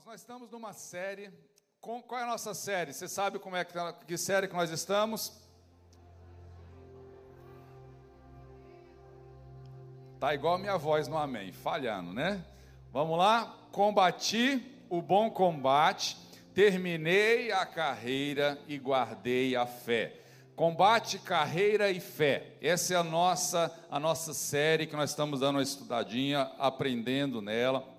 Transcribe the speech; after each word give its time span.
Irmãos, 0.00 0.12
nós 0.12 0.20
estamos 0.20 0.50
numa 0.50 0.72
série. 0.72 1.30
Com, 1.78 2.02
qual 2.02 2.20
é 2.20 2.24
a 2.24 2.26
nossa 2.26 2.54
série? 2.54 2.92
Você 2.92 3.06
sabe 3.06 3.38
como 3.38 3.56
é 3.56 3.64
que, 3.64 3.74
que 4.06 4.16
série 4.16 4.48
que 4.48 4.54
nós 4.54 4.70
estamos? 4.70 5.32
Tá 10.18 10.32
igual 10.34 10.54
a 10.54 10.58
minha 10.58 10.78
voz 10.78 11.06
no 11.06 11.18
amém, 11.18 11.52
falhando, 11.52 12.12
né? 12.14 12.42
Vamos 12.90 13.18
lá? 13.18 13.54
Combati 13.72 14.64
o 14.88 15.02
bom 15.02 15.30
combate, 15.30 16.16
terminei 16.54 17.52
a 17.52 17.66
carreira 17.66 18.58
e 18.66 18.78
guardei 18.78 19.54
a 19.54 19.66
fé. 19.66 20.18
Combate, 20.56 21.18
carreira 21.18 21.90
e 21.90 22.00
fé. 22.00 22.56
Essa 22.62 22.94
é 22.94 22.96
a 22.96 23.04
nossa 23.04 23.86
a 23.90 24.00
nossa 24.00 24.32
série 24.32 24.86
que 24.86 24.96
nós 24.96 25.10
estamos 25.10 25.40
dando 25.40 25.56
uma 25.56 25.62
estudadinha, 25.62 26.50
aprendendo 26.58 27.42
nela. 27.42 27.89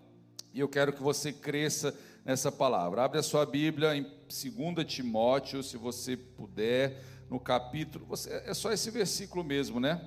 E 0.54 0.60
eu 0.60 0.68
quero 0.68 0.94
que 0.94 1.02
você 1.02 1.32
cresça 1.32 1.96
nessa 2.26 2.52
palavra. 2.52 3.04
Abre 3.04 3.20
a 3.20 3.24
sua 3.24 3.46
Bíblia 3.46 3.96
em 3.96 4.04
2 4.04 4.86
Timóteo, 4.86 5.64
se 5.64 5.78
você 5.78 6.18
puder, 6.18 7.02
no 7.30 7.40
capítulo. 7.40 8.06
Você, 8.06 8.30
é 8.46 8.54
só 8.54 8.72
esse 8.72 8.92
versículo 8.92 9.44
mesmo, 9.44 9.80
né? 9.80 10.02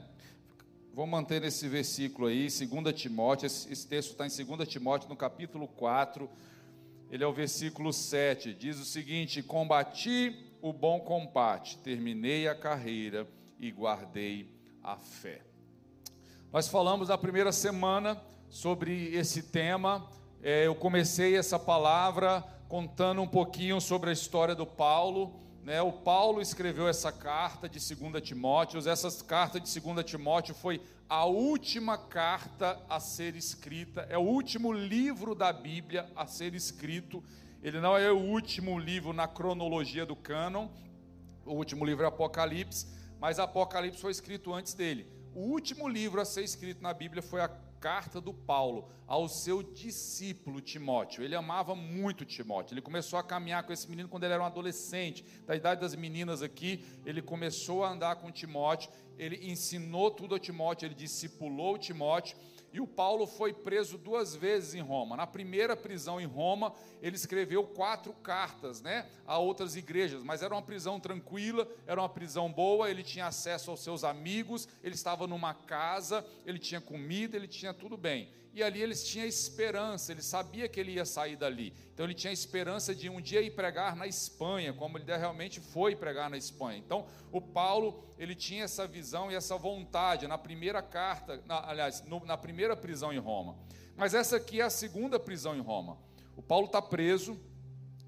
Vou 0.92 1.06
manter 1.06 1.42
esse 1.42 1.66
versículo 1.68 2.28
aí, 2.28 2.46
2 2.48 2.94
Timóteo. 2.94 3.46
Esse, 3.46 3.72
esse 3.72 3.86
texto 3.86 4.12
está 4.12 4.26
em 4.26 4.46
2 4.46 4.68
Timóteo, 4.68 5.08
no 5.08 5.16
capítulo 5.16 5.66
4. 5.66 6.28
Ele 7.10 7.24
é 7.24 7.26
o 7.26 7.32
versículo 7.32 7.92
7. 7.92 8.54
Diz 8.54 8.78
o 8.78 8.84
seguinte: 8.84 9.42
Combati 9.42 10.52
o 10.60 10.72
bom 10.72 11.00
combate, 11.00 11.78
terminei 11.78 12.48
a 12.48 12.54
carreira 12.54 13.26
e 13.58 13.70
guardei 13.70 14.48
a 14.82 14.96
fé. 14.96 15.42
Nós 16.52 16.68
falamos 16.68 17.08
na 17.08 17.18
primeira 17.18 17.52
semana 17.52 18.20
sobre 18.48 19.14
esse 19.14 19.42
tema. 19.42 20.08
É, 20.46 20.66
eu 20.66 20.74
comecei 20.74 21.38
essa 21.38 21.58
palavra 21.58 22.44
contando 22.68 23.22
um 23.22 23.26
pouquinho 23.26 23.80
sobre 23.80 24.10
a 24.10 24.12
história 24.12 24.54
do 24.54 24.66
Paulo. 24.66 25.32
Né? 25.62 25.80
O 25.80 25.90
Paulo 25.90 26.42
escreveu 26.42 26.86
essa 26.86 27.10
carta 27.10 27.66
de 27.66 27.78
2 27.78 28.22
Timóteo. 28.22 28.78
Essa 28.86 29.10
carta 29.24 29.58
de 29.58 29.80
2 29.80 30.04
Timóteo 30.04 30.54
foi 30.54 30.82
a 31.08 31.24
última 31.24 31.96
carta 31.96 32.78
a 32.90 33.00
ser 33.00 33.34
escrita, 33.36 34.06
é 34.10 34.18
o 34.18 34.22
último 34.22 34.70
livro 34.70 35.34
da 35.34 35.50
Bíblia 35.50 36.10
a 36.14 36.26
ser 36.26 36.54
escrito 36.54 37.24
ele 37.62 37.80
não 37.80 37.96
é 37.96 38.12
o 38.12 38.18
último 38.18 38.78
livro 38.78 39.14
na 39.14 39.26
cronologia 39.26 40.04
do 40.04 40.14
cânon, 40.14 40.68
o 41.46 41.54
último 41.54 41.82
livro 41.82 42.04
é 42.04 42.06
Apocalipse, 42.06 42.86
mas 43.18 43.38
Apocalipse 43.38 44.02
foi 44.02 44.10
escrito 44.10 44.52
antes 44.52 44.74
dele. 44.74 45.06
O 45.34 45.40
último 45.40 45.88
livro 45.88 46.20
a 46.20 46.26
ser 46.26 46.44
escrito 46.44 46.82
na 46.82 46.92
Bíblia 46.92 47.22
foi 47.22 47.40
a 47.40 47.48
carta 47.84 48.18
do 48.18 48.32
Paulo 48.32 48.88
ao 49.06 49.28
seu 49.28 49.62
discípulo 49.62 50.62
Timóteo. 50.62 51.22
Ele 51.22 51.36
amava 51.36 51.74
muito 51.74 52.24
Timóteo. 52.24 52.72
Ele 52.72 52.80
começou 52.80 53.18
a 53.18 53.22
caminhar 53.22 53.62
com 53.62 53.74
esse 53.74 53.86
menino 53.90 54.08
quando 54.08 54.24
ele 54.24 54.32
era 54.32 54.42
um 54.42 54.46
adolescente, 54.46 55.22
da 55.46 55.54
idade 55.54 55.82
das 55.82 55.94
meninas 55.94 56.40
aqui. 56.40 56.82
Ele 57.04 57.20
começou 57.20 57.84
a 57.84 57.90
andar 57.90 58.16
com 58.16 58.32
Timóteo. 58.32 58.90
Ele 59.18 59.50
ensinou 59.50 60.10
tudo 60.10 60.34
a 60.34 60.38
Timóteo. 60.38 60.86
Ele 60.86 60.94
discipulou 60.94 61.76
Timóteo. 61.76 62.38
E 62.74 62.80
o 62.80 62.88
Paulo 62.88 63.24
foi 63.24 63.52
preso 63.52 63.96
duas 63.96 64.34
vezes 64.34 64.74
em 64.74 64.80
Roma. 64.80 65.16
Na 65.16 65.28
primeira 65.28 65.76
prisão 65.76 66.20
em 66.20 66.24
Roma, 66.26 66.74
ele 67.00 67.14
escreveu 67.14 67.62
quatro 67.62 68.12
cartas 68.14 68.82
né, 68.82 69.08
a 69.24 69.38
outras 69.38 69.76
igrejas, 69.76 70.24
mas 70.24 70.42
era 70.42 70.52
uma 70.52 70.60
prisão 70.60 70.98
tranquila, 70.98 71.68
era 71.86 72.00
uma 72.00 72.08
prisão 72.08 72.52
boa, 72.52 72.90
ele 72.90 73.04
tinha 73.04 73.26
acesso 73.26 73.70
aos 73.70 73.78
seus 73.78 74.02
amigos, 74.02 74.68
ele 74.82 74.96
estava 74.96 75.24
numa 75.24 75.54
casa, 75.54 76.26
ele 76.44 76.58
tinha 76.58 76.80
comida, 76.80 77.36
ele 77.36 77.46
tinha 77.46 77.72
tudo 77.72 77.96
bem 77.96 78.28
e 78.54 78.62
ali 78.62 78.80
eles 78.80 79.02
tinham 79.02 79.26
esperança, 79.26 80.12
ele 80.12 80.22
sabia 80.22 80.68
que 80.68 80.78
ele 80.78 80.92
ia 80.92 81.04
sair 81.04 81.34
dali. 81.34 81.74
Então 81.92 82.06
ele 82.06 82.14
tinha 82.14 82.32
esperança 82.32 82.94
de 82.94 83.10
um 83.10 83.20
dia 83.20 83.42
ir 83.42 83.50
pregar 83.50 83.96
na 83.96 84.06
Espanha, 84.06 84.72
como 84.72 84.96
ele 84.96 85.04
realmente 85.04 85.60
foi 85.60 85.96
pregar 85.96 86.30
na 86.30 86.36
Espanha. 86.36 86.78
Então 86.78 87.04
o 87.32 87.40
Paulo, 87.40 88.04
ele 88.16 88.32
tinha 88.32 88.62
essa 88.62 88.86
visão 88.86 89.28
e 89.28 89.34
essa 89.34 89.58
vontade 89.58 90.28
na 90.28 90.38
primeira 90.38 90.80
carta, 90.80 91.42
na, 91.46 91.68
aliás, 91.68 92.04
no, 92.06 92.24
na 92.24 92.36
primeira 92.36 92.76
prisão 92.76 93.12
em 93.12 93.18
Roma. 93.18 93.58
Mas 93.96 94.14
essa 94.14 94.36
aqui 94.36 94.60
é 94.60 94.64
a 94.64 94.70
segunda 94.70 95.18
prisão 95.18 95.56
em 95.56 95.60
Roma. 95.60 95.98
O 96.36 96.42
Paulo 96.42 96.66
está 96.66 96.80
preso 96.80 97.36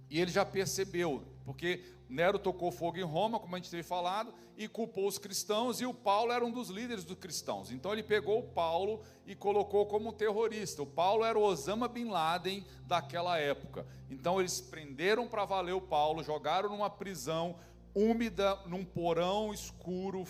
e 0.08 0.20
ele 0.20 0.30
já 0.30 0.44
percebeu, 0.44 1.24
porque 1.44 1.82
Nero 2.08 2.38
tocou 2.38 2.70
fogo 2.70 2.98
em 2.98 3.02
Roma, 3.02 3.40
como 3.40 3.54
a 3.54 3.58
gente 3.58 3.70
teve 3.70 3.82
falado, 3.82 4.32
e 4.56 4.68
culpou 4.68 5.06
os 5.06 5.18
cristãos, 5.18 5.80
e 5.80 5.86
o 5.86 5.92
Paulo 5.92 6.32
era 6.32 6.44
um 6.44 6.50
dos 6.50 6.68
líderes 6.68 7.04
dos 7.04 7.18
cristãos. 7.18 7.70
Então 7.70 7.92
ele 7.92 8.02
pegou 8.02 8.38
o 8.38 8.42
Paulo 8.42 9.02
e 9.26 9.34
colocou 9.34 9.86
como 9.86 10.12
terrorista. 10.12 10.82
O 10.82 10.86
Paulo 10.86 11.24
era 11.24 11.38
o 11.38 11.42
Osama 11.42 11.88
Bin 11.88 12.08
Laden 12.08 12.64
daquela 12.86 13.38
época. 13.38 13.86
Então 14.08 14.38
eles 14.40 14.60
prenderam 14.60 15.26
para 15.26 15.44
valer 15.44 15.74
o 15.74 15.80
Paulo, 15.80 16.22
jogaram 16.22 16.68
numa 16.68 16.88
prisão 16.88 17.56
úmida, 17.94 18.56
num 18.66 18.84
porão 18.84 19.52
escuro, 19.52 20.24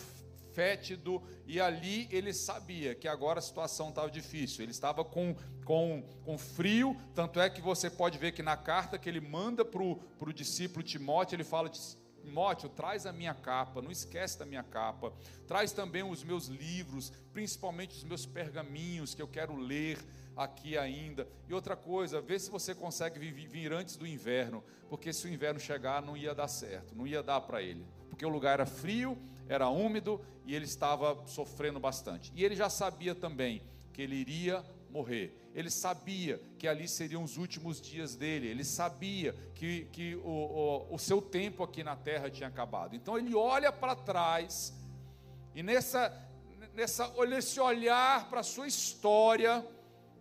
fétido, 0.56 1.22
e 1.47 1.61
ali 1.61 2.09
ele 2.11 2.33
sabia 2.33 2.94
que 2.94 3.06
agora 3.06 3.41
a 3.41 3.43
situação 3.43 3.91
estava 3.91 4.11
difícil, 4.11 4.65
ele 4.65 4.72
estava 4.72 5.05
com, 5.05 5.37
com, 5.67 6.03
com 6.25 6.39
frio, 6.39 6.97
tanto 7.15 7.39
é 7.39 7.50
que 7.50 7.61
você 7.61 7.91
pode 7.91 8.17
ver 8.17 8.33
que 8.33 8.43
na 8.43 8.56
carta 8.56 8.99
que 8.99 9.06
ele 9.06 9.21
manda 9.21 9.67
para 9.67 9.83
o 9.83 10.33
discípulo 10.34 10.83
Timóteo, 10.83 11.37
ele 11.37 11.44
fala 11.44 11.69
Timóteo, 11.69 12.71
traz 12.71 13.05
a 13.05 13.12
minha 13.12 13.34
capa, 13.34 13.83
não 13.83 13.91
esquece 13.91 14.39
da 14.39 14.47
minha 14.47 14.62
capa, 14.62 15.12
traz 15.47 15.72
também 15.72 16.03
os 16.03 16.25
meus 16.25 16.47
livros, 16.47 17.12
principalmente 17.34 17.94
os 17.94 18.05
meus 18.05 18.25
pergaminhos 18.25 19.15
que 19.15 19.21
eu 19.21 19.28
quero 19.28 19.55
ler 19.56 19.99
aqui 20.34 20.78
ainda. 20.78 21.28
E 21.47 21.53
outra 21.53 21.77
coisa, 21.77 22.19
vê 22.19 22.38
se 22.38 22.50
você 22.50 22.75
consegue 22.75 23.19
vir 23.19 23.75
antes 23.75 23.97
do 23.97 24.06
inverno, 24.06 24.65
porque 24.88 25.12
se 25.12 25.27
o 25.27 25.31
inverno 25.31 25.61
chegar 25.61 26.00
não 26.00 26.17
ia 26.17 26.34
dar 26.34 26.49
certo, 26.49 26.94
não 26.94 27.06
ia 27.06 27.23
dar 27.23 27.43
para 27.43 27.62
ele, 27.62 27.87
porque 28.16 28.25
o 28.25 28.31
lugar 28.31 28.54
era 28.54 28.65
frio, 28.65 29.19
era 29.47 29.69
úmido 29.69 30.19
e 30.47 30.54
ele 30.54 30.65
estava 30.65 31.22
sofrendo 31.27 31.78
bastante. 31.78 32.32
E 32.34 32.43
ele 32.43 32.56
já 32.56 32.71
sabia 32.71 33.15
também 33.15 33.62
que 33.93 34.00
ele 34.00 34.16
iria 34.16 34.65
morrer. 34.88 35.37
Ele 35.54 35.69
sabia 35.69 36.41
que 36.59 36.66
ali 36.66 36.88
seriam 36.88 37.22
os 37.22 37.37
últimos 37.37 37.78
dias 37.78 38.16
dele. 38.16 38.49
Ele 38.49 38.65
sabia 38.65 39.34
que, 39.55 39.84
que 39.93 40.16
o, 40.16 40.31
o, 40.31 40.94
o 40.94 40.99
seu 40.99 41.21
tempo 41.21 41.62
aqui 41.62 41.84
na 41.84 41.94
terra 41.94 42.31
tinha 42.31 42.49
acabado. 42.49 42.97
Então 42.97 43.19
ele 43.19 43.34
olha 43.34 43.71
para 43.71 43.94
trás 43.94 44.72
e 45.55 45.62
nessa, 45.62 46.10
nessa, 46.72 47.12
nesse 47.26 47.60
olhar 47.60 48.31
para 48.31 48.41
a 48.41 48.44
sua 48.44 48.66
história, 48.66 49.62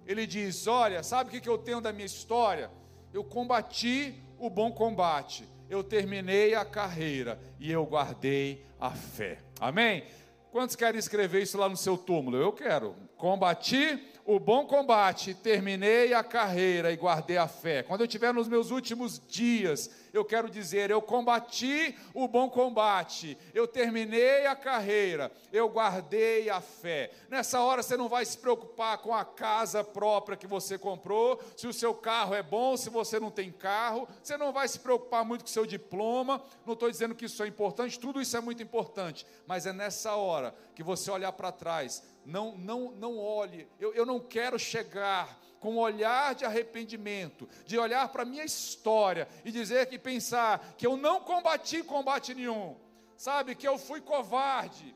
ele 0.06 0.28
diz: 0.28 0.68
Olha, 0.68 1.02
sabe 1.02 1.30
o 1.30 1.32
que, 1.32 1.40
que 1.40 1.50
eu 1.50 1.58
tenho 1.58 1.80
da 1.80 1.94
minha 1.94 2.06
história? 2.06 2.70
Eu 3.14 3.24
combati 3.24 4.22
o 4.38 4.50
bom 4.50 4.70
combate 4.70 5.48
eu 5.70 5.84
terminei 5.84 6.56
a 6.56 6.64
carreira 6.64 7.40
e 7.60 7.72
eu 7.72 7.86
guardei 7.86 8.66
a 8.80 8.92
fé. 8.92 9.40
Amém? 9.60 10.04
Quantos 10.52 10.76
querem 10.76 11.00
escrever 11.00 11.42
isso 11.42 11.58
lá 11.58 11.68
no 11.68 11.76
seu 11.76 11.98
túmulo? 11.98 12.38
Eu 12.38 12.54
quero. 12.54 12.96
Combati 13.18 14.02
o 14.26 14.40
bom 14.40 14.66
combate, 14.66 15.36
terminei 15.36 16.14
a 16.14 16.24
carreira 16.24 16.92
e 16.92 16.96
guardei 16.96 17.38
a 17.38 17.48
fé. 17.48 17.84
Quando 17.84 18.02
eu 18.02 18.06
estiver 18.06 18.34
nos 18.34 18.48
meus 18.48 18.72
últimos 18.72 19.22
dias, 19.28 19.92
eu 20.18 20.26
quero 20.26 20.50
dizer: 20.50 20.90
eu 20.90 21.02
combati 21.02 21.98
o 22.14 22.28
bom 22.28 22.50
combate, 22.50 23.38
eu 23.54 23.68
terminei 23.68 24.46
a 24.46 24.56
carreira, 24.56 25.32
eu 25.52 25.70
guardei 25.70 26.50
a 26.50 26.62
fé. 26.62 27.12
Nessa 27.30 27.60
hora 27.62 27.84
você 27.84 27.98
não 27.98 28.08
vai 28.08 28.26
se 28.26 28.38
preocupar 28.38 28.98
com 29.00 29.14
a 29.14 29.26
casa 29.26 29.84
própria 29.84 30.38
que 30.38 30.48
você 30.48 30.78
comprou, 30.78 31.42
se 31.56 31.68
o 31.68 31.74
seu 31.74 31.94
carro 31.94 32.34
é 32.34 32.44
bom, 32.44 32.78
se 32.78 32.90
você 32.90 33.20
não 33.20 33.32
tem 33.32 33.52
carro, 33.52 34.08
você 34.22 34.38
não 34.38 34.52
vai 34.52 34.68
se 34.68 34.80
preocupar 34.80 35.26
muito 35.26 35.44
com 35.44 35.50
o 35.50 35.54
seu 35.54 35.66
diploma. 35.66 36.42
Não 36.66 36.74
estou 36.74 36.90
dizendo 36.90 37.16
que 37.16 37.26
isso 37.26 37.44
é 37.44 37.48
importante, 37.48 38.00
tudo 38.00 38.22
isso 38.22 38.36
é 38.36 38.42
muito 38.42 38.62
importante, 38.64 39.26
mas 39.46 39.66
é 39.66 39.74
nessa 39.74 40.16
hora 40.16 40.56
que 40.76 40.84
você 40.84 41.10
olhar 41.12 41.32
para 41.32 41.52
trás, 41.52 42.04
não, 42.26 42.58
não, 42.58 42.92
não 42.92 43.18
olhe, 43.18 43.68
eu, 43.80 43.94
eu 43.94 44.06
não 44.06 44.20
quero 44.20 44.58
chegar 44.58 45.40
com 45.66 45.72
um 45.72 45.80
olhar 45.80 46.36
de 46.36 46.46
arrependimento, 46.46 47.50
de 47.66 47.76
olhar 47.76 48.08
para 48.10 48.22
a 48.22 48.26
minha 48.26 48.46
história 48.46 49.28
e 49.44 49.52
dizer 49.52 49.88
que 49.88 49.98
pensar 49.98 50.76
que 50.78 50.86
eu 50.86 50.96
não 50.96 51.22
combati 51.22 51.82
combate 51.82 52.36
nenhum, 52.36 52.76
sabe, 53.18 53.56
que 53.56 53.68
eu 53.68 53.76
fui 53.80 54.00
covarde, 54.00 54.96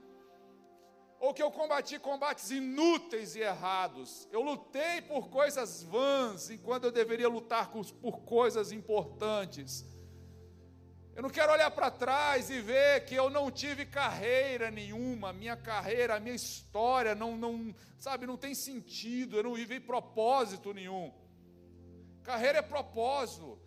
ou 1.19 1.33
que 1.33 1.42
eu 1.42 1.50
combati 1.50 1.98
combates 1.98 2.51
inúteis 2.51 3.36
e 3.36 3.39
errados. 3.39 4.27
Eu 4.31 4.44
lutei 4.44 5.01
por 5.01 5.30
coisas 5.30 5.81
vãs, 5.81 6.51
enquanto 6.51 6.83
eu 6.83 6.92
deveria 6.92 7.27
lutar 7.27 7.72
por 7.72 8.22
coisas 8.22 8.72
importantes. 8.72 9.83
Eu 11.15 11.23
não 11.23 11.29
quero 11.29 11.51
olhar 11.51 11.69
para 11.71 11.91
trás 11.91 12.50
e 12.50 12.61
ver 12.61 13.06
que 13.06 13.15
eu 13.15 13.29
não 13.29 13.51
tive 13.51 13.85
carreira 13.85 14.71
nenhuma, 14.71 15.33
minha 15.33 15.57
carreira, 15.57 16.15
a 16.15 16.19
minha 16.19 16.35
história 16.35 17.13
não, 17.13 17.35
não, 17.35 17.75
sabe, 17.97 18.25
não 18.25 18.38
tem 18.38 18.56
sentido, 18.56 19.38
eu 19.38 19.44
não 19.44 19.53
vivi 19.53 19.79
propósito 19.79 20.73
nenhum. 20.73 21.11
Carreira 22.23 22.59
é 22.59 22.61
propósito. 22.61 23.59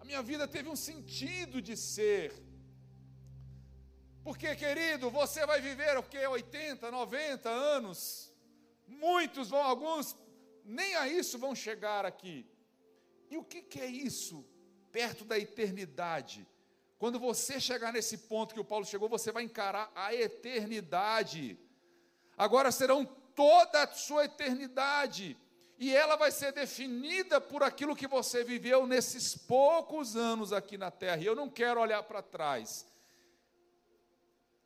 A 0.00 0.04
minha 0.04 0.22
vida 0.22 0.46
teve 0.46 0.68
um 0.68 0.76
sentido 0.76 1.60
de 1.60 1.76
ser. 1.76 2.32
Porque, 4.22 4.54
querido, 4.54 5.10
você 5.10 5.44
vai 5.46 5.60
viver 5.60 5.96
o 5.98 6.02
que 6.02 6.18
80, 6.18 6.90
90 6.90 7.48
anos. 7.48 8.32
Muitos 8.86 9.48
vão, 9.50 9.62
alguns 9.62 10.16
nem 10.64 10.94
a 10.96 11.08
isso 11.08 11.38
vão 11.38 11.54
chegar 11.54 12.04
aqui. 12.04 12.46
E 13.30 13.36
o 13.36 13.44
que, 13.44 13.62
que 13.62 13.80
é 13.80 13.86
isso? 13.86 14.46
Perto 14.92 15.24
da 15.24 15.38
eternidade. 15.38 16.46
Quando 16.98 17.18
você 17.18 17.60
chegar 17.60 17.92
nesse 17.92 18.18
ponto 18.18 18.52
que 18.52 18.60
o 18.60 18.64
Paulo 18.64 18.84
chegou, 18.84 19.08
você 19.08 19.30
vai 19.30 19.44
encarar 19.44 19.90
a 19.94 20.12
eternidade. 20.12 21.58
Agora 22.36 22.72
serão 22.72 23.04
toda 23.04 23.84
a 23.84 23.86
sua 23.86 24.24
eternidade. 24.24 25.36
E 25.78 25.94
ela 25.94 26.16
vai 26.16 26.32
ser 26.32 26.52
definida 26.52 27.40
por 27.40 27.62
aquilo 27.62 27.94
que 27.94 28.08
você 28.08 28.42
viveu 28.42 28.84
nesses 28.84 29.36
poucos 29.36 30.16
anos 30.16 30.52
aqui 30.52 30.76
na 30.76 30.90
terra. 30.90 31.18
E 31.18 31.26
eu 31.26 31.36
não 31.36 31.48
quero 31.48 31.80
olhar 31.80 32.02
para 32.02 32.20
trás 32.20 32.84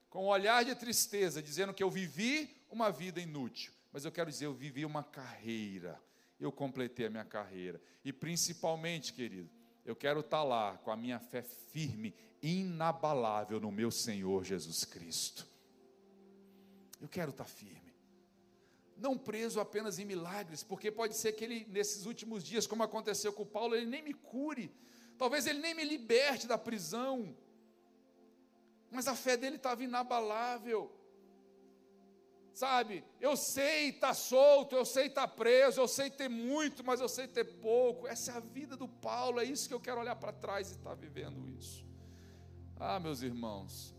com 0.09 0.25
um 0.25 0.29
olhar 0.29 0.65
de 0.65 0.75
tristeza, 0.75 1.43
dizendo 1.43 1.75
que 1.75 1.83
eu 1.83 1.91
vivi 1.91 2.65
uma 2.71 2.91
vida 2.91 3.21
inútil. 3.21 3.73
Mas 3.93 4.07
eu 4.07 4.13
quero 4.13 4.31
dizer, 4.31 4.47
eu 4.47 4.55
vivi 4.55 4.87
uma 4.87 5.03
carreira. 5.03 6.03
Eu 6.41 6.51
completei 6.51 7.07
a 7.07 7.11
minha 7.11 7.25
carreira. 7.25 7.81
E 8.03 8.11
principalmente, 8.11 9.13
querido, 9.13 9.51
eu 9.85 9.97
quero 9.97 10.21
estar 10.21 10.43
lá 10.43 10.79
com 10.79 10.91
a 10.91 10.97
minha 10.97 11.19
fé 11.19 11.43
firme, 11.43 12.15
inabalável 12.41 13.61
no 13.61 13.73
meu 13.73 13.91
Senhor 13.91 14.45
Jesus 14.45 14.85
Cristo. 14.85 15.47
Eu 17.01 17.09
quero 17.09 17.31
estar 17.31 17.45
firme. 17.45 17.93
Não 18.97 19.19
preso 19.19 19.59
apenas 19.59 19.99
em 19.99 20.05
milagres, 20.05 20.63
porque 20.63 20.91
pode 20.91 21.17
ser 21.17 21.33
que 21.33 21.45
ele, 21.45 21.67
nesses 21.69 22.07
últimos 22.07 22.45
dias, 22.45 22.67
como 22.67 22.85
aconteceu 22.85 23.33
com 23.33 23.45
Paulo, 23.45 23.75
ele 23.75 23.87
nem 23.87 24.03
me 24.03 24.15
cure, 24.15 24.73
talvez 25.19 25.47
ele 25.47 25.59
nem 25.59 25.75
me 25.75 25.85
liberte 25.85 26.47
da 26.47 26.57
prisão, 26.57 27.37
mas 28.91 29.09
a 29.09 29.17
fé 29.17 29.37
dele 29.37 29.57
estava 29.57 29.83
inabalável, 29.83 30.93
sabe? 32.53 33.05
Eu 33.21 33.37
sei 33.37 33.91
estar 33.91 34.09
tá 34.09 34.15
solto, 34.15 34.77
eu 34.77 34.85
sei 34.85 35.07
estar 35.07 35.29
tá 35.29 35.35
preso, 35.35 35.81
eu 35.81 35.89
sei 35.89 36.11
ter 36.11 36.29
muito, 36.29 36.85
mas 36.85 37.01
eu 37.01 37.09
sei 37.09 37.27
ter 37.27 37.45
pouco. 37.45 38.07
Essa 38.07 38.33
é 38.33 38.37
a 38.37 38.41
vida 38.41 38.77
do 38.77 38.89
Paulo, 38.89 39.41
é 39.41 39.45
isso 39.45 39.69
que 39.69 39.75
eu 39.75 39.81
quero 39.81 40.01
olhar 40.01 40.17
para 40.17 40.33
trás 40.33 40.71
e 40.71 40.73
estar 40.73 40.91
tá 40.91 40.95
vivendo 40.95 41.49
isso. 41.49 41.85
Ah, 42.79 42.99
meus 42.99 43.23
irmãos, 43.23 43.95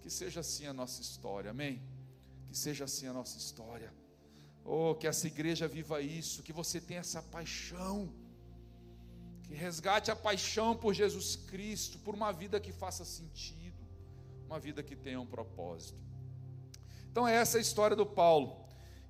que 0.00 0.10
seja 0.10 0.40
assim 0.40 0.66
a 0.66 0.72
nossa 0.72 1.00
história, 1.00 1.50
amém? 1.50 1.82
Que 2.48 2.56
seja 2.56 2.84
assim 2.84 3.06
a 3.06 3.12
nossa 3.12 3.38
história. 3.38 3.92
Oh, 4.64 4.94
que 4.94 5.06
essa 5.06 5.26
igreja 5.26 5.66
viva 5.66 6.00
isso, 6.00 6.42
que 6.42 6.52
você 6.52 6.80
tenha 6.80 7.00
essa 7.00 7.20
paixão, 7.20 8.12
que 9.42 9.54
resgate 9.54 10.10
a 10.10 10.16
paixão 10.16 10.76
por 10.76 10.94
Jesus 10.94 11.34
Cristo, 11.34 11.98
por 11.98 12.14
uma 12.14 12.32
vida 12.32 12.60
que 12.60 12.72
faça 12.72 13.04
sentido, 13.04 13.82
uma 14.46 14.60
vida 14.60 14.82
que 14.82 14.94
tenha 14.94 15.20
um 15.20 15.26
propósito. 15.26 16.11
Então, 17.12 17.28
é 17.28 17.34
essa 17.34 17.58
a 17.58 17.60
história 17.60 17.94
do 17.94 18.06
Paulo. 18.06 18.56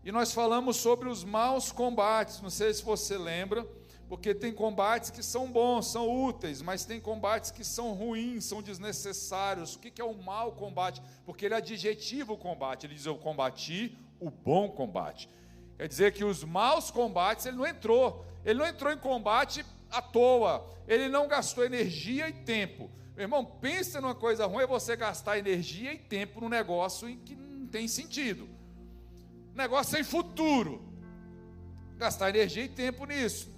E 0.05 0.11
nós 0.11 0.33
falamos 0.33 0.77
sobre 0.79 1.09
os 1.09 1.23
maus 1.23 1.71
combates, 1.71 2.43
não 2.43 2.51
sei 2.51 2.75
se 2.75 2.83
você 2.83 3.17
lembra, 3.17 3.65
porque 4.09 4.35
tem 4.35 4.53
combates 4.53 5.09
que 5.09 5.23
são 5.23 5.47
bons, 5.47 5.87
são 5.87 6.11
úteis, 6.25 6.61
mas 6.61 6.85
tem 6.85 7.01
combates 7.01 7.53
que 7.53 7.65
são 7.65 7.95
ruins, 7.95 8.45
são 8.45 8.61
desnecessários. 8.61 9.77
O 9.77 9.79
que 9.79 10.03
é 10.03 10.05
o 10.05 10.21
mau 10.21 10.51
combate? 10.51 11.01
Porque 11.25 11.47
ele 11.47 11.55
adjetiva 11.55 12.33
o 12.33 12.37
combate, 12.37 12.87
ele 12.87 12.95
diz: 12.95 13.07
Eu 13.07 13.17
combati 13.17 13.97
o 14.19 14.29
bom 14.29 14.69
combate. 14.69 15.29
Quer 15.79 15.87
dizer 15.87 16.13
que 16.13 16.25
os 16.25 16.43
maus 16.43 16.91
combates, 16.91 17.47
ele 17.47 17.57
não 17.57 17.67
entrou. 17.67 18.27
Ele 18.45 18.59
não 18.59 18.67
entrou 18.67 18.93
em 18.93 18.99
combate 18.99 19.65
à 19.89 20.03
toa. 20.03 20.69
Ele 20.89 21.09
não 21.09 21.29
gastou 21.29 21.65
energia 21.65 22.29
e 22.29 22.33
tempo. 22.33 22.91
Meu 23.15 23.23
irmão, 23.23 23.45
pensa 23.45 24.01
numa 24.01 24.15
coisa 24.15 24.45
ruim 24.47 24.65
é 24.65 24.67
você 24.67 24.97
gastar 24.97 25.39
energia 25.39 25.95
e 25.95 25.99
tempo 25.99 26.41
num 26.41 26.49
negócio 26.49 27.09
em 27.09 27.17
que 27.17 27.37
tem 27.73 27.89
sentido. 27.89 28.49
Negócio 29.55 29.97
sem 29.97 30.05
futuro. 30.05 30.83
Gastar 31.97 32.29
energia 32.29 32.65
e 32.65 32.69
tempo 32.69 33.07
nisso. 33.07 33.51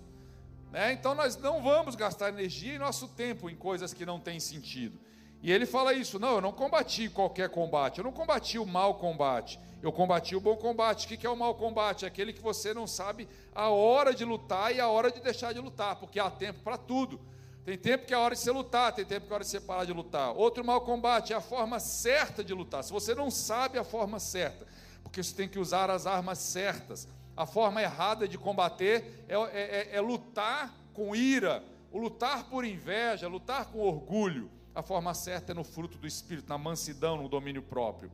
Né? 0.71 0.93
Então 0.93 1.15
nós 1.15 1.37
não 1.37 1.63
vamos 1.63 1.95
gastar 1.95 2.29
energia 2.29 2.75
e 2.75 2.79
nosso 2.79 3.09
tempo 3.09 3.51
em 3.51 3.57
coisas 3.57 3.93
que 3.93 4.07
não 4.07 4.19
têm 4.21 4.41
sentido. 4.41 4.99
E 5.43 5.53
ele 5.53 5.67
fala 5.67 5.93
isso: 5.93 6.19
não, 6.19 6.37
eu 6.37 6.41
não 6.41 6.53
combati 6.53 7.09
qualquer 7.09 7.51
combate, 7.51 7.99
eu 7.99 8.05
não 8.05 8.13
combati 8.13 8.59
o 8.59 8.65
mau 8.65 8.95
combate, 8.95 9.61
eu 9.83 9.93
combati 9.93 10.35
o 10.35 10.41
bom 10.41 10.57
combate. 10.57 11.05
O 11.05 11.19
que 11.19 11.27
é 11.27 11.31
o 11.31 11.37
mau 11.37 11.55
combate? 11.55 12.05
É 12.05 12.09
aquele 12.09 12.33
que 12.33 12.41
você 12.41 12.73
não 12.73 12.87
sabe 12.87 13.29
a 13.55 13.69
hora 13.69 14.15
de 14.15 14.25
lutar 14.25 14.75
e 14.75 14.81
a 14.81 14.89
hora 14.89 15.11
de 15.11 15.21
deixar 15.21 15.53
de 15.53 15.61
lutar, 15.61 15.97
porque 15.97 16.19
há 16.19 16.31
tempo 16.31 16.61
para 16.61 16.79
tudo. 16.79 17.21
Tem 17.65 17.79
tempo 17.79 18.05
que 18.05 18.13
é 18.13 18.19
hora 18.19 18.35
de 18.35 18.41
você 18.41 18.51
lutar, 18.51 18.93
tem 18.93 19.07
tempo 19.07 19.27
que 19.27 19.33
é 19.33 19.35
hora 19.35 19.45
de 19.45 19.51
você 19.51 19.61
parar 19.61 19.85
de 19.87 19.93
lutar. 19.93 20.33
Outro 20.37 20.63
mau 20.63 20.83
combate 20.83 21.33
é 21.33 21.37
a 21.37 21.41
forma 21.41 21.81
certa 21.81 22.45
de 22.45 22.53
lutar. 22.53 22.85
Se 22.85 22.93
você 22.93 23.15
não 23.15 23.31
sabe 23.31 23.79
a 23.79 23.85
forma 23.85 24.21
certa, 24.21 24.67
porque 25.03 25.23
você 25.23 25.35
tem 25.35 25.49
que 25.49 25.59
usar 25.59 25.91
as 25.91 26.07
armas 26.07 26.39
certas. 26.39 27.09
A 27.37 27.47
forma 27.47 27.83
errada 27.83 28.29
de 28.29 28.37
combater 28.37 29.25
é, 29.29 29.35
é, 29.35 29.91
é, 29.93 29.97
é 29.97 30.01
lutar 30.01 30.75
com 30.93 31.17
ira, 31.17 31.65
lutar 31.93 32.45
por 32.45 32.65
inveja, 32.65 33.27
lutar 33.29 33.67
com 33.67 33.81
orgulho. 33.81 34.51
A 34.75 34.83
forma 34.83 35.15
certa 35.15 35.53
é 35.53 35.55
no 35.55 35.65
fruto 35.65 35.97
do 35.97 36.07
Espírito, 36.07 36.49
na 36.49 36.59
mansidão, 36.59 37.17
no 37.17 37.29
domínio 37.29 37.63
próprio. 37.63 38.11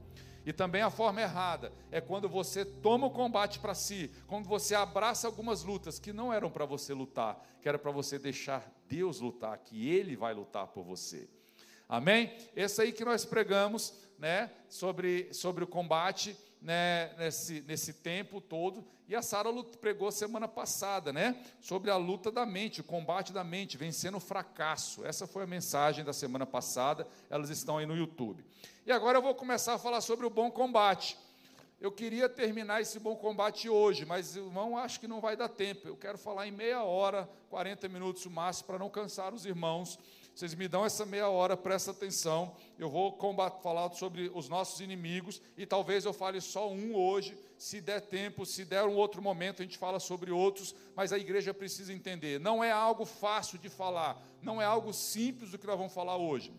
E 0.50 0.52
também 0.52 0.82
a 0.82 0.90
forma 0.90 1.22
errada 1.22 1.72
é 1.92 2.00
quando 2.00 2.28
você 2.28 2.64
toma 2.64 3.06
o 3.06 3.10
combate 3.12 3.60
para 3.60 3.72
si, 3.72 4.10
quando 4.26 4.48
você 4.48 4.74
abraça 4.74 5.28
algumas 5.28 5.62
lutas 5.62 6.00
que 6.00 6.12
não 6.12 6.32
eram 6.32 6.50
para 6.50 6.64
você 6.64 6.92
lutar, 6.92 7.40
que 7.62 7.68
era 7.68 7.78
para 7.78 7.92
você 7.92 8.18
deixar 8.18 8.68
Deus 8.88 9.20
lutar, 9.20 9.56
que 9.58 9.88
Ele 9.88 10.16
vai 10.16 10.34
lutar 10.34 10.66
por 10.66 10.82
você. 10.82 11.28
Amém? 11.88 12.36
Esse 12.56 12.82
aí 12.82 12.90
que 12.90 13.04
nós 13.04 13.24
pregamos, 13.24 13.94
né, 14.18 14.50
sobre, 14.68 15.32
sobre 15.32 15.62
o 15.62 15.68
combate, 15.68 16.36
né, 16.60 17.14
nesse, 17.16 17.60
nesse 17.60 17.92
tempo 17.92 18.40
todo. 18.40 18.84
E 19.10 19.16
a 19.16 19.22
Sara 19.22 19.50
pregou 19.80 20.08
semana 20.12 20.46
passada, 20.46 21.12
né, 21.12 21.34
sobre 21.60 21.90
a 21.90 21.96
luta 21.96 22.30
da 22.30 22.46
mente, 22.46 22.80
o 22.80 22.84
combate 22.84 23.32
da 23.32 23.42
mente, 23.42 23.76
vencendo 23.76 24.18
o 24.18 24.20
fracasso. 24.20 25.04
Essa 25.04 25.26
foi 25.26 25.42
a 25.42 25.48
mensagem 25.48 26.04
da 26.04 26.12
semana 26.12 26.46
passada. 26.46 27.08
Elas 27.28 27.50
estão 27.50 27.78
aí 27.78 27.86
no 27.86 27.96
YouTube. 27.96 28.44
E 28.86 28.92
agora 28.92 29.18
eu 29.18 29.22
vou 29.22 29.34
começar 29.34 29.74
a 29.74 29.78
falar 29.80 30.00
sobre 30.00 30.26
o 30.26 30.30
bom 30.30 30.48
combate. 30.48 31.18
Eu 31.80 31.90
queria 31.90 32.28
terminar 32.28 32.82
esse 32.82 33.00
bom 33.00 33.16
combate 33.16 33.68
hoje, 33.68 34.06
mas 34.06 34.36
irmão, 34.36 34.78
acho 34.78 35.00
que 35.00 35.08
não 35.08 35.20
vai 35.20 35.36
dar 35.36 35.48
tempo. 35.48 35.88
Eu 35.88 35.96
quero 35.96 36.16
falar 36.16 36.46
em 36.46 36.52
meia 36.52 36.84
hora, 36.84 37.28
40 37.48 37.88
minutos 37.88 38.24
o 38.26 38.30
máximo, 38.30 38.68
para 38.68 38.78
não 38.78 38.88
cansar 38.88 39.34
os 39.34 39.44
irmãos. 39.44 39.98
Vocês 40.32 40.54
me 40.54 40.68
dão 40.68 40.86
essa 40.86 41.04
meia 41.04 41.28
hora, 41.28 41.56
presta 41.56 41.90
atenção. 41.90 42.54
Eu 42.78 42.88
vou 42.88 43.10
combater, 43.14 43.60
falar 43.60 43.90
sobre 43.90 44.30
os 44.32 44.48
nossos 44.48 44.80
inimigos 44.80 45.42
e 45.56 45.66
talvez 45.66 46.04
eu 46.04 46.12
fale 46.12 46.40
só 46.40 46.70
um 46.70 46.94
hoje. 46.94 47.36
Se 47.60 47.78
der 47.78 48.00
tempo, 48.00 48.46
se 48.46 48.64
der 48.64 48.84
um 48.84 48.96
outro 48.96 49.20
momento, 49.20 49.60
a 49.60 49.64
gente 49.66 49.76
fala 49.76 50.00
sobre 50.00 50.30
outros. 50.30 50.74
Mas 50.96 51.12
a 51.12 51.18
igreja 51.18 51.52
precisa 51.52 51.92
entender: 51.92 52.40
não 52.40 52.64
é 52.64 52.72
algo 52.72 53.04
fácil 53.04 53.58
de 53.58 53.68
falar, 53.68 54.18
não 54.40 54.62
é 54.62 54.64
algo 54.64 54.94
simples 54.94 55.50
do 55.50 55.58
que 55.58 55.66
nós 55.66 55.76
vamos 55.76 55.92
falar 55.92 56.16
hoje. 56.16 56.54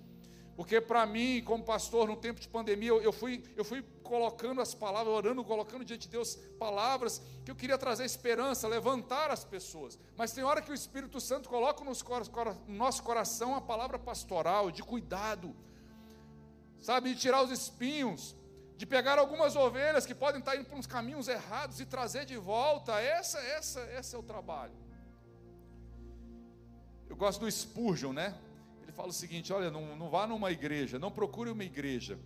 Porque 0.56 0.80
para 0.80 1.04
mim, 1.08 1.42
como 1.44 1.64
pastor, 1.64 2.08
no 2.08 2.16
tempo 2.16 2.40
de 2.40 2.48
pandemia, 2.48 2.92
eu, 2.92 3.12
fui, 3.12 3.44
eu 3.56 3.66
fui 3.66 3.84
colocando 4.04 4.62
as 4.62 4.76
palavras, 4.76 5.12
orando, 5.12 5.44
colocando 5.44 5.84
diante 5.84 6.04
de 6.04 6.10
Deus 6.10 6.36
palavras 6.60 7.20
que 7.44 7.50
eu 7.50 7.56
queria 7.56 7.80
trazer 7.80 8.06
esperança, 8.06 8.68
levantar 8.68 9.32
as 9.32 9.44
pessoas. 9.44 9.98
Mas 10.16 10.34
tem 10.34 10.44
hora 10.44 10.62
que 10.62 10.70
o 10.70 10.76
Espírito 10.76 11.20
Santo 11.20 11.50
coloca 11.50 11.84
no 11.84 11.94
nosso 12.68 13.02
coração 13.02 13.56
a 13.56 13.62
palavra 13.62 13.98
pastoral, 13.98 14.70
de 14.70 14.84
cuidado, 14.84 15.56
sabe, 16.80 17.16
de 17.16 17.20
tirar 17.20 17.42
os 17.42 17.50
espinhos, 17.50 18.36
de 18.82 18.86
pegar 18.88 19.20
algumas 19.20 19.56
ovelhas 19.56 20.08
que 20.08 20.16
podem 20.16 20.40
estar 20.40 20.56
indo 20.56 20.66
por 20.66 20.76
uns 20.76 20.88
caminhos 20.88 21.28
errados 21.28 21.80
e 21.80 21.86
trazer 21.86 22.26
de 22.26 22.36
volta. 22.36 23.00
Essa, 23.00 23.38
essa, 23.40 23.80
esse 23.92 24.16
é 24.16 24.18
o 24.18 24.24
trabalho. 24.24 24.74
Eu 27.08 27.16
gosto 27.16 27.42
do 27.42 27.52
Spurgeon, 27.52 28.12
né? 28.12 28.36
ele 28.82 28.92
fala 28.92 29.10
o 29.10 29.14
seguinte: 29.14 29.54
olha, 29.54 29.70
não, 29.70 29.96
não 29.96 30.10
vá 30.10 30.26
numa 30.26 30.52
igreja, 30.52 30.98
não 30.98 31.12
procure 31.12 31.52
uma 31.52 31.64
igreja 31.64 32.18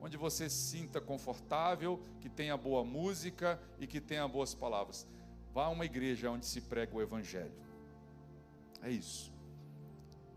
onde 0.00 0.16
você 0.16 0.48
se 0.48 0.70
sinta 0.70 1.00
confortável, 1.00 2.00
que 2.20 2.28
tenha 2.28 2.56
boa 2.56 2.84
música 2.84 3.60
e 3.80 3.86
que 3.88 4.00
tenha 4.00 4.28
boas 4.28 4.54
palavras. 4.54 5.04
Vá 5.52 5.64
a 5.64 5.70
uma 5.70 5.84
igreja 5.84 6.30
onde 6.30 6.46
se 6.46 6.60
prega 6.60 6.94
o 6.94 7.02
Evangelho. 7.02 7.58
É 8.80 8.88
isso. 8.88 9.32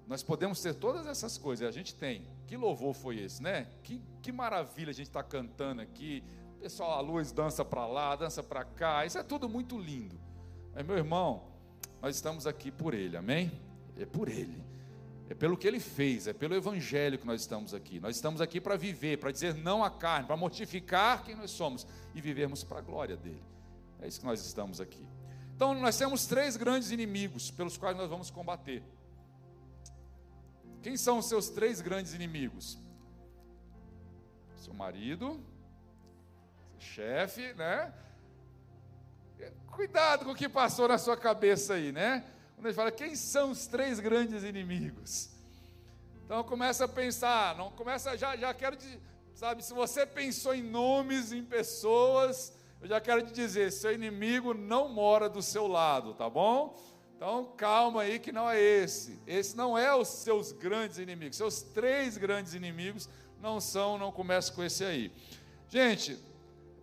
Nós 0.08 0.24
podemos 0.24 0.60
ter 0.60 0.74
todas 0.74 1.06
essas 1.06 1.38
coisas, 1.38 1.68
a 1.68 1.72
gente 1.72 1.94
tem. 1.94 2.26
Que 2.48 2.56
louvor 2.56 2.94
foi 2.94 3.20
esse, 3.20 3.44
né? 3.44 3.68
Que, 3.84 4.02
que 4.22 4.32
maravilha 4.32 4.90
a 4.90 4.94
gente 4.94 5.08
está 5.08 5.22
cantando 5.22 5.82
aqui. 5.82 6.24
Pessoal, 6.60 6.98
a 6.98 7.02
luz 7.02 7.32
dança 7.32 7.64
para 7.64 7.86
lá, 7.86 8.16
dança 8.16 8.42
para 8.42 8.64
cá. 8.64 9.06
Isso 9.06 9.18
é 9.18 9.24
tudo 9.24 9.48
muito 9.48 9.78
lindo. 9.78 10.18
Mas, 10.74 10.86
meu 10.86 10.98
irmão, 10.98 11.44
nós 12.02 12.16
estamos 12.16 12.48
aqui 12.48 12.72
por 12.72 12.94
Ele, 12.94 13.18
amém? 13.18 13.52
É 13.98 14.06
por 14.06 14.30
Ele. 14.30 14.66
É 15.30 15.34
pelo 15.34 15.58
que 15.58 15.68
ele 15.68 15.80
fez, 15.80 16.26
é 16.26 16.32
pelo 16.32 16.56
evangelho 16.56 17.20
que 17.20 17.28
nós 17.28 17.42
estamos 17.42 17.74
aqui. 17.74 18.00
Nós 18.00 18.16
estamos 18.16 18.40
aqui 18.40 18.62
para 18.62 18.78
viver, 18.78 19.18
para 19.18 19.30
dizer 19.30 19.54
não 19.56 19.84
à 19.84 19.90
carne, 19.90 20.26
para 20.26 20.38
mortificar 20.38 21.24
quem 21.24 21.36
nós 21.36 21.52
somos 21.52 21.86
e 22.16 22.22
vivermos 22.22 22.64
para 22.64 22.78
a 22.80 22.82
glória 22.82 23.18
dele. 23.18 23.44
É 24.02 24.08
isso 24.08 24.22
que 24.22 24.26
nós 24.26 24.46
estamos 24.46 24.80
aqui. 24.80 25.06
Então, 25.54 25.74
nós 25.74 25.98
temos 25.98 26.26
três 26.28 26.56
grandes 26.56 26.92
inimigos 26.92 27.52
pelos 27.52 27.76
quais 27.76 27.98
nós 27.98 28.10
vamos 28.10 28.30
combater. 28.32 28.82
Quem 30.82 30.96
são 30.98 31.18
os 31.20 31.28
seus 31.28 31.50
três 31.50 31.82
grandes 31.82 32.14
inimigos? 32.14 32.78
Seu 34.56 34.74
marido, 34.74 35.44
seu 36.72 36.80
chefe, 36.80 37.54
né? 37.54 37.94
Cuidado 39.68 40.26
com 40.26 40.32
o 40.32 40.36
que 40.36 40.50
passou 40.50 40.88
na 40.88 40.98
sua 40.98 41.16
cabeça 41.16 41.76
aí, 41.76 41.92
né? 41.92 42.24
Quando 42.56 42.66
gente 42.68 42.76
fala, 42.76 42.92
quem 42.92 43.16
são 43.16 43.52
os 43.52 43.68
três 43.68 44.00
grandes 44.00 44.44
inimigos? 44.44 45.30
Então 46.26 46.44
começa 46.44 46.86
a 46.86 46.88
pensar, 46.88 47.56
não 47.56 47.72
começa 47.72 48.18
já, 48.18 48.36
já 48.36 48.54
quero, 48.54 48.78
sabe, 49.34 49.64
se 49.64 49.74
você 49.74 50.06
pensou 50.06 50.54
em 50.54 50.64
nomes, 50.64 51.32
em 51.32 51.44
pessoas, 51.44 52.52
eu 52.82 52.88
já 52.88 53.00
quero 53.00 53.26
te 53.26 53.32
dizer, 53.32 53.72
seu 53.72 53.94
inimigo 53.94 54.54
não 54.54 54.90
mora 54.90 55.30
do 55.30 55.42
seu 55.42 55.68
lado, 55.68 56.14
tá 56.16 56.30
bom? 56.30 56.76
Então 57.18 57.52
calma 57.58 58.04
aí 58.04 58.20
que 58.20 58.32
não 58.32 58.48
é 58.48 58.62
esse. 58.62 59.20
Esse 59.26 59.58
não 59.58 59.76
é 59.76 59.94
os 59.94 60.08
seus 60.08 60.52
grandes 60.52 61.00
inimigos. 61.00 61.36
Seus 61.36 61.64
três 61.64 62.16
grandes 62.16 62.54
inimigos 62.54 63.10
não 63.42 63.60
são, 63.60 63.98
não 63.98 64.12
começa 64.12 64.54
com 64.54 64.64
esse 64.64 64.84
aí. 64.84 65.12
Gente, 65.68 66.16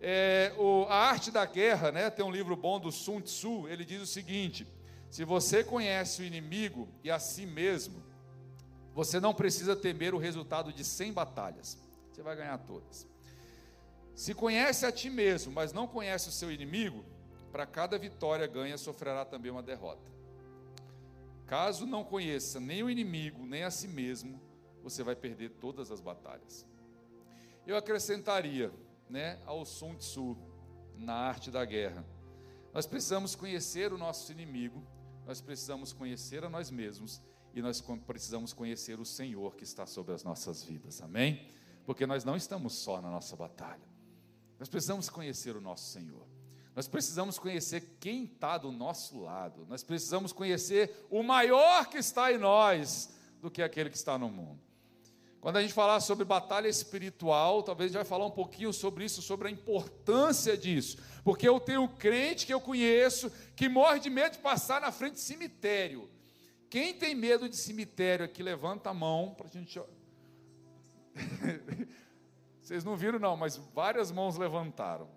é, 0.01 0.53
o, 0.57 0.85
a 0.89 0.95
arte 0.95 1.31
da 1.31 1.45
guerra, 1.45 1.89
né? 1.89 2.09
Tem 2.09 2.23
um 2.23 2.29
livro 2.29 2.53
bom 2.53 2.81
do 2.81 2.91
Sun 2.91 3.21
Tzu. 3.21 3.65
Ele 3.69 3.85
diz 3.85 4.01
o 4.01 4.05
seguinte: 4.05 4.67
se 5.09 5.23
você 5.23 5.63
conhece 5.63 6.21
o 6.21 6.25
inimigo 6.25 6.89
e 7.01 7.09
a 7.09 7.17
si 7.17 7.45
mesmo, 7.45 8.03
você 8.93 9.21
não 9.21 9.33
precisa 9.33 9.73
temer 9.73 10.13
o 10.13 10.17
resultado 10.17 10.73
de 10.73 10.83
100 10.83 11.13
batalhas. 11.13 11.77
Você 12.11 12.21
vai 12.21 12.35
ganhar 12.35 12.57
todas. 12.57 13.07
Se 14.13 14.33
conhece 14.33 14.85
a 14.85 14.91
ti 14.91 15.09
mesmo, 15.09 15.53
mas 15.53 15.71
não 15.71 15.87
conhece 15.87 16.27
o 16.27 16.31
seu 16.31 16.51
inimigo, 16.51 17.05
para 17.53 17.65
cada 17.65 17.97
vitória 17.97 18.45
ganha 18.45 18.77
sofrerá 18.77 19.23
também 19.23 19.49
uma 19.49 19.63
derrota. 19.63 20.15
Caso 21.45 21.85
não 21.85 22.03
conheça 22.03 22.59
nem 22.59 22.81
o 22.83 22.89
inimigo, 22.89 23.45
nem 23.45 23.63
a 23.63 23.71
si 23.71 23.87
mesmo, 23.87 24.41
você 24.81 25.03
vai 25.03 25.15
perder 25.15 25.49
todas 25.51 25.91
as 25.91 26.01
batalhas. 26.01 26.65
Eu 27.65 27.77
acrescentaria, 27.77 28.71
né, 29.09 29.39
ao 29.45 29.65
Sun 29.65 29.95
Tzu, 29.95 30.37
na 30.97 31.13
arte 31.13 31.51
da 31.51 31.63
guerra. 31.65 32.05
Nós 32.73 32.85
precisamos 32.85 33.35
conhecer 33.35 33.93
o 33.93 33.97
nosso 33.97 34.31
inimigo, 34.31 34.83
nós 35.25 35.41
precisamos 35.41 35.93
conhecer 35.93 36.43
a 36.43 36.49
nós 36.49 36.69
mesmos 36.69 37.21
e 37.53 37.61
nós 37.61 37.81
precisamos 38.05 38.53
conhecer 38.53 38.99
o 38.99 39.05
Senhor 39.05 39.55
que 39.55 39.63
está 39.63 39.85
sobre 39.85 40.13
as 40.13 40.23
nossas 40.23 40.63
vidas. 40.63 41.01
Amém? 41.01 41.47
Porque 41.85 42.05
nós 42.05 42.23
não 42.23 42.35
estamos 42.35 42.73
só 42.73 43.01
na 43.01 43.09
nossa 43.09 43.35
batalha. 43.35 43.87
Nós 44.59 44.69
precisamos 44.69 45.09
conhecer 45.09 45.55
o 45.55 45.61
nosso 45.61 45.91
Senhor. 45.91 46.27
Nós 46.75 46.89
precisamos 46.89 47.39
conhecer 47.39 47.95
quem 48.01 48.25
está 48.25 48.57
do 48.57 48.69
nosso 48.69 49.21
lado. 49.21 49.65
Nós 49.69 49.81
precisamos 49.81 50.33
conhecer 50.33 51.05
o 51.09 51.23
maior 51.23 51.87
que 51.87 51.97
está 51.97 52.33
em 52.33 52.37
nós 52.37 53.15
do 53.41 53.49
que 53.49 53.61
aquele 53.61 53.89
que 53.89 53.95
está 53.95 54.17
no 54.17 54.29
mundo. 54.29 54.59
Quando 55.39 55.57
a 55.57 55.61
gente 55.61 55.73
falar 55.73 55.99
sobre 56.01 56.25
batalha 56.25 56.67
espiritual, 56.67 57.63
talvez 57.63 57.85
a 57.85 57.93
gente 57.93 57.97
vai 57.97 58.05
falar 58.09 58.25
um 58.25 58.31
pouquinho 58.31 58.73
sobre 58.73 59.05
isso, 59.05 59.21
sobre 59.21 59.47
a 59.47 59.51
importância 59.51 60.57
disso. 60.57 60.97
Porque 61.23 61.47
eu 61.47 61.59
tenho 61.59 61.83
um 61.83 61.87
crente 61.87 62.45
que 62.45 62.53
eu 62.53 62.59
conheço 62.59 63.31
que 63.55 63.69
morre 63.69 63.99
de 63.99 64.09
medo 64.09 64.33
de 64.33 64.39
passar 64.39 64.81
na 64.81 64.91
frente 64.91 65.13
de 65.13 65.21
cemitério. 65.21 66.09
Quem 66.69 66.93
tem 66.93 67.15
medo 67.15 67.47
de 67.47 67.55
cemitério 67.55 68.25
aqui, 68.25 68.43
levanta 68.43 68.89
a 68.89 68.93
mão 68.93 69.33
para 69.37 69.47
a 69.47 69.49
gente. 69.49 69.79
Vocês 72.61 72.83
não 72.83 72.97
viram, 72.97 73.19
não, 73.19 73.37
mas 73.37 73.55
várias 73.55 74.11
mãos 74.11 74.35
levantaram. 74.37 75.07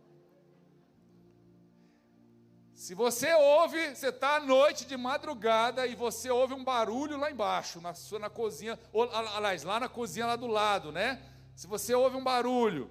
Se 2.78 2.94
você 2.94 3.34
ouve, 3.34 3.96
você 3.96 4.06
está 4.06 4.36
à 4.36 4.40
noite 4.40 4.86
de 4.86 4.96
madrugada 4.96 5.84
e 5.84 5.96
você 5.96 6.30
ouve 6.30 6.54
um 6.54 6.62
barulho 6.62 7.18
lá 7.18 7.28
embaixo, 7.28 7.80
na 7.80 7.92
sua 7.92 8.20
na 8.20 8.30
cozinha, 8.30 8.78
ou, 8.92 9.02
aliás, 9.12 9.64
lá 9.64 9.80
na 9.80 9.88
cozinha 9.88 10.26
lá 10.26 10.36
do 10.36 10.46
lado, 10.46 10.92
né? 10.92 11.20
Se 11.56 11.66
você 11.66 11.92
ouve 11.92 12.16
um 12.16 12.22
barulho, 12.22 12.88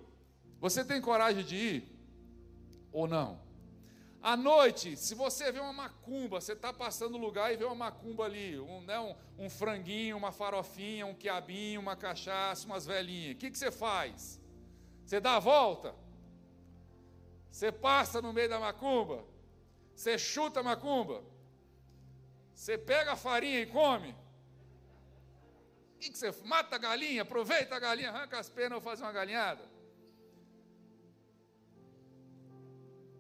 você 0.60 0.84
tem 0.84 1.00
coragem 1.00 1.42
de 1.42 1.56
ir 1.56 2.00
ou 2.92 3.08
não? 3.08 3.40
À 4.22 4.36
noite, 4.36 4.98
se 4.98 5.16
você 5.16 5.54
vê 5.54 5.62
uma 5.62 5.72
macumba, 5.72 6.42
você 6.42 6.52
está 6.52 6.74
passando 6.74 7.14
no 7.14 7.18
lugar 7.20 7.54
e 7.54 7.56
vê 7.56 7.64
uma 7.64 7.74
macumba 7.74 8.26
ali, 8.26 8.60
um, 8.60 8.82
né, 8.82 9.00
um, 9.00 9.46
um, 9.46 9.50
franguinho, 9.50 10.18
uma 10.18 10.34
farofinha, 10.34 11.06
um 11.06 11.16
quiabinho, 11.16 11.80
uma 11.80 11.96
cachaça, 11.96 12.66
umas 12.66 12.86
velhinhas, 12.86 13.36
o 13.36 13.38
que, 13.38 13.50
que 13.50 13.58
você 13.58 13.72
faz? 13.72 14.38
Você 15.06 15.22
dá 15.22 15.38
a 15.38 15.40
volta? 15.40 15.96
Você 17.50 17.72
passa 17.72 18.22
no 18.22 18.34
meio 18.34 18.50
da 18.50 18.60
macumba? 18.60 19.37
Você 19.98 20.16
chuta 20.20 20.62
macumba? 20.62 21.24
Você 22.54 22.78
pega 22.78 23.14
a 23.14 23.16
farinha 23.16 23.62
e 23.62 23.66
come? 23.66 24.12
O 25.96 26.00
que 26.00 26.16
você 26.16 26.32
mata 26.46 26.76
a 26.76 26.78
galinha? 26.78 27.24
Aproveita 27.24 27.76
a 27.76 27.80
galinha, 27.80 28.12
arranca 28.12 28.38
as 28.38 28.48
penas 28.48 28.76
ou 28.76 28.82
faz 28.82 29.02
uma 29.02 29.12
galinhada? 29.12 29.64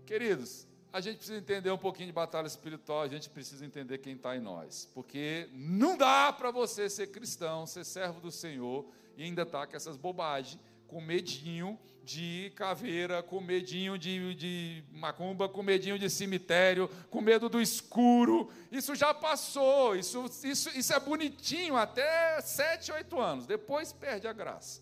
Queridos, 0.06 0.68
a 0.94 1.02
gente 1.02 1.18
precisa 1.18 1.40
entender 1.40 1.72
um 1.72 1.80
pouquinho 1.80 2.08
de 2.10 2.14
batalha 2.14 2.46
espiritual, 2.46 3.02
a 3.02 3.08
gente 3.08 3.28
precisa 3.28 3.66
entender 3.66 3.98
quem 3.98 4.14
está 4.14 4.38
em 4.38 4.40
nós, 4.40 4.88
porque 4.94 5.50
não 5.54 5.98
dá 5.98 6.32
para 6.32 6.52
você 6.52 6.88
ser 6.92 7.08
cristão, 7.08 7.66
ser 7.66 7.86
servo 7.86 8.22
do 8.22 8.32
Senhor 8.32 8.88
e 9.16 9.24
ainda 9.24 9.42
estar 9.42 9.62
tá 9.62 9.68
com 9.68 9.76
essas 9.76 9.98
bobagens 9.98 10.62
com 10.88 11.02
medinho 11.02 11.78
de 12.08 12.54
caveira, 12.56 13.22
com 13.22 13.42
medinho 13.42 13.98
de, 13.98 14.34
de 14.34 14.84
macumba, 14.94 15.50
com 15.50 15.62
medinho 15.62 16.00
de 16.00 16.10
cemitério, 16.10 16.90
com 17.10 17.20
medo 17.20 17.50
do 17.50 17.62
escuro. 17.62 18.50
Isso 18.72 18.96
já 18.96 19.14
passou, 19.14 19.94
isso, 19.94 20.24
isso, 20.44 20.70
isso 20.70 20.94
é 20.94 21.00
bonitinho 21.02 21.76
até 21.76 22.40
sete, 22.40 22.94
oito 22.94 23.20
anos, 23.20 23.46
depois 23.46 23.92
perde 23.92 24.26
a 24.26 24.32
graça. 24.32 24.82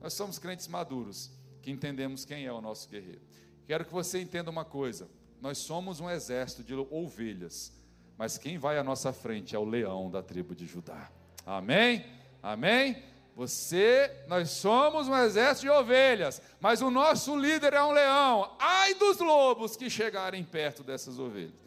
Nós 0.00 0.12
somos 0.14 0.38
crentes 0.38 0.66
maduros, 0.66 1.30
que 1.62 1.70
entendemos 1.70 2.24
quem 2.24 2.44
é 2.44 2.52
o 2.52 2.60
nosso 2.60 2.88
guerreiro. 2.88 3.22
Quero 3.64 3.84
que 3.84 3.92
você 3.92 4.20
entenda 4.20 4.50
uma 4.50 4.64
coisa: 4.64 5.08
nós 5.40 5.58
somos 5.58 6.00
um 6.00 6.10
exército 6.10 6.64
de 6.64 6.74
ovelhas, 6.74 7.72
mas 8.18 8.36
quem 8.36 8.58
vai 8.58 8.76
à 8.76 8.82
nossa 8.82 9.12
frente 9.12 9.54
é 9.54 9.58
o 9.58 9.64
leão 9.64 10.10
da 10.10 10.20
tribo 10.20 10.52
de 10.52 10.66
Judá. 10.66 11.10
Amém? 11.46 12.04
Amém? 12.42 13.13
Você, 13.34 14.10
nós 14.28 14.50
somos 14.50 15.08
um 15.08 15.16
exército 15.16 15.66
de 15.66 15.70
ovelhas, 15.70 16.40
mas 16.60 16.80
o 16.80 16.90
nosso 16.90 17.36
líder 17.36 17.72
é 17.72 17.82
um 17.82 17.90
leão. 17.90 18.54
Ai 18.60 18.94
dos 18.94 19.18
lobos 19.18 19.76
que 19.76 19.90
chegarem 19.90 20.44
perto 20.44 20.84
dessas 20.84 21.18
ovelhas. 21.18 21.64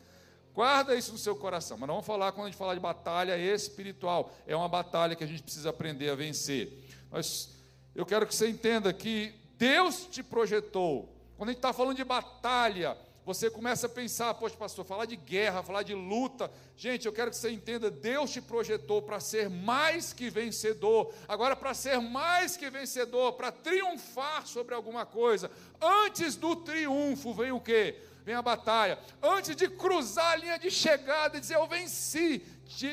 Guarda 0.54 0.96
isso 0.96 1.12
no 1.12 1.18
seu 1.18 1.36
coração. 1.36 1.78
Mas 1.78 1.88
não 1.88 1.96
vamos 1.96 2.08
falar 2.08 2.32
quando 2.32 2.48
a 2.48 2.50
gente 2.50 2.58
falar 2.58 2.74
de 2.74 2.80
batalha 2.80 3.38
espiritual. 3.38 4.34
É 4.48 4.56
uma 4.56 4.68
batalha 4.68 5.16
que 5.16 5.24
a 5.24 5.28
gente 5.28 5.44
precisa 5.44 5.70
aprender 5.70 6.10
a 6.10 6.16
vencer. 6.16 6.84
Mas 7.12 7.50
eu 7.94 8.06
quero 8.06 8.26
que 8.26 8.34
você 8.34 8.48
entenda 8.48 8.92
que 8.92 9.36
Deus 9.58 10.08
te 10.10 10.24
projetou. 10.24 11.14
Quando 11.38 11.50
a 11.50 11.52
gente 11.52 11.60
está 11.60 11.74
falando 11.74 11.98
de 11.98 12.04
batalha, 12.04 12.98
você 13.28 13.50
começa 13.50 13.88
a 13.88 13.90
pensar, 13.90 14.34
poxa, 14.36 14.56
pastor, 14.56 14.86
falar 14.86 15.04
de 15.04 15.18
guerra, 15.18 15.62
falar 15.62 15.84
de 15.84 15.94
luta. 15.94 16.50
Gente, 16.78 17.08
eu 17.08 17.12
quero 17.12 17.30
que 17.30 17.36
você 17.36 17.52
entenda: 17.52 17.92
Deus 17.92 18.32
te 18.32 18.42
projetou 18.42 19.02
para 19.02 19.20
ser 19.20 19.50
mais 19.50 20.14
que 20.14 20.30
vencedor. 20.30 21.14
Agora, 21.28 21.54
para 21.54 21.74
ser 21.74 22.00
mais 22.00 22.56
que 22.56 22.70
vencedor, 22.70 23.34
para 23.34 23.52
triunfar 23.52 24.48
sobre 24.48 24.74
alguma 24.74 25.06
coisa, 25.06 25.52
antes 25.82 26.38
do 26.38 26.56
triunfo 26.56 27.34
vem 27.34 27.52
o 27.52 27.60
quê? 27.60 27.98
Vem 28.24 28.34
a 28.34 28.42
batalha. 28.42 28.98
Antes 29.22 29.58
de 29.58 29.68
cruzar 29.68 30.32
a 30.32 30.36
linha 30.38 30.58
de 30.58 30.72
chegada 30.72 31.36
e 31.36 31.42
dizer 31.42 31.56
eu 31.56 31.68
venci, 31.68 32.40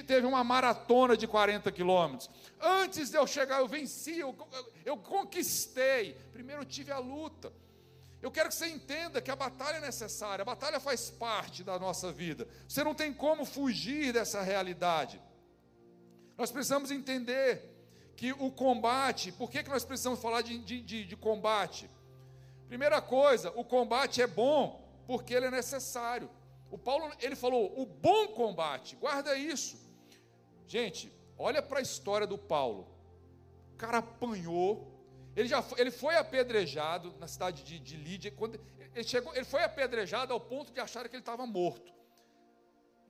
teve 0.05 0.27
uma 0.27 0.43
maratona 0.43 1.17
de 1.17 1.29
40 1.29 1.71
quilômetros. 1.71 2.29
Antes 2.61 3.09
de 3.09 3.17
eu 3.17 3.27
chegar, 3.29 3.61
eu 3.61 3.69
venci, 3.69 4.19
eu, 4.19 4.37
eu 4.85 4.97
conquistei. 4.97 6.17
Primeiro 6.33 6.63
eu 6.63 6.67
tive 6.67 6.91
a 6.91 6.99
luta. 6.99 7.53
Eu 8.25 8.31
quero 8.31 8.49
que 8.49 8.55
você 8.55 8.69
entenda 8.69 9.21
que 9.21 9.31
a 9.31 9.37
batalha 9.37 9.77
é 9.77 9.81
necessária, 9.83 10.41
a 10.41 10.47
batalha 10.47 10.81
faz 10.81 11.11
parte 11.11 11.63
da 11.63 11.79
nossa 11.79 12.11
vida. 12.11 12.49
Você 12.67 12.83
não 12.83 12.95
tem 12.95 13.13
como 13.13 13.45
fugir 13.45 14.15
dessa 14.15 14.41
realidade. 14.41 15.21
Nós 16.35 16.51
precisamos 16.51 16.91
entender 16.91 17.63
que 18.17 18.33
o 18.33 18.51
combate, 18.51 19.31
por 19.31 19.51
que, 19.51 19.63
que 19.63 19.69
nós 19.69 19.85
precisamos 19.85 20.23
falar 20.23 20.41
de, 20.41 20.57
de, 20.57 21.05
de, 21.05 21.17
combate? 21.19 21.91
Primeira 22.67 23.03
coisa, 23.03 23.53
o 23.57 23.63
combate 23.63 24.23
é 24.23 24.27
bom 24.27 24.83
porque 25.07 25.35
ele 25.35 25.45
é 25.45 25.51
necessário. 25.51 26.31
O 26.71 26.79
Paulo, 26.79 27.13
ele 27.21 27.37
falou, 27.37 27.79
o 27.79 27.85
bom 27.85 28.29
combate, 28.29 28.97
guarda 28.97 29.37
isso. 29.37 29.77
Gente, 30.67 31.13
olha 31.37 31.61
para 31.61 31.79
a 31.79 31.83
história 31.83 32.27
do 32.27 32.39
Paulo. 32.39 32.89
O 33.75 33.77
cara 33.77 33.99
apanhou, 33.99 34.94
ele, 35.37 35.49
já 35.49 35.61
foi, 35.63 35.81
ele 35.81 35.91
foi 35.91 36.17
apedrejado 36.17 37.15
na 37.19 37.27
cidade 37.27 37.63
de, 37.65 37.79
de 37.79 37.97
Lídia. 37.97 38.31
Quando 38.31 38.61
ele, 38.95 39.05
chegou, 39.05 39.35
ele 39.35 39.45
foi 39.45 39.63
apedrejado 39.63 40.33
ao 40.33 40.41
ponto 40.41 40.73
de 40.73 40.81
achar 40.81 41.09
que 41.09 41.17
ele 41.17 41.23
estava 41.23 41.47
morto. 41.47 41.93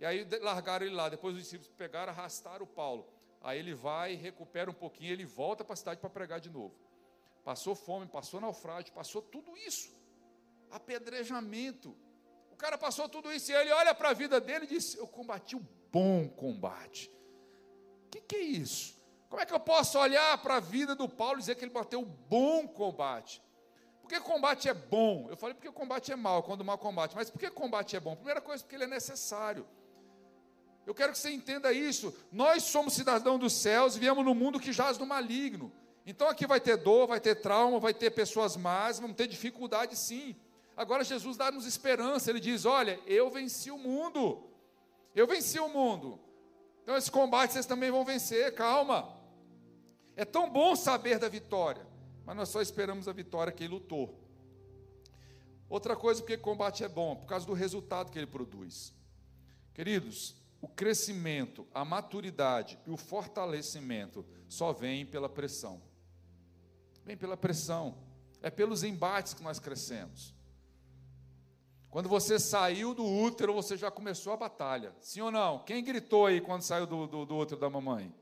E 0.00 0.04
aí 0.04 0.26
largaram 0.40 0.87
ele 0.87 0.95
lá. 0.95 1.09
Depois 1.09 1.35
os 1.37 1.43
discípulos 1.43 1.71
pegaram, 1.76 2.12
arrastaram 2.12 2.64
o 2.64 2.66
Paulo. 2.66 3.07
Aí 3.43 3.59
ele 3.59 3.75
vai, 3.75 4.14
recupera 4.14 4.71
um 4.71 4.75
pouquinho, 4.75 5.12
ele 5.12 5.26
volta 5.26 5.62
para 5.62 5.75
a 5.75 5.76
cidade 5.76 6.00
para 6.00 6.09
pregar 6.09 6.40
de 6.40 6.49
novo. 6.49 6.75
Passou 7.45 7.75
fome, 7.75 8.07
passou 8.07 8.40
naufrágio, 8.40 8.93
passou 8.95 9.21
tudo 9.21 9.54
isso. 9.57 9.95
Apedrejamento. 10.71 11.95
O 12.50 12.57
cara 12.57 12.78
passou 12.78 13.07
tudo 13.07 13.31
isso 13.31 13.52
e 13.52 13.54
ele 13.54 13.71
olha 13.71 13.95
para 13.95 14.11
a 14.11 14.14
vida 14.14 14.40
dele 14.40 14.64
e 14.64 14.69
diz: 14.69 14.95
Eu 14.95 15.07
combati 15.07 15.54
o 15.54 15.66
bom 15.93 16.26
combate. 16.28 17.11
O 18.07 18.09
que, 18.11 18.21
que 18.23 18.37
é 18.37 18.40
isso? 18.40 19.03
Como 19.35 19.43
é 19.43 19.47
que 19.47 19.53
eu 19.53 19.59
posso 19.59 19.99
olhar 19.99 20.38
para 20.38 20.59
a 20.59 20.61
vida 20.61 20.95
do 20.95 21.09
Paulo 21.09 21.38
e 21.38 21.41
dizer 21.41 21.57
que 21.57 21.64
ele 21.64 21.73
bateu 21.73 21.99
um 21.99 22.05
bom 22.05 22.69
combate? 22.69 23.43
Porque 24.00 24.21
combate 24.21 24.69
é 24.69 24.73
bom. 24.73 25.26
Eu 25.29 25.37
falei 25.37 25.55
porque 25.55 25.69
combate 25.73 26.12
é 26.12 26.14
mal, 26.14 26.45
quando 26.45 26.64
mal 26.64 26.79
combate. 26.79 27.17
Mas 27.17 27.31
por 27.31 27.41
que 27.41 27.50
combate 27.50 27.97
é 27.97 28.00
bom? 28.00 28.14
Primeira 28.14 28.41
coisa, 28.41 28.62
porque 28.62 28.76
ele 28.76 28.85
é 28.85 28.87
necessário. 28.87 29.67
Eu 30.87 30.95
quero 30.95 31.11
que 31.11 31.19
você 31.19 31.33
entenda 31.33 31.73
isso. 31.73 32.14
Nós 32.31 32.62
somos 32.62 32.95
cidadãos 32.95 33.41
dos 33.41 33.55
céus, 33.55 33.97
viemos 33.97 34.25
no 34.25 34.37
mundo 34.37 34.61
que 34.61 34.73
jaz 34.73 34.97
do 34.97 35.05
maligno. 35.05 35.73
Então 36.07 36.29
aqui 36.29 36.47
vai 36.47 36.61
ter 36.61 36.76
dor, 36.76 37.09
vai 37.09 37.19
ter 37.19 37.35
trauma, 37.35 37.81
vai 37.81 37.93
ter 37.93 38.12
pessoas 38.12 38.57
más, 38.57 39.00
vamos 39.00 39.17
ter 39.17 39.26
dificuldade 39.26 39.97
sim. 39.97 40.37
Agora 40.76 41.03
Jesus 41.03 41.37
dá-nos 41.37 41.67
esperança, 41.67 42.31
ele 42.31 42.38
diz: 42.38 42.64
Olha, 42.64 43.00
eu 43.05 43.29
venci 43.31 43.73
o 43.73 43.79
mundo. 43.79 44.49
Eu 45.12 45.26
venci 45.26 45.59
o 45.59 45.69
mundo. 45.69 46.21
Então 46.85 46.97
esse 46.97 47.11
combate 47.11 47.55
vocês 47.55 47.67
também 47.67 47.91
vão 47.91 48.05
vencer, 48.05 48.55
calma. 48.55 49.24
É 50.16 50.25
tão 50.25 50.50
bom 50.50 50.76
saber 50.76 51.18
da 51.18 51.28
vitória, 51.28 51.87
mas 52.25 52.37
nós 52.37 52.49
só 52.49 52.61
esperamos 52.61 53.09
a 53.09 53.12
vitória 53.12 53.52
que 53.52 53.64
ele 53.64 53.75
lutou. 53.75 54.21
Outra 55.68 55.97
coisa 55.97 56.21
porque 56.21 56.37
combate 56.37 56.85
é 56.85 56.88
bom, 56.88 57.16
por 57.16 57.26
causa 57.26 57.47
do 57.47 57.52
resultado 57.52 58.11
que 58.11 58.18
ele 58.18 58.26
produz. 58.26 58.94
Queridos, 59.73 60.37
o 60.61 60.68
crescimento, 60.68 61.66
a 61.75 61.85
maturidade 61.85 62.78
e 62.87 62.90
o 62.90 62.97
fortalecimento 62.97 64.25
só 64.49 64.73
vem 64.73 65.04
pela 65.04 65.28
pressão. 65.28 65.83
Vem 67.04 67.16
pela 67.16 67.37
pressão. 67.37 67.99
É 68.40 68.50
pelos 68.50 68.85
embates 68.85 69.35
que 69.35 69.42
nós 69.42 69.59
crescemos. 69.59 70.35
Quando 71.90 72.09
você 72.09 72.38
saiu 72.38 72.94
do 72.94 73.04
útero, 73.04 73.52
você 73.52 73.76
já 73.76 73.90
começou 73.90 74.33
a 74.33 74.37
batalha. 74.37 74.94
Sim 75.00 75.21
ou 75.21 75.30
não? 75.30 75.61
Quem 75.61 75.83
gritou 75.83 76.26
aí 76.26 76.40
quando 76.40 76.62
saiu 76.62 76.87
do, 76.87 77.06
do, 77.06 77.25
do 77.25 77.37
útero 77.37 77.61
da 77.61 77.71
mamãe? 77.71 78.12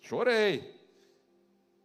Chorei. 0.00 0.78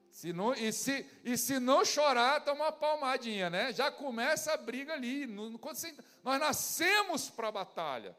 Se 0.10 0.32
não, 0.32 0.54
e, 0.54 0.72
se, 0.72 1.06
e 1.26 1.38
se 1.38 1.60
não 1.60 1.84
chorar, 1.84 2.44
toma 2.44 2.66
uma 2.66 2.72
palmadinha, 2.72 3.50
né? 3.50 3.74
Já 3.74 3.92
começa 3.92 4.54
a 4.54 4.58
briga 4.58 4.94
ali. 4.94 5.28
Nós 5.28 6.40
nascemos 6.40 7.30
para 7.30 7.50
a 7.50 7.52
batalha. 7.52 8.18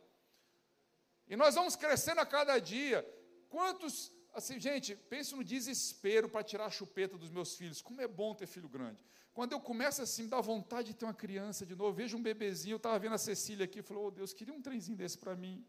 E 1.27 1.35
nós 1.37 1.55
vamos 1.55 1.75
crescendo 1.75 2.21
a 2.21 2.27
cada 2.27 2.59
dia. 2.59 3.05
Quantos, 3.49 4.13
assim, 4.35 4.61
gente, 4.61 4.95
penso 4.95 5.37
no 5.37 5.43
desespero 5.43 6.29
para 6.29 6.45
tirar 6.45 6.67
a 6.67 6.71
chupeta 6.71 7.17
dos 7.17 7.31
meus 7.31 7.57
filhos. 7.57 7.81
Como 7.81 8.01
é 8.01 8.07
bom 8.07 8.35
ter 8.35 8.47
filho 8.47 8.69
grande. 8.69 9.03
Quando 9.33 9.53
eu 9.53 9.61
começo 9.61 10.01
assim, 10.01 10.29
dá 10.29 10.41
vontade 10.41 10.89
de 10.89 10.95
ter 10.95 11.05
uma 11.05 11.13
criança 11.13 11.67
de 11.67 11.75
novo, 11.75 11.93
vejo 11.95 12.17
um 12.17 12.23
bebezinho, 12.23 12.75
eu 12.75 12.79
estava 12.79 12.99
vendo 12.99 13.15
a 13.15 13.19
Cecília 13.19 13.67
aqui, 13.67 13.83
falou, 13.83 14.07
oh 14.07 14.11
Deus, 14.11 14.33
queria 14.33 14.55
um 14.55 14.63
trenzinho 14.63 14.97
desse 14.97 15.19
para 15.19 15.37
mim. 15.37 15.63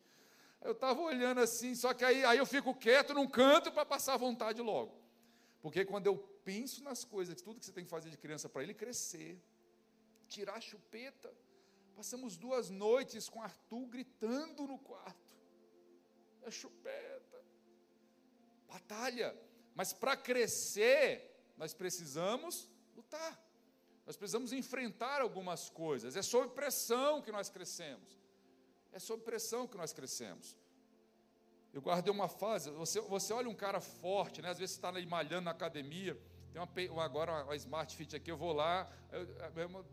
Eu 0.62 0.72
estava 0.72 1.00
olhando 1.02 1.40
assim, 1.40 1.76
só 1.76 1.94
que 1.94 2.04
aí, 2.04 2.26
aí 2.26 2.38
eu 2.38 2.46
fico 2.46 2.74
quieto 2.74 3.14
num 3.14 3.28
canto 3.28 3.72
para 3.72 3.86
passar 3.86 4.16
a 4.16 4.18
vontade 4.18 4.62
logo. 4.62 5.00
Porque 5.62 5.86
quando 5.86 6.08
eu 6.08 6.18
penso 6.44 6.84
nas 6.84 7.04
coisas, 7.04 7.42
tudo 7.42 7.60
que 7.60 7.66
você 7.66 7.72
tem 7.72 7.84
que 7.84 7.90
fazer 7.90 8.10
de 8.10 8.18
criança 8.18 8.50
para 8.50 8.64
ele 8.64 8.74
crescer, 8.74 9.42
tirar 10.28 10.56
a 10.56 10.62
chupeta, 10.62 11.34
passamos 11.96 12.38
duas 12.38 12.70
noites 12.70 13.30
com 13.30 13.42
Arthur 13.42 13.86
gritando 13.88 14.68
no 14.68 14.78
quarto 14.78 15.28
é 16.48 16.52
chupeta. 16.52 17.44
Batalha. 18.68 19.38
Mas 19.76 19.94
para 19.94 20.18
crescer, 20.18 21.54
nós 21.58 21.74
precisamos 21.74 22.70
lutar. 22.96 23.40
Nós 24.06 24.16
precisamos 24.16 24.54
enfrentar 24.54 25.22
algumas 25.22 25.70
coisas. 25.70 26.16
É 26.16 26.22
sob 26.22 26.54
pressão 26.54 27.22
que 27.22 27.32
nós 27.32 27.50
crescemos. 27.50 28.18
É 28.98 29.00
sob 29.00 29.22
pressão 29.22 29.68
que 29.68 29.78
nós 29.78 29.94
crescemos. 29.94 30.58
Eu 31.72 31.84
guardei 31.84 32.12
uma 32.12 32.28
fase. 32.28 32.72
Você, 32.72 33.00
você 33.00 33.32
olha 33.32 33.48
um 33.48 33.54
cara 33.54 33.80
forte, 33.80 34.42
né? 34.42 34.50
Às 34.50 34.58
vezes 34.58 34.74
você 34.74 34.80
está 34.80 34.92
malhando 35.06 35.44
na 35.44 35.52
academia. 35.52 36.20
Tem 36.52 36.90
uma, 36.90 37.04
agora 37.06 37.44
uma 37.44 37.56
Smart 37.56 37.96
Fit 37.96 38.16
aqui, 38.16 38.32
eu 38.32 38.38
vou 38.38 38.54
lá. 38.54 38.92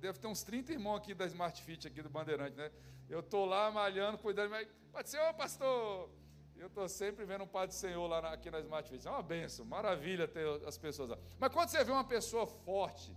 Deve 0.01 0.19
ter 0.19 0.27
uns 0.27 0.43
30 0.43 0.73
irmãos 0.73 0.97
aqui 0.97 1.13
da 1.13 1.27
Smart 1.27 1.63
Fit 1.63 1.87
aqui 1.87 2.01
do 2.01 2.09
Bandeirante, 2.09 2.57
né? 2.57 2.73
Eu 3.07 3.21
estou 3.21 3.45
lá 3.45 3.71
malhando, 3.71 4.17
cuidando, 4.17 4.49
mas 4.49 4.67
ser, 5.05 5.21
ô 5.21 5.35
pastor, 5.35 6.09
eu 6.57 6.69
estou 6.69 6.89
sempre 6.89 7.27
vendo 7.27 7.45
um 7.45 7.67
do 7.67 7.75
Senhor 7.75 8.07
lá 8.07 8.23
na, 8.23 8.31
aqui 8.31 8.51
na 8.51 8.59
Smart 8.61 8.89
Fit. 8.89 9.07
É 9.07 9.11
uma 9.11 9.23
benção, 9.23 9.67
maravilha 9.67 10.27
ter 10.27 10.49
as 10.67 10.79
pessoas 10.79 11.11
lá. 11.11 11.19
Mas 11.39 11.53
quando 11.53 11.69
você 11.69 11.85
vê 11.85 11.93
uma 11.93 12.05
pessoa 12.05 12.47
forte, 12.47 13.15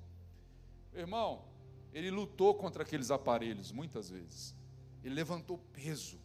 irmão, 0.94 1.46
ele 1.94 2.12
lutou 2.12 2.54
contra 2.56 2.84
aqueles 2.84 3.10
aparelhos 3.10 3.72
muitas 3.72 4.10
vezes. 4.10 4.57
Ele 5.08 5.16
levantou 5.16 5.58
peso, 5.72 6.20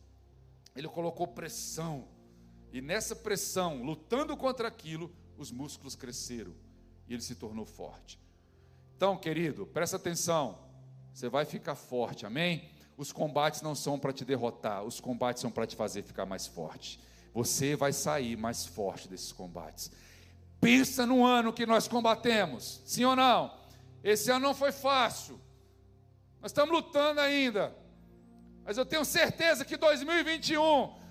ele 0.75 0.89
colocou 0.89 1.29
pressão. 1.29 2.09
E 2.73 2.81
nessa 2.81 3.15
pressão, 3.15 3.81
lutando 3.81 4.37
contra 4.37 4.67
aquilo, 4.67 5.15
os 5.39 5.53
músculos 5.53 5.95
cresceram 5.95 6.53
e 7.07 7.13
ele 7.15 7.23
se 7.23 7.37
tornou 7.37 7.65
forte. 7.65 8.19
Então, 8.97 9.17
querido, 9.17 9.65
presta 9.67 9.95
atenção. 9.95 10.59
Você 11.15 11.29
vai 11.29 11.45
ficar 11.45 11.77
forte, 11.77 12.27
amém? 12.27 12.71
Os 12.97 13.13
combates 13.13 13.63
não 13.63 13.77
são 13.77 14.01
para 14.01 14.13
te 14.13 14.25
derrotar, 14.25 14.83
os 14.83 14.99
combates 14.99 15.41
são 15.41 15.51
para 15.53 15.65
te 15.65 15.77
fazer 15.77 16.03
ficar 16.03 16.27
mais 16.27 16.49
forte. 16.49 16.99
Você 17.33 17.77
vai 17.77 17.93
sair 17.93 18.37
mais 18.37 18.67
forte 18.67 19.07
desses 19.07 19.31
combates. 19.31 19.93
Pensa 20.61 21.07
no 21.07 21.25
ano 21.25 21.53
que 21.53 21.65
nós 21.67 21.87
combatemos, 21.87 22.83
sim 22.85 23.05
ou 23.05 23.15
não? 23.15 23.57
Esse 24.03 24.33
ano 24.33 24.41
não 24.41 24.55
foi 24.55 24.73
fácil. 24.73 25.41
Nós 26.41 26.51
estamos 26.51 26.75
lutando 26.75 27.21
ainda. 27.21 27.81
Mas 28.65 28.79
eu 28.79 28.87
tenho 28.87 29.05
certeza 29.05 29.65
que 29.65 29.77
2021 29.77 31.03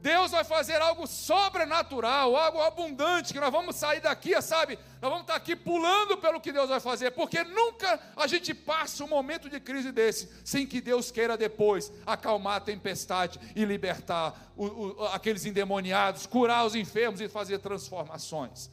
Deus 0.00 0.30
vai 0.30 0.44
fazer 0.44 0.80
algo 0.80 1.06
sobrenatural, 1.06 2.34
algo 2.34 2.60
abundante, 2.62 3.34
que 3.34 3.40
nós 3.40 3.52
vamos 3.52 3.76
sair 3.76 4.00
daqui, 4.00 4.40
sabe? 4.40 4.78
Nós 5.00 5.10
vamos 5.10 5.22
estar 5.22 5.34
aqui 5.34 5.54
pulando 5.54 6.16
pelo 6.16 6.40
que 6.40 6.50
Deus 6.50 6.70
vai 6.70 6.80
fazer, 6.80 7.10
porque 7.10 7.44
nunca 7.44 8.00
a 8.16 8.26
gente 8.26 8.54
passa 8.54 9.04
um 9.04 9.08
momento 9.08 9.50
de 9.50 9.60
crise 9.60 9.92
desse 9.92 10.30
sem 10.42 10.66
que 10.66 10.80
Deus 10.80 11.10
queira 11.10 11.36
depois 11.36 11.92
acalmar 12.06 12.56
a 12.56 12.60
tempestade 12.60 13.38
e 13.54 13.62
libertar 13.64 14.52
o, 14.56 14.64
o, 14.66 15.04
aqueles 15.08 15.44
endemoniados, 15.44 16.26
curar 16.26 16.64
os 16.64 16.74
enfermos 16.74 17.20
e 17.20 17.28
fazer 17.28 17.58
transformações. 17.58 18.70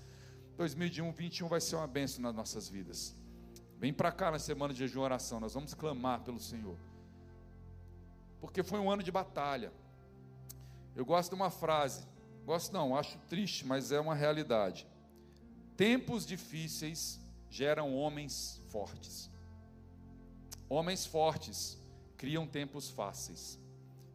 2021, 0.56 1.06
2021 1.08 1.48
vai 1.50 1.60
ser 1.60 1.76
uma 1.76 1.88
bênção 1.88 2.22
nas 2.22 2.34
nossas 2.34 2.70
vidas. 2.70 3.14
Vem 3.78 3.94
para 3.94 4.14
cá 4.14 4.32
na 4.32 4.40
semana 4.40 4.74
de 4.74 4.80
jejum 4.80 5.02
e 5.02 5.04
oração, 5.04 5.42
nós 5.42 5.54
vamos 5.54 5.74
clamar 5.74 6.22
pelo 6.22 6.40
Senhor, 6.40 6.78
porque 8.40 8.64
foi 8.64 8.80
um 8.80 8.90
ano 8.90 9.04
de 9.04 9.12
batalha. 9.12 9.72
Eu 10.96 11.06
gosto 11.06 11.30
de 11.30 11.36
uma 11.36 11.50
frase, 11.50 12.06
gosto 12.46 12.74
não, 12.74 12.96
acho 12.96 13.18
triste, 13.30 13.66
mas 13.66 13.92
é 13.92 14.00
uma 14.00 14.16
realidade. 14.16 14.88
Tempos 15.76 16.26
difíceis 16.26 17.20
geram 17.50 17.96
homens 17.96 18.62
fortes. 18.70 19.30
Homens 20.70 21.06
fortes 21.06 21.78
criam 22.18 22.48
tempos 22.48 22.90
fáceis. 22.90 23.60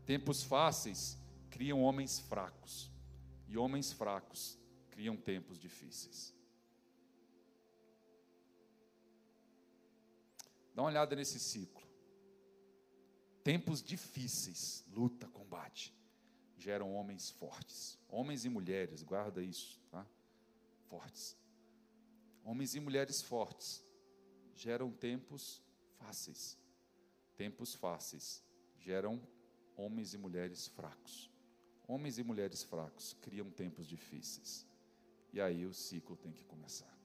Tempos 0.04 0.42
fáceis 0.42 1.16
criam 1.50 1.80
homens 1.82 2.18
fracos. 2.18 2.90
E 3.48 3.56
homens 3.56 3.92
fracos 3.92 4.58
criam 4.90 5.16
tempos 5.16 5.58
difíceis. 5.58 6.34
Dá 10.74 10.82
uma 10.82 10.88
olhada 10.88 11.14
nesse 11.14 11.38
ciclo. 11.38 11.81
Tempos 13.42 13.82
difíceis, 13.82 14.84
luta, 14.92 15.26
combate 15.28 15.92
geram 16.62 16.94
homens 16.94 17.30
fortes. 17.30 17.98
Homens 18.08 18.44
e 18.44 18.48
mulheres, 18.48 19.02
guarda 19.02 19.42
isso, 19.42 19.80
tá? 19.90 20.06
Fortes. 20.88 21.36
Homens 22.44 22.74
e 22.74 22.80
mulheres 22.80 23.20
fortes 23.20 23.84
geram 24.54 24.90
tempos 24.92 25.60
fáceis. 25.98 26.56
Tempos 27.36 27.74
fáceis 27.74 28.44
geram 28.78 29.20
homens 29.76 30.14
e 30.14 30.18
mulheres 30.18 30.68
fracos. 30.68 31.30
Homens 31.88 32.18
e 32.18 32.22
mulheres 32.22 32.62
fracos 32.62 33.16
criam 33.20 33.50
tempos 33.50 33.86
difíceis. 33.88 34.64
E 35.32 35.40
aí 35.40 35.66
o 35.66 35.74
ciclo 35.74 36.16
tem 36.16 36.32
que 36.32 36.44
começar. 36.44 36.96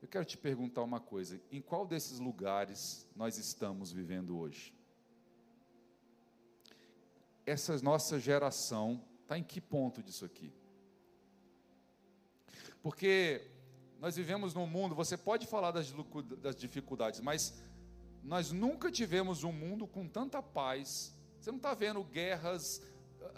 Eu 0.00 0.06
quero 0.06 0.24
te 0.24 0.36
perguntar 0.36 0.82
uma 0.82 1.00
coisa: 1.00 1.40
em 1.50 1.60
qual 1.60 1.84
desses 1.84 2.20
lugares 2.20 3.08
nós 3.16 3.38
estamos 3.38 3.90
vivendo 3.90 4.38
hoje? 4.38 4.77
Essa 7.48 7.76
nossa 7.80 8.18
geração 8.18 9.02
está 9.22 9.38
em 9.38 9.42
que 9.42 9.60
ponto 9.60 10.02
disso 10.02 10.24
aqui? 10.24 10.52
Porque 12.82 13.50
nós 13.98 14.16
vivemos 14.16 14.54
num 14.54 14.66
mundo, 14.66 14.94
você 14.94 15.16
pode 15.16 15.46
falar 15.46 15.70
das, 15.70 15.92
das 16.38 16.54
dificuldades, 16.54 17.20
mas 17.20 17.62
nós 18.22 18.52
nunca 18.52 18.90
tivemos 18.90 19.42
um 19.44 19.52
mundo 19.52 19.86
com 19.86 20.06
tanta 20.06 20.42
paz. 20.42 21.14
Você 21.40 21.50
não 21.50 21.56
está 21.56 21.74
vendo 21.74 22.02
guerras, 22.04 22.82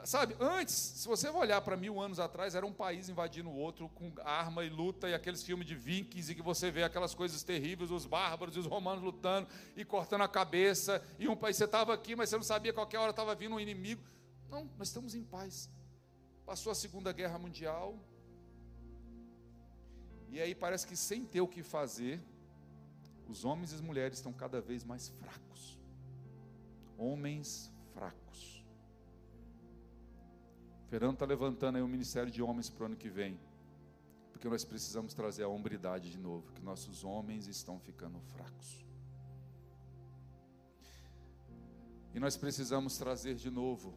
Sabe, 0.05 0.35
antes, 0.41 0.75
se 0.75 1.07
você 1.07 1.29
olhar 1.29 1.61
para 1.61 1.77
mil 1.77 2.01
anos 2.01 2.19
atrás, 2.19 2.55
era 2.55 2.65
um 2.65 2.73
país 2.73 3.09
invadindo 3.09 3.51
o 3.51 3.55
outro 3.55 3.89
com 3.91 4.13
arma 4.25 4.65
e 4.65 4.69
luta 4.71 5.09
e 5.09 5.15
aqueles 5.15 5.43
filmes 5.43 5.67
de 5.67 5.75
vikings 5.75 6.33
e 6.33 6.35
que 6.35 6.43
você 6.43 6.71
vê 6.71 6.83
aquelas 6.83 7.15
coisas 7.15 7.43
terríveis, 7.43 7.91
os 7.91 8.07
bárbaros 8.07 8.57
e 8.57 8.59
os 8.59 8.67
romanos 8.67 9.05
lutando 9.05 9.49
e 9.77 9.85
cortando 9.85 10.23
a 10.23 10.29
cabeça. 10.29 11.05
E 11.19 11.29
um 11.29 11.37
país, 11.37 11.57
você 11.57 11.65
estava 11.65 11.93
aqui, 11.93 12.17
mas 12.17 12.31
você 12.31 12.37
não 12.37 12.43
sabia 12.43 12.73
qualquer 12.73 12.99
hora 12.99 13.11
estava 13.11 13.35
vindo 13.35 13.55
um 13.55 13.61
inimigo. 13.61 14.03
Não, 14.49 14.69
nós 14.79 14.89
estamos 14.89 15.15
em 15.15 15.23
paz. 15.23 15.71
Passou 16.47 16.73
a 16.73 16.75
Segunda 16.75 17.13
Guerra 17.13 17.39
Mundial. 17.39 17.99
E 20.29 20.41
aí 20.41 20.55
parece 20.55 20.87
que 20.87 20.97
sem 20.97 21.25
ter 21.25 21.41
o 21.41 21.49
que 21.49 21.63
fazer, 21.63 22.23
os 23.29 23.45
homens 23.45 23.73
e 23.73 23.75
as 23.75 23.81
mulheres 23.81 24.19
estão 24.19 24.33
cada 24.33 24.61
vez 24.61 24.83
mais 24.83 25.09
fracos. 25.09 25.79
Homens 26.97 27.71
fracos 27.93 28.60
Fernando 30.91 31.15
está 31.15 31.25
levantando 31.25 31.77
aí 31.77 31.83
um 31.83 31.89
ministério 31.89 32.33
de 32.33 32.43
homens 32.43 32.69
para 32.69 32.83
o 32.83 32.87
ano 32.87 32.97
que 32.97 33.09
vem. 33.09 33.39
Porque 34.33 34.49
nós 34.49 34.65
precisamos 34.65 35.15
trazer 35.15 35.45
a 35.45 35.49
hombridade 35.49 36.11
de 36.11 36.19
novo, 36.19 36.51
que 36.53 36.61
nossos 36.61 37.05
homens 37.05 37.47
estão 37.47 37.79
ficando 37.79 38.19
fracos. 38.21 38.85
E 42.13 42.19
nós 42.19 42.37
precisamos 42.37 42.99
trazer 42.99 43.37
de 43.37 43.49
novo, 43.53 43.95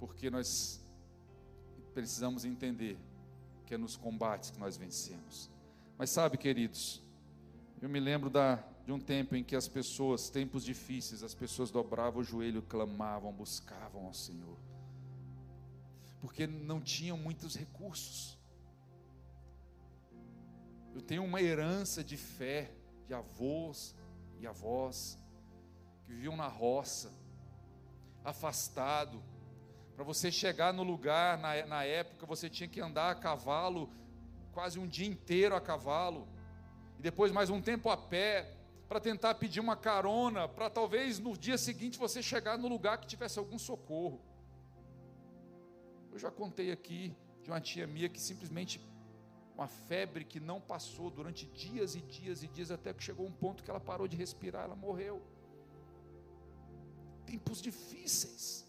porque 0.00 0.28
nós 0.28 0.84
precisamos 1.94 2.44
entender 2.44 2.98
que 3.64 3.74
é 3.74 3.78
nos 3.78 3.96
combates 3.96 4.50
que 4.50 4.58
nós 4.58 4.76
vencemos. 4.76 5.48
Mas 5.96 6.10
sabe, 6.10 6.36
queridos, 6.36 7.00
eu 7.80 7.88
me 7.88 8.00
lembro 8.00 8.28
da, 8.28 8.56
de 8.90 8.94
um 8.94 8.98
tempo 8.98 9.36
em 9.36 9.44
que 9.44 9.54
as 9.54 9.68
pessoas, 9.68 10.30
tempos 10.30 10.64
difíceis, 10.64 11.22
as 11.22 11.32
pessoas 11.32 11.70
dobravam 11.70 12.22
o 12.22 12.24
joelho, 12.24 12.60
clamavam, 12.60 13.32
buscavam 13.32 14.06
ao 14.06 14.12
Senhor, 14.12 14.58
porque 16.20 16.44
não 16.44 16.80
tinham 16.80 17.16
muitos 17.16 17.54
recursos. 17.54 18.36
Eu 20.92 21.00
tenho 21.00 21.22
uma 21.22 21.40
herança 21.40 22.02
de 22.02 22.16
fé 22.16 22.72
de 23.06 23.14
avós 23.14 23.94
e 24.40 24.46
avós 24.48 25.16
que 26.04 26.12
viviam 26.12 26.36
na 26.36 26.48
roça, 26.48 27.12
afastado. 28.24 29.22
Para 29.94 30.02
você 30.02 30.32
chegar 30.32 30.74
no 30.74 30.82
lugar, 30.82 31.38
na, 31.38 31.64
na 31.64 31.84
época, 31.84 32.26
você 32.26 32.50
tinha 32.50 32.68
que 32.68 32.80
andar 32.80 33.12
a 33.12 33.14
cavalo, 33.14 33.88
quase 34.50 34.80
um 34.80 34.88
dia 34.88 35.06
inteiro 35.06 35.54
a 35.54 35.60
cavalo, 35.60 36.26
e 36.98 37.02
depois 37.02 37.30
mais 37.30 37.50
um 37.50 37.62
tempo 37.62 37.88
a 37.88 37.96
pé, 37.96 38.56
para 38.90 38.98
tentar 38.98 39.36
pedir 39.36 39.60
uma 39.60 39.76
carona, 39.76 40.48
para 40.48 40.68
talvez 40.68 41.20
no 41.20 41.38
dia 41.38 41.56
seguinte 41.56 41.96
você 41.96 42.20
chegar 42.20 42.58
no 42.58 42.66
lugar 42.66 42.98
que 42.98 43.06
tivesse 43.06 43.38
algum 43.38 43.56
socorro. 43.56 44.20
Eu 46.10 46.18
já 46.18 46.28
contei 46.28 46.72
aqui 46.72 47.14
de 47.40 47.50
uma 47.52 47.60
tia 47.60 47.86
minha 47.86 48.08
que 48.08 48.20
simplesmente 48.20 48.80
uma 49.54 49.68
febre 49.68 50.24
que 50.24 50.40
não 50.40 50.60
passou 50.60 51.08
durante 51.08 51.46
dias 51.46 51.94
e 51.94 52.00
dias 52.00 52.42
e 52.42 52.48
dias 52.48 52.72
até 52.72 52.92
que 52.92 53.00
chegou 53.00 53.24
um 53.24 53.30
ponto 53.30 53.62
que 53.62 53.70
ela 53.70 53.78
parou 53.78 54.08
de 54.08 54.16
respirar, 54.16 54.64
ela 54.64 54.74
morreu 54.74 55.22
tempos 57.24 57.62
difíceis. 57.62 58.68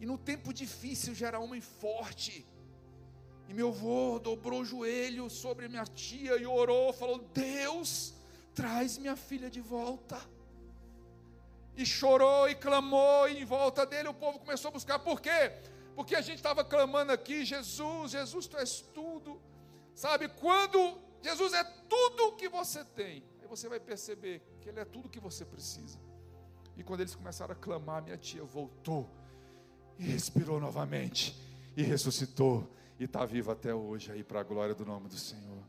E 0.00 0.04
no 0.04 0.18
tempo 0.18 0.52
difícil 0.52 1.14
já 1.14 1.28
era 1.28 1.38
homem 1.38 1.60
forte. 1.60 2.44
E 3.48 3.54
meu 3.54 3.68
avô 3.68 4.18
dobrou 4.18 4.60
o 4.60 4.64
joelho 4.64 5.28
sobre 5.28 5.68
minha 5.68 5.84
tia 5.84 6.36
e 6.36 6.46
orou, 6.46 6.92
falou: 6.92 7.18
Deus, 7.32 8.14
traz 8.54 8.98
minha 8.98 9.16
filha 9.16 9.50
de 9.50 9.60
volta. 9.60 10.20
E 11.76 11.84
chorou 11.84 12.48
e 12.48 12.54
clamou, 12.54 13.28
e 13.28 13.42
em 13.42 13.44
volta 13.44 13.84
dele 13.84 14.08
o 14.08 14.14
povo 14.14 14.38
começou 14.38 14.68
a 14.68 14.72
buscar. 14.72 14.98
Por 14.98 15.20
quê? 15.20 15.52
Porque 15.96 16.14
a 16.14 16.20
gente 16.20 16.36
estava 16.36 16.64
clamando 16.64 17.12
aqui: 17.12 17.44
Jesus, 17.44 18.12
Jesus, 18.12 18.46
tu 18.46 18.56
és 18.56 18.80
tudo. 18.80 19.40
Sabe, 19.94 20.28
quando 20.28 20.98
Jesus 21.22 21.52
é 21.52 21.64
tudo 21.88 22.36
que 22.36 22.48
você 22.48 22.84
tem, 22.84 23.22
aí 23.40 23.46
você 23.48 23.68
vai 23.68 23.80
perceber 23.80 24.42
que 24.60 24.68
Ele 24.68 24.80
é 24.80 24.84
tudo 24.84 25.08
que 25.08 25.20
você 25.20 25.44
precisa. 25.44 25.98
E 26.76 26.82
quando 26.82 27.00
eles 27.00 27.14
começaram 27.14 27.52
a 27.52 27.56
clamar, 27.56 28.02
minha 28.02 28.16
tia 28.16 28.42
voltou 28.42 29.08
e 29.98 30.02
respirou 30.04 30.58
novamente 30.60 31.36
e 31.76 31.82
ressuscitou 31.82 32.68
e 32.98 33.04
está 33.04 33.24
viva 33.24 33.52
até 33.52 33.74
hoje 33.74 34.12
aí 34.12 34.22
para 34.22 34.40
a 34.40 34.44
glória 34.44 34.74
do 34.74 34.84
nome 34.84 35.08
do 35.08 35.16
Senhor. 35.16 35.64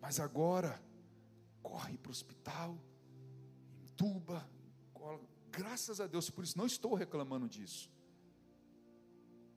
Mas 0.00 0.18
agora 0.20 0.80
corre 1.62 1.98
para 1.98 2.08
o 2.08 2.12
hospital, 2.12 2.78
entuba, 3.82 4.48
graças 5.50 6.00
a 6.00 6.06
Deus 6.06 6.30
por 6.30 6.44
isso 6.44 6.56
não 6.56 6.66
estou 6.66 6.94
reclamando 6.94 7.48
disso. 7.48 7.90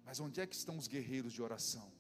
Mas 0.03 0.19
onde 0.19 0.41
é 0.41 0.47
que 0.47 0.55
estão 0.55 0.77
os 0.77 0.87
guerreiros 0.87 1.31
de 1.31 1.41
oração? 1.41 1.91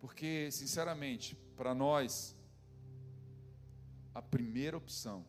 Porque, 0.00 0.50
sinceramente, 0.50 1.36
para 1.56 1.74
nós 1.74 2.36
a 4.14 4.22
primeira 4.22 4.76
opção, 4.76 5.26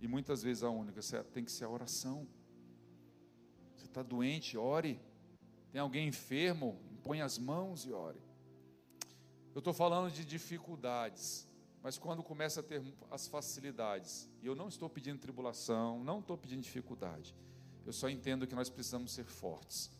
e 0.00 0.08
muitas 0.08 0.42
vezes 0.42 0.62
a 0.62 0.70
única, 0.70 1.00
tem 1.32 1.44
que 1.44 1.52
ser 1.52 1.64
a 1.64 1.68
oração. 1.68 2.26
Está 3.90 4.04
doente, 4.04 4.56
ore. 4.56 5.00
Tem 5.72 5.80
alguém 5.80 6.06
enfermo, 6.06 6.80
põe 7.02 7.20
as 7.20 7.38
mãos 7.38 7.84
e 7.84 7.92
ore. 7.92 8.22
Eu 9.52 9.58
estou 9.58 9.74
falando 9.74 10.12
de 10.12 10.24
dificuldades, 10.24 11.48
mas 11.82 11.98
quando 11.98 12.22
começa 12.22 12.60
a 12.60 12.62
ter 12.62 12.80
as 13.10 13.26
facilidades, 13.26 14.30
e 14.40 14.46
eu 14.46 14.54
não 14.54 14.68
estou 14.68 14.88
pedindo 14.88 15.18
tribulação, 15.18 16.04
não 16.04 16.20
estou 16.20 16.38
pedindo 16.38 16.62
dificuldade, 16.62 17.34
eu 17.84 17.92
só 17.92 18.08
entendo 18.08 18.46
que 18.46 18.54
nós 18.54 18.70
precisamos 18.70 19.10
ser 19.10 19.24
fortes 19.24 19.90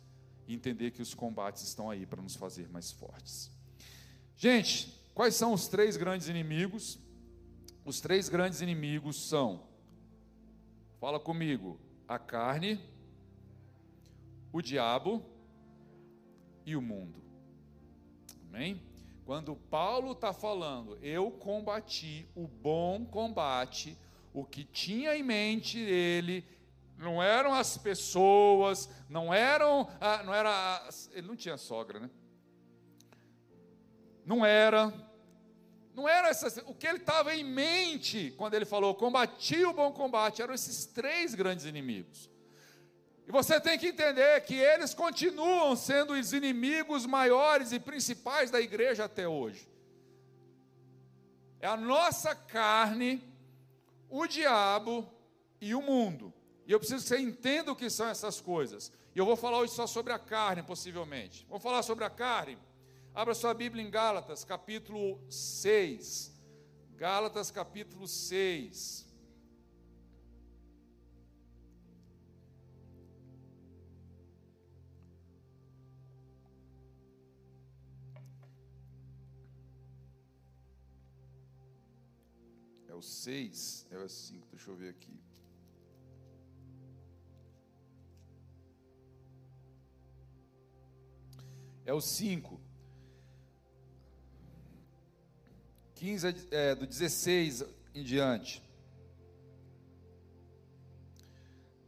e 0.46 0.55
entender 0.55 0.92
que 0.92 1.03
os 1.03 1.12
combates 1.12 1.64
estão 1.64 1.90
aí 1.90 2.07
para 2.07 2.22
nos 2.22 2.37
fazer 2.37 2.68
mais 2.68 2.92
fortes. 2.92 3.50
Gente, 4.37 5.03
quais 5.12 5.35
são 5.35 5.53
os 5.53 5.66
três 5.66 5.96
grandes 5.96 6.29
inimigos? 6.29 6.96
Os 7.85 8.00
três 8.00 8.29
grandes 8.29 8.61
inimigos 8.61 9.29
são, 9.29 9.66
fala 11.00 11.18
comigo, 11.18 11.81
a 12.07 12.20
carne, 12.20 12.81
o 14.52 14.60
diabo 14.60 15.24
e 16.64 16.76
o 16.76 16.82
mundo. 16.82 17.22
Amém? 18.48 18.82
Quando 19.24 19.54
Paulo 19.54 20.12
está 20.12 20.32
falando, 20.32 20.98
eu 21.02 21.30
combati 21.30 22.28
o 22.34 22.48
bom 22.48 23.04
combate, 23.04 23.96
o 24.34 24.44
que 24.44 24.64
tinha 24.64 25.16
em 25.16 25.22
mente 25.22 25.78
ele 25.78 26.44
não 26.98 27.22
eram 27.22 27.54
as 27.54 27.78
pessoas, 27.78 28.90
não 29.08 29.32
eram, 29.32 29.88
ah, 30.00 30.22
não 30.22 30.34
era, 30.34 30.88
ele 31.12 31.26
não 31.26 31.36
tinha 31.36 31.56
sogra, 31.56 32.00
né? 32.00 32.10
Não 34.24 34.44
era 34.44 34.92
não 35.94 36.08
era 36.08 36.28
essa, 36.28 36.62
o 36.66 36.74
que 36.74 36.86
ele 36.86 36.98
estava 36.98 37.34
em 37.34 37.44
mente 37.44 38.32
quando 38.36 38.54
ele 38.54 38.64
falou 38.64 38.94
combati 38.94 39.64
o 39.64 39.72
bom 39.72 39.92
combate, 39.92 40.40
eram 40.40 40.54
esses 40.54 40.86
três 40.86 41.34
grandes 41.34 41.64
inimigos. 41.64 42.29
E 43.30 43.32
você 43.32 43.60
tem 43.60 43.78
que 43.78 43.86
entender 43.86 44.40
que 44.40 44.56
eles 44.56 44.92
continuam 44.92 45.76
sendo 45.76 46.14
os 46.14 46.32
inimigos 46.32 47.06
maiores 47.06 47.70
e 47.70 47.78
principais 47.78 48.50
da 48.50 48.60
igreja 48.60 49.04
até 49.04 49.28
hoje. 49.28 49.68
É 51.60 51.68
a 51.68 51.76
nossa 51.76 52.34
carne, 52.34 53.22
o 54.08 54.26
diabo 54.26 55.08
e 55.60 55.76
o 55.76 55.80
mundo. 55.80 56.34
E 56.66 56.72
eu 56.72 56.80
preciso 56.80 57.04
que 57.04 57.08
você 57.08 57.20
entenda 57.20 57.70
o 57.70 57.76
que 57.76 57.88
são 57.88 58.08
essas 58.08 58.40
coisas. 58.40 58.90
E 59.14 59.18
eu 59.20 59.24
vou 59.24 59.36
falar 59.36 59.58
hoje 59.58 59.74
só 59.74 59.86
sobre 59.86 60.12
a 60.12 60.18
carne, 60.18 60.64
possivelmente. 60.64 61.46
Vou 61.48 61.60
falar 61.60 61.84
sobre 61.84 62.02
a 62.02 62.10
carne. 62.10 62.58
Abra 63.14 63.32
sua 63.32 63.54
Bíblia 63.54 63.84
em 63.84 63.90
Gálatas, 63.92 64.42
capítulo 64.42 65.20
6. 65.30 66.32
Gálatas, 66.96 67.52
capítulo 67.52 68.08
6. 68.08 69.06
O 83.00 83.02
6, 83.02 83.86
é 83.90 83.96
o 83.96 84.06
5, 84.06 84.46
deixa 84.52 84.70
eu 84.70 84.76
ver 84.76 84.90
aqui. 84.90 85.18
É 91.86 91.94
o 91.94 92.00
5. 92.00 92.60
15, 95.94 96.48
é, 96.50 96.74
do 96.74 96.86
16 96.86 97.64
em 97.94 98.04
diante. 98.04 98.62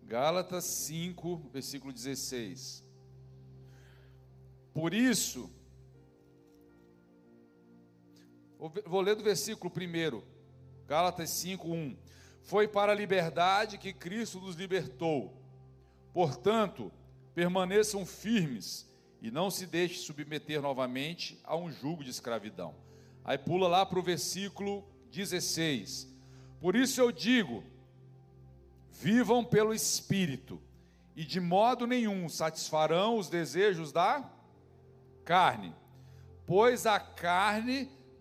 Gálatas 0.04 0.64
5, 0.64 1.50
versículo 1.52 1.92
16. 1.92 2.82
Por 4.72 4.94
isso, 4.94 5.50
vou 8.86 9.02
ler 9.02 9.14
do 9.14 9.22
versículo 9.22 9.70
primeiro, 9.70 10.31
Gálatas 10.86 11.30
5, 11.30 11.68
1. 11.68 11.96
Foi 12.42 12.66
para 12.66 12.92
a 12.92 12.94
liberdade 12.94 13.78
que 13.78 13.92
Cristo 13.92 14.40
nos 14.40 14.56
libertou. 14.56 15.32
Portanto, 16.12 16.92
permaneçam 17.34 18.04
firmes 18.04 18.90
e 19.20 19.30
não 19.30 19.50
se 19.50 19.66
deixem 19.66 19.98
submeter 19.98 20.60
novamente 20.60 21.40
a 21.44 21.56
um 21.56 21.70
jugo 21.70 22.02
de 22.02 22.10
escravidão. 22.10 22.74
Aí 23.24 23.38
pula 23.38 23.68
lá 23.68 23.86
para 23.86 23.98
o 23.98 24.02
versículo 24.02 24.84
16. 25.12 26.08
Por 26.60 26.74
isso 26.74 27.00
eu 27.00 27.12
digo: 27.12 27.62
vivam 28.90 29.44
pelo 29.44 29.72
Espírito, 29.72 30.60
e 31.14 31.24
de 31.24 31.40
modo 31.40 31.86
nenhum 31.86 32.28
satisfarão 32.28 33.16
os 33.16 33.28
desejos 33.28 33.92
da 33.92 34.28
carne, 35.24 35.74
pois 36.46 36.84
a 36.84 36.98
carne 36.98 37.88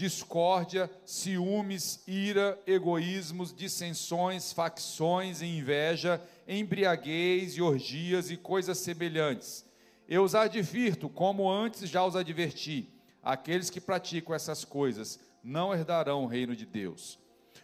discórdia, 0.00 0.90
ciúmes, 1.04 2.02
ira, 2.08 2.58
egoísmos, 2.66 3.52
dissensões, 3.52 4.50
facções 4.50 5.42
e 5.42 5.46
inveja, 5.46 6.18
embriaguez 6.48 7.54
e 7.54 7.60
orgias 7.60 8.30
e 8.30 8.36
coisas 8.38 8.78
semelhantes. 8.78 9.62
Eu 10.08 10.22
os 10.22 10.34
advirto, 10.34 11.06
como 11.10 11.50
antes 11.50 11.86
já 11.86 12.02
os 12.02 12.16
adverti: 12.16 12.88
aqueles 13.22 13.68
que 13.68 13.78
praticam 13.78 14.34
essas 14.34 14.64
coisas 14.64 15.20
não 15.44 15.74
herdarão 15.74 16.24
o 16.24 16.26
reino 16.26 16.56
de 16.56 16.64
Deus. 16.64 17.18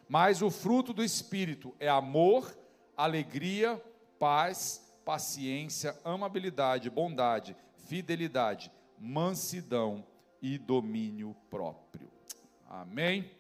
Mas 0.07 0.42
o 0.42 0.51
fruto 0.51 0.92
do 0.92 1.03
Espírito 1.03 1.75
é 1.81 1.88
amor, 1.88 2.55
alegria, 2.94 3.83
paz, 4.18 4.94
paciência, 5.07 5.96
amabilidade, 6.05 6.90
bondade, 6.90 7.57
fidelidade, 7.87 8.70
mansidão 8.99 10.05
e 10.42 10.59
domínio 10.59 11.35
próprio. 11.49 12.15
Amém? 12.68 13.31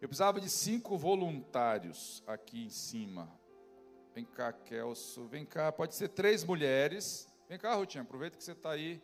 Eu 0.00 0.08
precisava 0.08 0.40
de 0.40 0.48
cinco 0.48 0.96
voluntários 0.96 2.22
aqui 2.26 2.64
em 2.64 2.70
cima. 2.70 3.32
Vem 4.14 4.24
cá, 4.24 4.52
Kelso. 4.52 5.26
Vem 5.26 5.44
cá, 5.44 5.72
pode 5.72 5.94
ser 5.94 6.08
três 6.08 6.44
mulheres. 6.44 7.28
Vem 7.48 7.58
cá, 7.58 7.74
Rutinha, 7.74 8.02
aproveita 8.02 8.36
que 8.36 8.44
você 8.44 8.52
está 8.52 8.70
aí. 8.70 9.02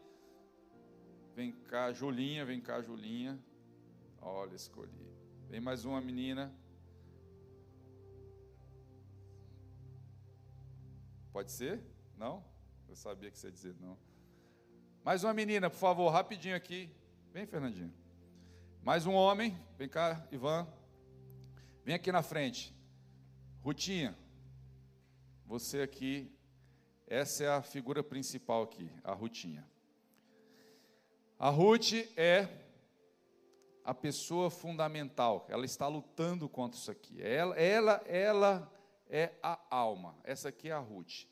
Vem 1.34 1.50
cá, 1.50 1.92
Julinha, 1.92 2.44
vem 2.44 2.60
cá, 2.60 2.80
Julinha. 2.80 3.38
Olha, 4.20 4.54
escolhi. 4.54 5.12
Vem 5.48 5.60
mais 5.60 5.84
uma 5.84 6.00
menina. 6.00 6.54
Pode 11.32 11.50
ser? 11.50 11.82
Não? 12.16 12.44
Eu 12.88 12.94
sabia 12.94 13.30
que 13.30 13.36
você 13.36 13.48
ia 13.48 13.52
dizer 13.52 13.74
não. 13.80 13.98
Mais 15.02 15.24
uma 15.24 15.34
menina, 15.34 15.68
por 15.68 15.76
favor, 15.76 16.08
rapidinho 16.10 16.54
aqui. 16.54 16.88
Vem, 17.32 17.46
Fernandinho. 17.46 17.92
Mais 18.84 19.06
um 19.06 19.14
homem. 19.14 19.58
Vem 19.78 19.88
cá, 19.88 20.28
Ivan. 20.30 20.68
Vem 21.86 21.94
aqui 21.94 22.12
na 22.12 22.22
frente. 22.22 22.70
Rutinha. 23.62 24.14
Você 25.46 25.80
aqui. 25.80 26.30
Essa 27.06 27.44
é 27.44 27.48
a 27.48 27.62
figura 27.62 28.02
principal 28.02 28.64
aqui, 28.64 28.90
a 29.02 29.14
Rutinha. 29.14 29.66
A 31.38 31.48
Ruth 31.48 31.94
é 32.14 32.46
a 33.82 33.94
pessoa 33.94 34.50
fundamental, 34.50 35.46
ela 35.48 35.64
está 35.64 35.88
lutando 35.88 36.46
contra 36.46 36.78
isso 36.78 36.90
aqui. 36.90 37.22
Ela, 37.22 37.56
ela, 37.56 38.02
ela 38.04 38.72
é 39.08 39.32
a 39.42 39.58
alma. 39.70 40.14
Essa 40.24 40.50
aqui 40.50 40.68
é 40.68 40.72
a 40.72 40.78
Ruth. 40.78 41.24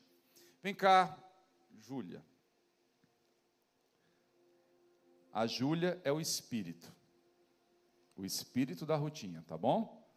Vem 0.63 0.73
cá, 0.73 1.15
Júlia. 1.77 2.25
A 5.31 5.45
Júlia 5.45 6.01
é 6.03 6.11
o 6.11 6.19
espírito. 6.19 6.91
O 8.15 8.25
espírito 8.25 8.85
da 8.85 8.95
Rutinha, 8.95 9.43
tá 9.47 9.57
bom? 9.57 10.07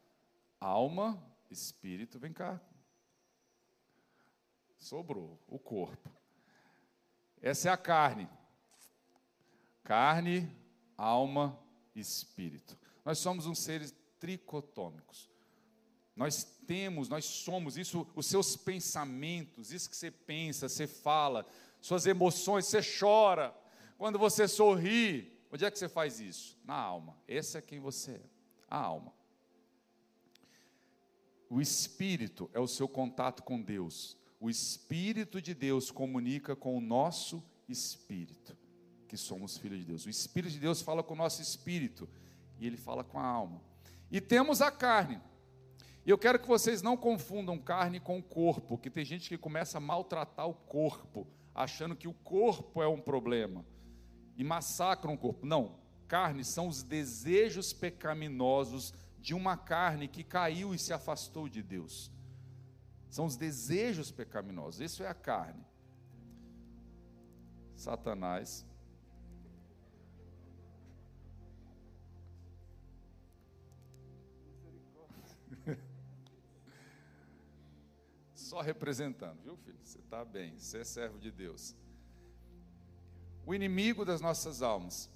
Alma, 0.61 1.23
espírito, 1.51 2.19
vem 2.19 2.33
cá. 2.33 2.61
Sobrou 4.79 5.41
o 5.49 5.59
corpo. 5.59 6.11
Essa 7.41 7.69
é 7.69 7.73
a 7.73 7.77
carne. 7.77 8.29
Carne, 9.83 10.51
alma, 10.97 11.59
espírito. 11.95 12.79
Nós 13.05 13.19
somos 13.19 13.47
uns 13.47 13.61
seres 13.61 13.95
tricotômicos. 14.19 15.31
Nós 16.15 16.45
temos, 16.67 17.09
nós 17.09 17.25
somos 17.25 17.77
isso, 17.77 18.07
os 18.15 18.27
seus 18.27 18.57
pensamentos, 18.57 19.71
isso 19.71 19.89
que 19.89 19.97
você 19.97 20.11
pensa, 20.11 20.69
você 20.69 20.87
fala, 20.87 21.47
suas 21.81 22.07
emoções, 22.07 22.67
você 22.67 22.81
chora. 22.99 23.55
Quando 23.99 24.19
você 24.19 24.49
sorri, 24.49 25.36
onde 25.57 25.65
é 25.65 25.71
que 25.71 25.79
você 25.79 25.89
faz 25.89 26.21
isso? 26.21 26.59
Na 26.65 26.75
alma. 26.75 27.17
Esse 27.27 27.57
é 27.57 27.63
quem 27.63 27.81
você 27.81 28.13
é, 28.13 28.21
a 28.69 28.79
alma. 28.79 29.13
O 31.49 31.63
espírito 31.63 32.51
é 32.53 32.61
o 32.61 32.67
seu 32.67 32.87
contato 32.87 33.43
com 33.43 33.61
Deus. 33.61 34.19
O 34.39 34.51
espírito 34.51 35.41
de 35.41 35.55
Deus 35.55 35.91
comunica 35.91 36.55
com 36.55 36.77
o 36.77 36.81
nosso 36.81 37.43
espírito 37.67 38.55
que 39.09 39.17
somos 39.17 39.57
filhos 39.57 39.79
de 39.79 39.85
Deus. 39.85 40.05
O 40.05 40.11
Espírito 40.11 40.53
de 40.53 40.59
Deus 40.59 40.83
fala 40.83 41.03
com 41.03 41.15
o 41.15 41.17
nosso 41.17 41.41
espírito 41.41 42.09
e 42.59 42.67
ele 42.67 42.77
fala 42.77 43.05
com 43.05 43.19
a 43.19 43.25
alma. 43.25 43.63
E 44.11 44.21
temos 44.21 44.61
a 44.61 44.71
carne. 44.71 45.21
E 46.05 46.11
eu 46.11 46.19
quero 46.19 46.39
que 46.39 46.47
vocês 46.47 46.83
não 46.83 46.97
confundam 46.97 47.57
carne 47.57 48.01
com 48.01 48.21
corpo, 48.21 48.77
que 48.77 48.91
tem 48.91 49.05
gente 49.05 49.29
que 49.29 49.39
começa 49.39 49.79
a 49.79 49.81
maltratar 49.81 50.49
o 50.49 50.55
corpo, 50.55 51.27
achando 51.55 51.97
que 51.97 52.09
o 52.09 52.13
corpo 52.13 52.83
é 52.83 52.89
um 52.89 53.01
problema 53.01 53.65
e 54.37 54.45
massacram 54.45 55.15
o 55.15 55.19
corpo. 55.19 55.47
Não, 55.47 55.77
carne 56.07 56.45
são 56.45 56.69
os 56.69 56.83
desejos 56.83 57.73
pecaminosos 57.73 58.93
de 59.19 59.35
uma 59.35 59.57
carne 59.57 60.07
que 60.07 60.23
caiu 60.23 60.75
e 60.75 60.79
se 60.79 60.93
afastou 60.93 61.49
de 61.49 61.63
Deus. 61.63 62.13
São 63.11 63.25
os 63.25 63.37
desejos 63.37 64.11
pecaminosos, 64.11 64.81
isso 64.81 65.03
é 65.03 65.09
a 65.09 65.15
carne. 65.15 65.65
Satanás 67.75 68.65
Só 78.35 78.61
representando, 78.61 79.43
viu, 79.43 79.57
filho? 79.57 79.79
Você 79.83 79.99
está 79.99 80.25
bem, 80.25 80.57
você 80.59 80.79
é 80.79 80.85
servo 80.85 81.19
de 81.19 81.31
Deus. 81.31 81.75
O 83.47 83.55
inimigo 83.55 84.05
das 84.05 84.21
nossas 84.21 84.61
almas 84.61 85.09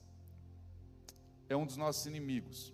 é 1.49 1.57
um 1.57 1.67
dos 1.67 1.77
nossos 1.77 2.07
inimigos. 2.07 2.73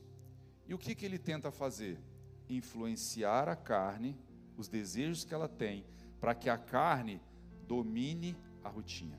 E 0.69 0.75
o 0.75 0.79
que, 0.79 0.95
que 0.95 1.07
ele 1.07 1.19
tenta 1.19 1.51
fazer? 1.51 1.99
Influenciar 2.47 3.49
a 3.49 3.57
carne, 3.57 4.15
os 4.59 4.69
desejos 4.69 5.25
que 5.25 5.33
ela 5.33 5.49
tem, 5.49 5.87
para 6.21 6.35
que 6.35 6.51
a 6.51 6.59
carne 6.59 7.23
domine 7.67 8.37
a 8.63 8.69
rotina. 8.69 9.19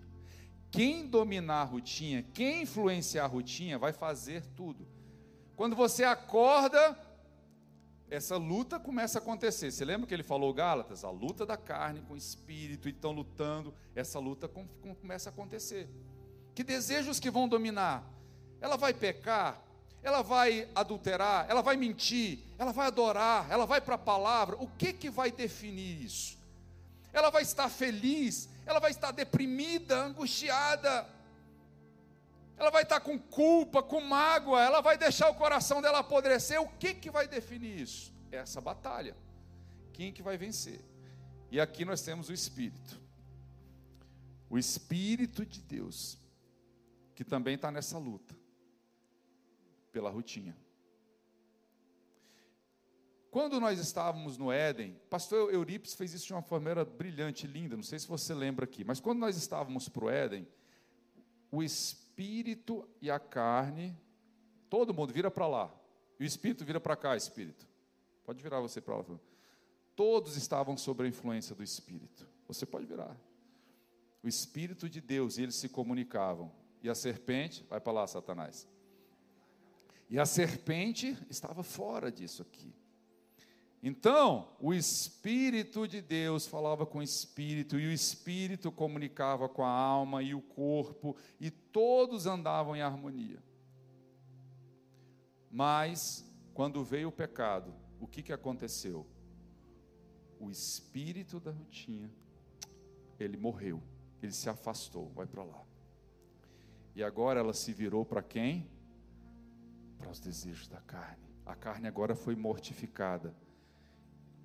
Quem 0.69 1.07
dominar 1.07 1.61
a 1.61 1.63
rotina, 1.63 2.23
quem 2.33 2.61
influenciar 2.61 3.23
a 3.23 3.27
rotina, 3.27 3.79
vai 3.79 3.91
fazer 3.91 4.45
tudo. 4.55 4.87
Quando 5.55 5.75
você 5.75 6.03
acorda, 6.03 6.95
essa 8.11 8.37
luta 8.37 8.79
começa 8.79 9.17
a 9.17 9.21
acontecer. 9.21 9.71
Você 9.71 9.83
lembra 9.83 10.05
que 10.05 10.13
ele 10.13 10.21
falou, 10.21 10.53
Gálatas? 10.53 11.03
A 11.03 11.09
luta 11.09 11.47
da 11.47 11.57
carne 11.57 12.01
com 12.01 12.13
o 12.13 12.17
espírito, 12.17 12.87
e 12.87 12.91
estão 12.91 13.11
lutando, 13.11 13.73
essa 13.95 14.19
luta 14.19 14.47
com, 14.47 14.67
com, 14.67 14.93
começa 14.93 15.29
a 15.29 15.33
acontecer. 15.33 15.89
Que 16.57 16.63
desejos 16.63 17.19
que 17.19 17.29
vão 17.29 17.47
dominar? 17.47 18.03
Ela 18.59 18.77
vai 18.77 18.91
pecar, 18.91 19.61
ela 20.01 20.23
vai 20.23 20.67
adulterar, 20.73 21.45
ela 21.47 21.61
vai 21.61 21.77
mentir, 21.77 22.39
ela 22.57 22.71
vai 22.71 22.87
adorar, 22.87 23.45
ela 23.51 23.67
vai 23.67 23.79
para 23.79 23.93
a 23.93 23.99
palavra. 23.99 24.55
O 24.55 24.65
que, 24.65 24.91
que 24.91 25.07
vai 25.07 25.29
definir 25.29 26.03
isso? 26.03 26.35
Ela 27.13 27.29
vai 27.29 27.43
estar 27.43 27.69
feliz, 27.69 28.49
ela 28.65 28.79
vai 28.79 28.89
estar 28.89 29.11
deprimida, 29.11 29.99
angustiada, 29.99 31.07
ela 32.57 32.71
vai 32.71 32.81
estar 32.81 33.01
com 33.01 33.19
culpa, 33.19 33.83
com 33.83 34.01
mágoa, 34.01 34.59
ela 34.59 34.81
vai 34.81 34.97
deixar 34.97 35.29
o 35.29 35.35
coração 35.35 35.79
dela 35.79 35.99
apodrecer. 35.99 36.59
O 36.59 36.67
que, 36.67 36.95
que 36.95 37.11
vai 37.11 37.27
definir 37.27 37.81
isso? 37.81 38.11
Essa 38.31 38.59
batalha. 38.59 39.15
Quem 39.93 40.11
que 40.11 40.23
vai 40.23 40.39
vencer? 40.39 40.83
E 41.51 41.61
aqui 41.61 41.85
nós 41.85 42.01
temos 42.01 42.29
o 42.29 42.33
Espírito. 42.33 42.99
O 44.49 44.57
Espírito 44.57 45.45
de 45.45 45.61
Deus, 45.61 46.17
que 47.17 47.25
também 47.25 47.55
está 47.55 47.71
nessa 47.71 47.97
luta, 47.97 48.37
pela 49.91 50.07
rotina. 50.07 50.55
Quando 53.31 53.59
nós 53.59 53.79
estávamos 53.79 54.37
no 54.37 54.51
Éden, 54.51 54.93
pastor 55.09 55.51
Eurípides 55.51 55.95
fez 55.95 56.13
isso 56.13 56.27
de 56.27 56.33
uma 56.33 56.43
forma 56.43 56.85
brilhante, 56.85 57.47
linda, 57.47 57.75
não 57.75 57.81
sei 57.81 57.97
se 57.97 58.07
você 58.07 58.35
lembra 58.35 58.65
aqui, 58.65 58.83
mas 58.83 58.99
quando 58.99 59.17
nós 59.17 59.35
estávamos 59.35 59.89
para 59.89 60.05
o 60.05 60.09
Éden, 60.11 60.47
o 61.51 61.63
Espírito, 61.63 62.87
e 63.01 63.09
a 63.09 63.19
carne, 63.19 63.97
todo 64.69 64.93
mundo 64.93 65.11
vira 65.11 65.31
para 65.31 65.47
lá. 65.47 65.75
E 66.19 66.23
o 66.23 66.25
espírito 66.25 66.63
vira 66.63 66.79
para 66.79 66.95
cá, 66.95 67.17
espírito. 67.17 67.67
Pode 68.23 68.43
virar 68.43 68.59
você 68.59 68.79
para 68.79 68.95
lá. 68.95 69.03
Todos 69.95 70.35
estavam 70.37 70.77
sob 70.77 71.03
a 71.03 71.07
influência 71.07 71.55
do 71.55 71.63
espírito. 71.63 72.27
Você 72.47 72.63
pode 72.63 72.85
virar. 72.85 73.17
O 74.21 74.27
espírito 74.27 74.87
de 74.87 75.01
Deus, 75.01 75.39
e 75.39 75.43
eles 75.43 75.55
se 75.55 75.67
comunicavam. 75.67 76.51
E 76.81 76.89
a 76.89 76.95
serpente, 76.95 77.65
vai 77.69 77.79
para 77.79 77.93
lá, 77.93 78.07
Satanás. 78.07 78.67
E 80.09 80.19
a 80.19 80.25
serpente 80.25 81.17
estava 81.29 81.63
fora 81.63 82.11
disso 82.11 82.41
aqui. 82.41 82.73
Então, 83.83 84.49
o 84.59 84.73
Espírito 84.73 85.87
de 85.87 86.01
Deus 86.01 86.47
falava 86.47 86.85
com 86.85 86.99
o 86.99 87.03
Espírito, 87.03 87.79
e 87.79 87.87
o 87.87 87.91
Espírito 87.91 88.71
comunicava 88.71 89.47
com 89.47 89.63
a 89.63 89.69
alma 89.69 90.23
e 90.23 90.33
o 90.33 90.41
corpo, 90.41 91.15
e 91.39 91.51
todos 91.51 92.25
andavam 92.25 92.75
em 92.75 92.81
harmonia. 92.81 93.41
Mas, 95.51 96.25
quando 96.53 96.83
veio 96.83 97.09
o 97.09 97.11
pecado, 97.11 97.73
o 97.99 98.07
que, 98.07 98.21
que 98.21 98.33
aconteceu? 98.33 99.05
O 100.39 100.51
espírito 100.51 101.39
da 101.39 101.51
Rutinha, 101.51 102.11
ele 103.19 103.37
morreu, 103.37 103.81
ele 104.21 104.31
se 104.31 104.49
afastou, 104.49 105.09
vai 105.09 105.25
para 105.25 105.43
lá. 105.43 105.66
E 106.97 107.03
agora 107.03 107.39
ela 107.39 107.53
se 107.53 107.71
virou 107.71 108.03
para 108.03 108.23
quem? 108.23 108.67
Para 109.99 110.09
os 110.09 110.19
desejos 110.19 110.67
da 110.67 110.81
carne. 110.81 111.29
A 111.45 111.53
carne 111.55 111.87
agora 111.87 112.15
foi 112.15 112.35
mortificada. 112.35 113.35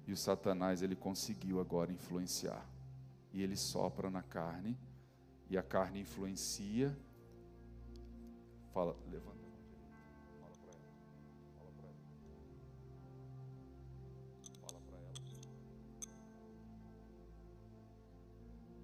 E 0.06 0.12
o 0.12 0.16
Satanás 0.18 0.82
ele 0.82 0.94
conseguiu 0.94 1.62
agora 1.62 1.90
influenciar. 1.90 2.68
E 3.32 3.42
ele 3.42 3.56
sopra 3.56 4.10
na 4.10 4.22
carne, 4.22 4.78
e 5.48 5.56
a 5.56 5.62
carne 5.62 6.00
influencia. 6.00 6.94
Fala, 8.74 8.94
levanta. 9.10 9.41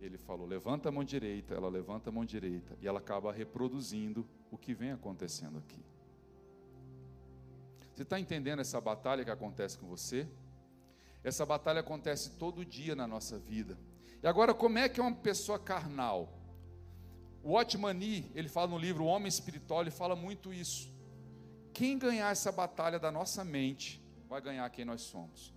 Ele 0.09 0.19
falou: 0.19 0.47
levanta 0.47 0.89
a 0.89 0.93
mão 0.93 1.05
direita, 1.05 1.55
ela 1.55 1.69
levanta 1.69 2.11
a 2.11 2.13
mão 2.13 2.25
direita, 2.25 2.77
e 2.81 2.89
ela 2.89 2.99
acaba 2.99 3.33
reproduzindo 3.33 4.27
o 4.51 4.59
que 4.59 4.75
vem 4.75 4.91
acontecendo 4.91 5.59
aqui. 5.59 5.85
Você 7.95 8.03
está 8.03 8.19
entendendo 8.19 8.61
essa 8.61 8.81
batalha 8.81 9.25
que 9.25 9.31
acontece 9.31 9.77
com 9.77 9.87
você? 9.87 10.29
Essa 11.23 11.45
batalha 11.45 11.81
acontece 11.81 12.31
todo 12.31 12.65
dia 12.65 12.95
na 12.95 13.07
nossa 13.07 13.39
vida. 13.39 13.77
E 14.23 14.27
agora, 14.27 14.55
como 14.55 14.79
é 14.79 14.89
que 14.89 15.01
é 15.01 15.03
uma 15.03 15.15
pessoa 15.15 15.59
carnal? 15.59 16.33
O 17.43 17.55
Otmani, 17.55 18.31
ele 18.35 18.49
fala 18.49 18.69
no 18.69 18.79
livro 18.79 19.05
O 19.05 19.07
Homem 19.07 19.29
Espiritual, 19.29 19.81
ele 19.81 19.91
fala 19.91 20.15
muito 20.15 20.53
isso. 20.53 20.93
Quem 21.73 21.99
ganhar 21.99 22.31
essa 22.31 22.51
batalha 22.51 22.99
da 22.99 23.11
nossa 23.11 23.45
mente, 23.45 24.03
vai 24.29 24.41
ganhar 24.41 24.69
quem 24.71 24.85
nós 24.85 25.03
somos. 25.03 25.53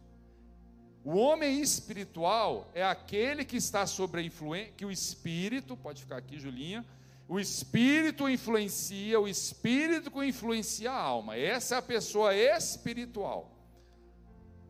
O 1.03 1.17
homem 1.17 1.59
espiritual 1.61 2.69
é 2.75 2.83
aquele 2.83 3.43
que 3.43 3.57
está 3.57 3.87
sobre 3.87 4.21
a 4.21 4.23
influência, 4.23 4.73
que 4.77 4.85
o 4.85 4.91
espírito, 4.91 5.75
pode 5.75 6.01
ficar 6.01 6.17
aqui, 6.17 6.39
Julinha, 6.39 6.85
o 7.27 7.39
espírito 7.39 8.27
influencia, 8.27 9.19
o 9.19 9.27
espírito 9.27 10.11
que 10.11 10.25
influencia 10.25 10.91
a 10.91 10.99
alma. 10.99 11.37
Essa 11.37 11.75
é 11.75 11.77
a 11.77 11.81
pessoa 11.81 12.35
espiritual. 12.35 13.49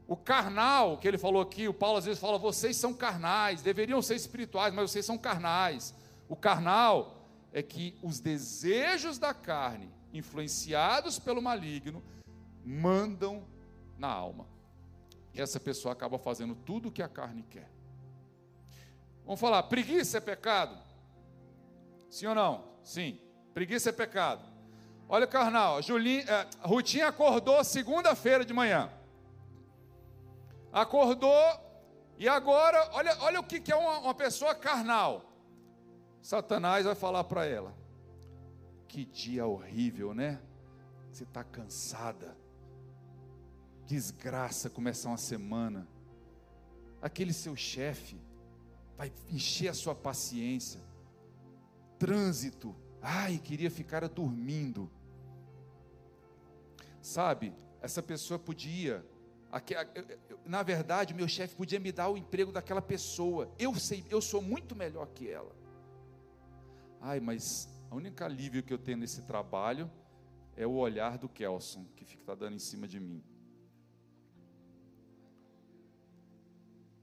O 0.07 0.15
carnal, 0.15 0.97
que 0.97 1.07
ele 1.07 1.17
falou 1.17 1.41
aqui, 1.41 1.67
o 1.67 1.73
Paulo 1.73 1.97
às 1.97 2.05
vezes 2.05 2.19
fala, 2.19 2.37
vocês 2.37 2.77
são 2.77 2.93
carnais, 2.93 3.61
deveriam 3.61 4.01
ser 4.01 4.15
espirituais, 4.15 4.73
mas 4.73 4.91
vocês 4.91 5.05
são 5.05 5.17
carnais. 5.17 5.93
O 6.29 6.35
carnal 6.35 7.25
é 7.51 7.63
que 7.63 7.97
os 8.01 8.19
desejos 8.19 9.17
da 9.17 9.33
carne, 9.33 9.89
influenciados 10.13 11.17
pelo 11.17 11.41
maligno, 11.41 12.03
mandam 12.63 13.43
na 13.97 14.09
alma. 14.09 14.50
Essa 15.33 15.59
pessoa 15.59 15.93
acaba 15.93 16.17
fazendo 16.19 16.55
tudo 16.55 16.89
o 16.89 16.91
que 16.91 17.01
a 17.01 17.07
carne 17.07 17.43
quer. 17.43 17.69
Vamos 19.25 19.39
falar, 19.39 19.63
preguiça 19.63 20.17
é 20.17 20.21
pecado? 20.21 20.77
Sim 22.09 22.27
ou 22.27 22.35
não? 22.35 22.65
Sim. 22.83 23.19
Preguiça 23.53 23.89
é 23.89 23.93
pecado. 23.93 24.43
Olha, 25.07 25.27
carnal, 25.27 25.81
Julinha, 25.81 26.23
é, 26.23 26.47
Rutinha 26.61 27.07
acordou 27.07 27.63
segunda-feira 27.63 28.43
de 28.43 28.53
manhã. 28.53 28.91
Acordou 30.71 31.31
e 32.17 32.27
agora, 32.27 32.89
olha, 32.93 33.17
olha 33.21 33.39
o 33.39 33.43
que, 33.43 33.59
que 33.59 33.71
é 33.71 33.75
uma, 33.75 33.99
uma 33.99 34.13
pessoa 34.13 34.53
carnal. 34.55 35.25
Satanás 36.21 36.85
vai 36.85 36.95
falar 36.95 37.23
para 37.23 37.45
ela: 37.45 37.73
Que 38.87 39.03
dia 39.05 39.45
horrível, 39.45 40.13
né? 40.13 40.39
Você 41.11 41.23
está 41.23 41.43
cansada 41.43 42.37
desgraça 43.91 44.69
começar 44.69 45.09
uma 45.09 45.17
semana. 45.17 45.85
Aquele 47.01 47.33
seu 47.33 47.57
chefe 47.57 48.17
vai 48.97 49.11
encher 49.29 49.67
a 49.67 49.73
sua 49.73 49.93
paciência. 49.93 50.79
Trânsito, 51.99 52.73
ai, 53.01 53.37
queria 53.37 53.69
ficar 53.69 54.07
dormindo. 54.07 54.89
Sabe, 57.01 57.53
essa 57.81 58.01
pessoa 58.01 58.39
podia, 58.39 59.05
na 60.45 60.63
verdade, 60.63 61.13
meu 61.13 61.27
chefe 61.27 61.53
podia 61.55 61.79
me 61.79 61.91
dar 61.91 62.07
o 62.07 62.17
emprego 62.17 62.51
daquela 62.51 62.81
pessoa. 62.81 63.51
Eu 63.59 63.75
sei, 63.75 64.05
eu 64.09 64.21
sou 64.21 64.41
muito 64.41 64.73
melhor 64.73 65.07
que 65.07 65.29
ela. 65.29 65.53
Ai, 67.01 67.19
mas 67.19 67.67
a 67.89 67.95
única 67.95 68.23
alívio 68.23 68.63
que 68.63 68.73
eu 68.73 68.77
tenho 68.77 68.99
nesse 68.99 69.23
trabalho 69.23 69.91
é 70.55 70.65
o 70.65 70.75
olhar 70.75 71.17
do 71.17 71.27
Kelson, 71.27 71.85
que 71.95 72.05
fica 72.05 72.23
tá 72.23 72.35
dando 72.35 72.55
em 72.55 72.59
cima 72.59 72.87
de 72.87 72.99
mim. 72.99 73.21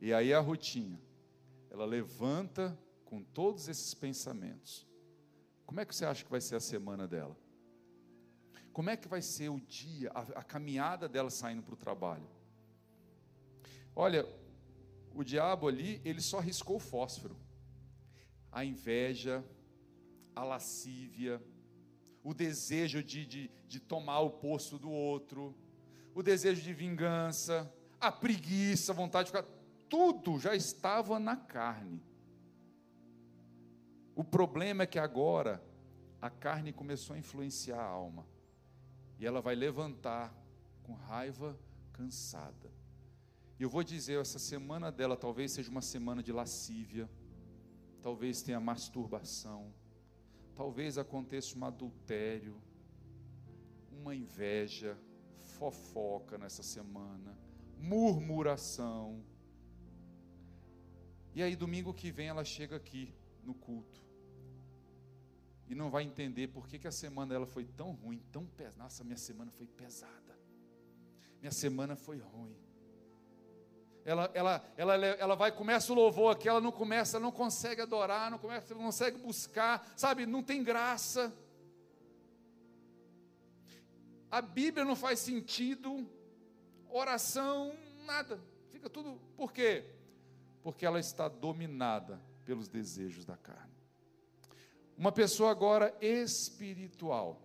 E 0.01 0.13
aí 0.13 0.33
a 0.33 0.41
Rutinha, 0.41 1.01
ela 1.71 1.85
levanta 1.85 2.79
com 3.05 3.23
todos 3.23 3.69
esses 3.69 3.95
pensamentos. 3.95 4.87
Como 5.67 5.81
é 5.81 5.85
que 5.85 5.95
você 5.95 6.05
acha 6.05 6.25
que 6.25 6.31
vai 6.31 6.41
ser 6.41 6.57
a 6.57 6.61
semana 6.61 7.07
dela? 7.07 7.37
Como 8.73 8.91
é 8.91 8.97
que 8.97 9.09
vai 9.09 9.21
ser 9.21 9.49
o 9.49 9.61
dia, 9.61 10.11
a, 10.15 10.21
a 10.21 10.45
caminhada 10.45 11.09
dela 11.09 11.31
saindo 11.31 11.63
para 11.63 11.75
o 11.75 11.77
trabalho? 11.77 12.29
Olha, 13.95 14.25
o 15.15 15.25
diabo 15.25 15.67
ali, 15.67 16.01
ele 16.05 16.21
só 16.21 16.39
riscou 16.39 16.77
o 16.77 16.81
fósforo. 16.81 17.37
A 18.53 18.65
inveja, 18.65 19.45
a 20.35 20.45
lascívia, 20.45 21.43
o 22.23 22.33
desejo 22.33 23.03
de, 23.03 23.27
de, 23.27 23.51
de 23.67 23.81
tomar 23.81 24.21
o 24.21 24.31
posto 24.31 24.79
do 24.79 24.91
outro, 24.91 25.57
o 26.15 26.23
desejo 26.23 26.63
de 26.63 26.73
vingança, 26.73 27.73
a 28.01 28.13
preguiça, 28.13 28.93
a 28.93 28.95
vontade 28.95 29.31
de 29.31 29.37
ficar 29.37 29.58
tudo 29.89 30.39
já 30.39 30.55
estava 30.55 31.19
na 31.19 31.37
carne. 31.37 32.03
O 34.15 34.25
problema 34.25 34.83
é 34.83 34.87
que 34.87 34.99
agora 34.99 35.63
a 36.21 36.29
carne 36.29 36.73
começou 36.73 37.15
a 37.15 37.19
influenciar 37.19 37.81
a 37.81 37.87
alma. 37.87 38.27
E 39.19 39.27
ela 39.27 39.41
vai 39.41 39.55
levantar 39.55 40.35
com 40.83 40.93
raiva, 40.93 41.59
cansada. 41.93 42.73
E 43.59 43.63
eu 43.63 43.69
vou 43.69 43.83
dizer, 43.83 44.21
essa 44.21 44.39
semana 44.39 44.93
dela 44.93 45.17
talvez 45.17 45.53
seja 45.53 45.71
uma 45.71 45.83
semana 45.83 46.23
de 46.23 46.33
lascívia, 46.33 47.11
talvez 48.01 48.41
tenha 48.43 48.61
masturbação, 48.61 49.75
talvez 50.55 50.97
aconteça 50.97 51.59
um 51.59 51.65
adultério, 51.65 52.61
uma 53.91 54.15
inveja, 54.15 54.97
fofoca 55.37 56.39
nessa 56.39 56.63
semana, 56.63 57.37
murmuração 57.77 59.25
e 61.35 61.43
aí, 61.43 61.55
domingo 61.55 61.93
que 61.95 62.11
vem, 62.11 62.29
ela 62.29 62.45
chega 62.45 62.77
aqui 62.77 63.15
no 63.45 63.55
culto. 63.55 64.03
E 65.69 65.75
não 65.75 65.91
vai 65.91 66.03
entender 66.03 66.49
por 66.49 66.67
que, 66.67 66.79
que 66.79 66.89
a 66.89 66.93
semana 66.93 67.35
dela 67.35 67.47
foi 67.47 67.65
tão 67.65 67.93
ruim, 67.93 68.23
tão 68.33 68.47
pesada. 68.47 68.83
Nossa, 68.83 69.05
minha 69.05 69.19
semana 69.19 69.51
foi 69.51 69.67
pesada. 69.67 70.39
Minha 71.41 71.53
semana 71.53 71.95
foi 71.95 72.19
ruim. 72.19 72.57
Ela, 74.05 74.31
ela, 74.33 74.73
ela, 74.77 74.95
ela 74.95 75.35
vai, 75.35 75.53
começa 75.53 75.93
o 75.93 75.95
louvor 75.95 76.33
aqui, 76.33 76.49
ela 76.49 76.63
não 76.63 76.73
começa, 76.73 77.21
não 77.21 77.31
consegue 77.31 77.83
adorar, 77.83 78.31
não, 78.31 78.39
começa, 78.39 78.75
não 78.75 78.85
consegue 78.85 79.19
buscar, 79.19 79.87
sabe, 79.95 80.25
não 80.25 80.43
tem 80.43 80.65
graça. 80.65 81.31
A 84.31 84.41
Bíblia 84.41 84.87
não 84.87 84.97
faz 84.97 85.19
sentido, 85.19 86.09
oração, 86.89 87.75
nada. 88.07 88.41
Fica 88.71 88.89
tudo. 88.89 89.21
Por 89.37 89.53
quê? 89.53 89.85
Porque 90.69 90.85
ela 90.85 91.01
está 91.01 91.29
dominada 91.29 92.21
pelos 92.45 92.69
desejos 92.69 93.25
da 93.25 93.39
carne. 93.39 93.73
Uma 94.99 95.11
pessoa 95.11 95.51
agora 95.51 95.97
espiritual, 95.99 97.41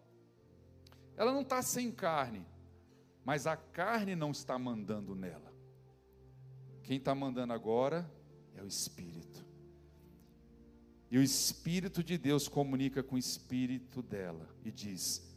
ela 1.16 1.32
não 1.32 1.40
está 1.40 1.62
sem 1.62 1.90
carne, 1.90 2.46
mas 3.24 3.48
a 3.48 3.56
carne 3.56 4.14
não 4.14 4.32
está 4.32 4.60
mandando 4.60 5.16
nela. 5.16 5.54
Quem 6.84 6.98
está 6.98 7.16
mandando 7.16 7.54
agora 7.54 8.12
é 8.58 8.62
o 8.62 8.68
Espírito. 8.68 9.46
E 11.10 11.18
o 11.18 11.24
Espírito 11.24 12.04
de 12.04 12.18
Deus 12.18 12.50
comunica 12.50 13.02
com 13.02 13.16
o 13.16 13.18
Espírito 13.18 14.02
dela 14.02 14.54
e 14.66 14.70
diz: 14.70 15.34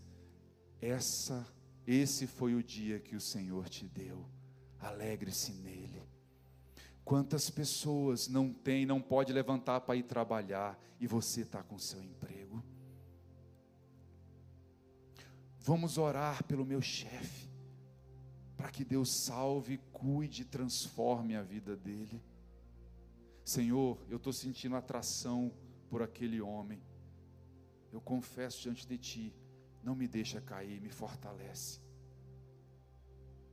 Essa, 0.80 1.46
esse 1.86 2.26
foi 2.26 2.56
o 2.56 2.64
dia 2.64 2.98
que 2.98 3.14
o 3.14 3.20
Senhor 3.20 3.68
te 3.68 3.86
deu. 3.86 4.28
Alegre-se 4.80 5.52
nele. 5.52 6.05
Quantas 7.06 7.48
pessoas 7.48 8.26
não 8.26 8.52
tem, 8.52 8.84
não 8.84 9.00
pode 9.00 9.32
levantar 9.32 9.82
para 9.82 9.94
ir 9.94 10.02
trabalhar 10.02 10.76
e 10.98 11.06
você 11.06 11.42
está 11.42 11.62
com 11.62 11.78
seu 11.78 12.02
emprego? 12.02 12.60
Vamos 15.60 15.98
orar 15.98 16.42
pelo 16.42 16.64
meu 16.64 16.82
chefe, 16.82 17.48
para 18.56 18.72
que 18.72 18.84
Deus 18.84 19.08
salve, 19.08 19.78
cuide, 19.92 20.44
transforme 20.44 21.36
a 21.36 21.42
vida 21.42 21.76
dele. 21.76 22.20
Senhor, 23.44 24.04
eu 24.08 24.16
estou 24.16 24.32
sentindo 24.32 24.74
atração 24.74 25.52
por 25.88 26.02
aquele 26.02 26.40
homem. 26.40 26.82
Eu 27.92 28.00
confesso 28.00 28.62
diante 28.62 28.84
de 28.84 28.98
Ti, 28.98 29.34
não 29.80 29.94
me 29.94 30.08
deixa 30.08 30.40
cair, 30.40 30.80
me 30.80 30.90
fortalece. 30.90 31.80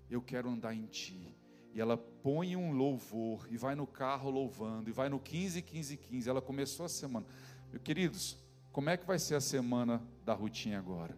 Eu 0.09 0.23
quero 0.23 0.49
andar 0.49 0.73
em 0.73 0.87
Ti. 0.87 1.37
E 1.73 1.81
ela 1.81 1.97
põe 1.97 2.55
um 2.55 2.71
louvor 2.71 3.47
e 3.49 3.57
vai 3.57 3.73
no 3.73 3.87
carro 3.87 4.29
louvando, 4.29 4.89
e 4.89 4.93
vai 4.93 5.09
no 5.09 5.19
15, 5.19 5.61
15, 5.61 5.97
15. 5.97 6.29
Ela 6.29 6.41
começou 6.41 6.85
a 6.85 6.89
semana. 6.89 7.25
Meus 7.71 7.81
queridos, 7.81 8.37
como 8.71 8.89
é 8.89 8.97
que 8.97 9.05
vai 9.05 9.17
ser 9.17 9.35
a 9.35 9.41
semana 9.41 10.01
da 10.23 10.33
Rutinha 10.33 10.77
agora? 10.77 11.17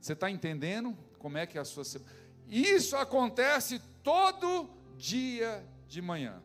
Você 0.00 0.12
está 0.12 0.30
entendendo 0.30 0.96
como 1.18 1.38
é 1.38 1.46
que 1.46 1.58
é 1.58 1.60
a 1.60 1.64
sua 1.64 1.84
semana? 1.84 2.10
Isso 2.46 2.96
acontece 2.96 3.80
todo 4.02 4.68
dia 4.96 5.64
de 5.88 6.02
manhã. 6.02 6.42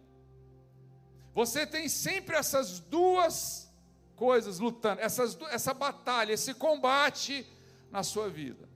Você 1.33 1.67
tem 1.67 1.89
sempre 1.89 2.35
essas 2.37 2.79
duas 2.79 3.69
coisas 4.15 4.59
lutando, 4.59 5.01
essas, 5.01 5.37
essa 5.51 5.73
batalha, 5.73 6.31
esse 6.31 6.53
combate 6.53 7.45
na 7.91 8.03
sua 8.03 8.29
vida. 8.29 8.74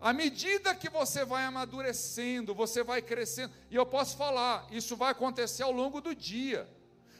À 0.00 0.12
medida 0.12 0.74
que 0.74 0.90
você 0.90 1.24
vai 1.24 1.44
amadurecendo, 1.44 2.54
você 2.54 2.82
vai 2.82 3.00
crescendo, 3.00 3.52
e 3.70 3.76
eu 3.76 3.86
posso 3.86 4.16
falar, 4.16 4.66
isso 4.70 4.96
vai 4.96 5.12
acontecer 5.12 5.62
ao 5.62 5.72
longo 5.72 6.00
do 6.00 6.14
dia. 6.14 6.68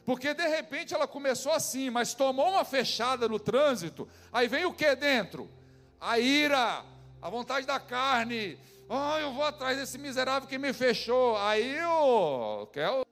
Porque 0.05 0.35
de 0.35 0.47
repente 0.47 0.95
ela 0.95 1.07
começou 1.07 1.53
assim, 1.53 1.89
mas 1.89 2.12
tomou 2.12 2.51
uma 2.51 2.64
fechada 2.64 3.27
no 3.27 3.41
trânsito, 3.41 4.07
aí 4.31 4.47
vem 4.47 4.66
o 4.66 4.75
que 4.75 4.95
dentro? 4.95 5.51
A 5.99 6.18
ira, 6.18 6.85
a 7.22 7.31
vontade 7.31 7.66
da 7.66 7.81
carne. 7.81 8.59
Ah, 8.87 9.14
oh, 9.14 9.18
eu 9.18 9.33
vou 9.33 9.45
atrás 9.45 9.79
desse 9.79 9.97
miserável 9.97 10.47
que 10.47 10.59
me 10.59 10.75
fechou. 10.75 11.39
Aí 11.39 11.79
eu 11.79 12.68
quero. 12.70 13.07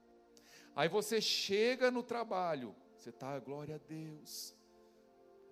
Aí 0.77 0.89
você 0.89 1.19
chega 1.19 1.91
no 1.91 2.03
trabalho, 2.03 2.75
você 2.99 3.09
está, 3.09 3.39
glória 3.39 3.77
a 3.77 3.79
Deus. 3.79 4.55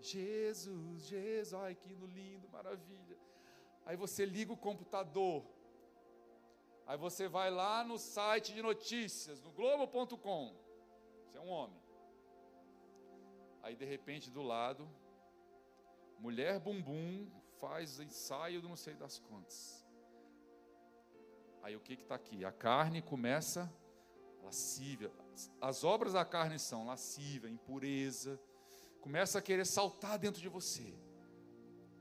Jesus, 0.03 1.07
Jesus, 1.07 1.55
ai 1.55 1.75
que 1.75 1.95
lindo, 1.95 2.49
maravilha. 2.51 3.17
Aí 3.85 3.97
você 3.97 4.24
liga 4.24 4.53
o 4.53 4.57
computador. 4.57 5.45
Aí 6.87 6.97
você 6.97 7.28
vai 7.28 7.51
lá 7.51 7.85
no 7.85 7.99
site 7.99 8.53
de 8.53 8.62
notícias, 8.62 9.43
no 9.43 9.51
globo.com. 9.53 10.55
Você 11.24 11.39
é 11.39 11.41
um 11.41 11.49
homem. 11.49 11.81
Aí 13.62 13.76
de 13.76 13.85
repente 13.85 14.31
do 14.31 14.43
lado, 14.43 14.89
mulher 16.18 16.59
bumbum 16.59 17.31
faz 17.61 18.01
ensaio 18.01 18.61
do 18.61 18.68
não 18.68 18.76
sei 18.76 18.95
das 18.95 19.18
quantas. 19.18 19.87
Aí 21.62 21.76
o 21.76 21.81
que 21.81 21.93
está 21.93 22.14
aqui? 22.14 22.45
A 22.45 22.53
carne 22.53 23.03
começa 23.03 23.70
lascívia. 24.43 25.12
As 25.61 25.85
obras 25.85 26.14
da 26.14 26.24
carne 26.24 26.59
são 26.59 26.87
lascívia, 26.87 27.49
impureza. 27.49 28.41
Começa 29.01 29.39
a 29.39 29.43
querer 29.43 29.66
saltar 29.66 30.18
dentro 30.18 30.41
de 30.41 30.49
você. 30.49 30.95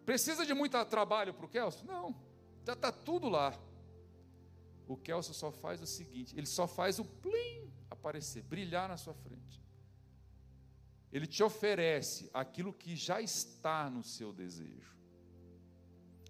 Precisa 0.10 0.44
de 0.44 0.56
muito 0.56 0.84
trabalho 0.86 1.36
para 1.36 1.46
o 1.46 1.48
Kelso? 1.48 1.86
Não, 1.86 2.20
já 2.66 2.74
está 2.74 2.92
tudo 2.92 3.30
lá. 3.30 3.56
O 4.88 4.98
Kelso 4.98 5.36
só 5.36 5.52
faz 5.52 5.84
o 5.84 5.86
seguinte: 5.86 6.36
ele 6.36 6.48
só 6.48 6.68
faz 6.68 6.98
o 6.98 7.06
plim 7.06 7.72
aparecer, 7.92 8.42
brilhar 8.42 8.90
na 8.90 8.98
sua 8.98 9.14
frente. 9.14 9.64
Ele 11.12 11.28
te 11.28 11.44
oferece 11.44 12.28
aquilo 12.34 12.74
que 12.74 12.96
já 12.96 13.22
está 13.22 13.88
no 13.88 14.04
seu 14.04 14.34
desejo. 14.34 14.98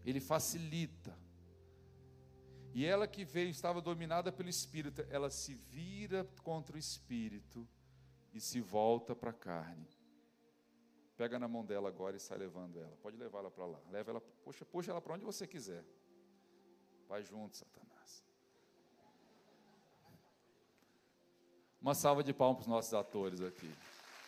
Ele 0.06 0.20
facilita. 0.20 1.18
E 2.74 2.84
ela 2.86 3.08
que 3.08 3.24
veio 3.24 3.50
estava 3.50 3.80
dominada 3.80 4.30
pelo 4.30 4.50
espírito, 4.50 5.06
ela 5.10 5.30
se 5.30 5.54
vira 5.54 6.28
contra 6.44 6.76
o 6.76 6.78
espírito 6.78 7.66
e 8.34 8.42
se 8.42 8.60
volta 8.60 9.16
para 9.16 9.30
a 9.30 9.34
carne. 9.34 9.88
Pega 11.20 11.38
na 11.38 11.50
mão 11.50 11.66
dela 11.66 11.90
agora 11.90 12.16
e 12.16 12.20
sai 12.20 12.38
levando 12.38 12.80
ela. 12.80 12.96
Pode 13.02 13.18
levar 13.18 13.40
ela 13.40 13.52
para 13.52 13.66
lá. 13.66 13.78
Leva 13.92 14.12
ela, 14.12 14.22
puxa, 14.22 14.64
puxa 14.64 14.92
ela 14.92 15.02
para 15.02 15.16
onde 15.16 15.26
você 15.26 15.46
quiser. 15.46 15.84
Vai 17.10 17.22
junto, 17.24 17.58
Satanás. 17.58 18.24
Uma 21.82 21.94
salva 21.94 22.24
de 22.24 22.34
palmas 22.34 22.60
para 22.60 22.62
os 22.62 22.68
nossos 22.68 22.94
atores 22.94 23.42
aqui. 23.42 23.70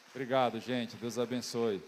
Obrigado, 0.09 0.59
gente. 0.59 0.97
Deus 0.97 1.17
abençoe. 1.17 1.81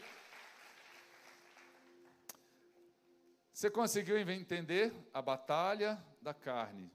Você 3.52 3.70
conseguiu 3.70 4.18
entender 4.18 4.94
a 5.14 5.22
batalha 5.22 6.02
da 6.22 6.34
carne 6.34 6.90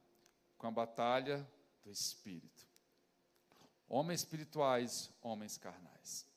com 0.56 0.66
a 0.66 0.70
batalha 0.70 1.46
do 1.84 1.90
espírito? 1.90 2.66
Homens 3.86 4.20
espirituais, 4.20 5.12
homens 5.20 5.58
carnais 5.58 6.27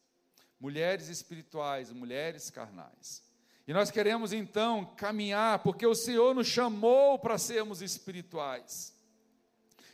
mulheres 0.62 1.10
espirituais, 1.10 1.92
mulheres 1.92 2.52
carnais. 2.52 3.24
E 3.68 3.74
nós 3.74 3.90
queremos 3.90 4.32
então 4.32 4.86
caminhar, 4.96 5.60
porque 5.60 5.86
o 5.88 5.96
Senhor 5.96 6.36
nos 6.36 6.48
chamou 6.48 7.18
para 7.18 7.40
sermos 7.40 7.82
espirituais. 7.82 8.94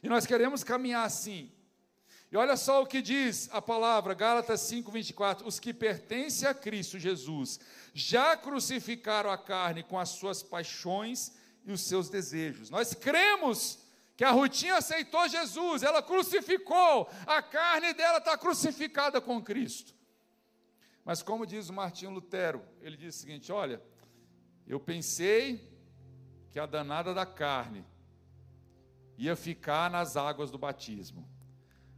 E 0.03 0.09
nós 0.09 0.25
queremos 0.25 0.65
caminhar 0.65 1.05
assim. 1.05 1.49
E 2.29 2.35
olha 2.35 2.57
só 2.57 2.81
o 2.81 2.85
que 2.85 3.01
diz 3.01 3.47
a 3.53 3.61
palavra, 3.61 4.13
Gálatas 4.13 4.59
5:24, 4.61 5.47
os 5.47 5.57
que 5.57 5.73
pertencem 5.73 6.47
a 6.47 6.53
Cristo 6.53 6.99
Jesus 6.99 7.59
já 7.93 8.35
crucificaram 8.35 9.31
a 9.31 9.37
carne 9.37 9.83
com 9.83 9.97
as 9.97 10.09
suas 10.09 10.43
paixões 10.43 11.31
e 11.65 11.71
os 11.71 11.81
seus 11.81 12.09
desejos. 12.09 12.69
Nós 12.69 12.93
cremos 12.93 13.79
que 14.17 14.25
a 14.25 14.31
Rutinha 14.31 14.75
aceitou 14.75 15.29
Jesus, 15.29 15.83
ela 15.83 16.01
crucificou, 16.01 17.09
a 17.25 17.41
carne 17.41 17.93
dela 17.93 18.17
está 18.17 18.37
crucificada 18.37 19.21
com 19.21 19.41
Cristo. 19.41 19.96
Mas 21.07 21.23
como 21.23 21.45
diz 21.45 21.69
o 21.69 21.73
Martinho 21.73 22.11
Lutero, 22.11 22.61
ele 22.81 22.97
diz 22.97 23.15
o 23.15 23.19
seguinte: 23.19 23.49
olha, 23.49 23.81
eu 24.67 24.77
pensei 24.77 25.71
que 26.49 26.59
a 26.59 26.65
danada 26.65 27.13
da 27.13 27.25
carne 27.25 27.85
ia 29.17 29.33
ficar 29.33 29.89
nas 29.89 30.17
águas 30.17 30.51
do 30.51 30.57
batismo, 30.57 31.25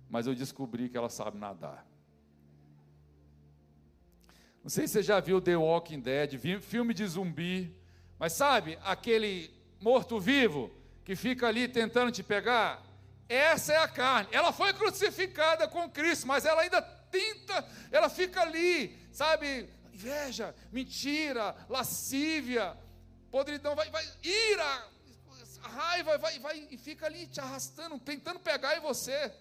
mas 0.07 0.27
eu 0.27 0.35
descobri 0.35 0.89
que 0.89 0.95
ela 0.95 1.09
sabe 1.09 1.39
nadar. 1.39 1.87
Não 4.61 4.69
sei 4.69 4.87
se 4.87 4.93
você 4.93 5.01
já 5.01 5.19
viu 5.19 5.41
The 5.41 5.57
Walking 5.57 6.01
Dead, 6.01 6.37
filme 6.61 6.93
de 6.93 7.07
zumbi, 7.07 7.75
mas 8.19 8.33
sabe 8.33 8.77
aquele 8.83 9.51
morto-vivo 9.81 10.69
que 11.03 11.15
fica 11.15 11.47
ali 11.47 11.67
tentando 11.67 12.11
te 12.11 12.21
pegar? 12.21 12.85
Essa 13.27 13.73
é 13.73 13.77
a 13.77 13.87
carne. 13.87 14.29
Ela 14.31 14.51
foi 14.51 14.71
crucificada 14.71 15.67
com 15.67 15.89
Cristo, 15.89 16.27
mas 16.27 16.45
ela 16.45 16.61
ainda 16.61 16.98
tenta, 17.11 17.67
ela 17.91 18.09
fica 18.09 18.41
ali, 18.41 18.97
sabe? 19.11 19.69
Inveja, 19.93 20.55
mentira, 20.71 21.55
lascívia, 21.67 22.77
podridão, 23.29 23.75
vai, 23.75 23.89
vai, 23.89 24.07
ira, 24.23 24.89
raiva, 25.61 26.17
vai, 26.17 26.39
vai 26.39 26.67
e 26.71 26.77
fica 26.77 27.05
ali 27.05 27.27
te 27.27 27.39
arrastando, 27.39 27.99
tentando 27.99 28.39
pegar 28.39 28.77
em 28.77 28.81
você. 28.81 29.31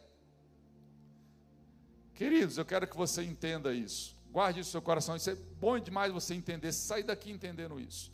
Queridos, 2.14 2.59
eu 2.59 2.64
quero 2.64 2.87
que 2.87 2.97
você 2.97 3.23
entenda 3.23 3.73
isso. 3.73 4.16
Guarde 4.31 4.61
isso 4.61 4.69
no 4.69 4.73
seu 4.73 4.83
coração. 4.83 5.16
Isso 5.16 5.31
é 5.31 5.35
bom 5.35 5.79
demais 5.79 6.12
você 6.12 6.35
entender. 6.35 6.73
Sair 6.73 7.05
daqui 7.05 7.31
entendendo 7.31 7.79
isso. 7.79 8.12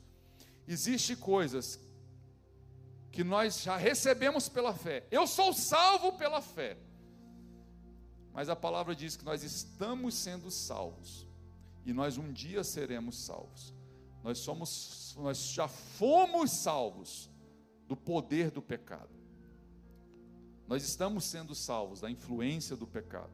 Existem 0.69 1.17
coisas 1.17 1.81
que 3.11 3.25
nós 3.25 3.63
já 3.63 3.77
recebemos 3.77 4.49
pela 4.49 4.75
fé. 4.75 5.07
Eu 5.11 5.27
sou 5.27 5.53
salvo 5.53 6.13
pela 6.13 6.41
fé. 6.43 6.77
Mas 8.35 8.49
a 8.49 8.57
palavra 8.57 8.97
diz 8.97 9.17
que 9.17 9.25
nós 9.25 9.45
estamos 9.45 10.15
sendo 10.17 10.51
salvos 10.51 11.27
e 11.87 11.93
nós 11.93 12.19
um 12.19 12.33
dia 12.33 12.65
seremos 12.65 13.17
salvos. 13.17 13.73
Nós 14.25 14.39
somos, 14.39 15.15
nós 15.17 15.39
já 15.39 15.69
fomos 15.69 16.51
salvos 16.51 17.31
do 17.87 17.97
poder 17.97 18.51
do 18.51 18.61
pecado. 18.61 19.15
Nós 20.67 20.83
estamos 20.83 21.25
sendo 21.25 21.55
salvos 21.55 22.01
da 22.01 22.11
influência 22.11 22.75
do 22.75 22.89
pecado 22.89 23.33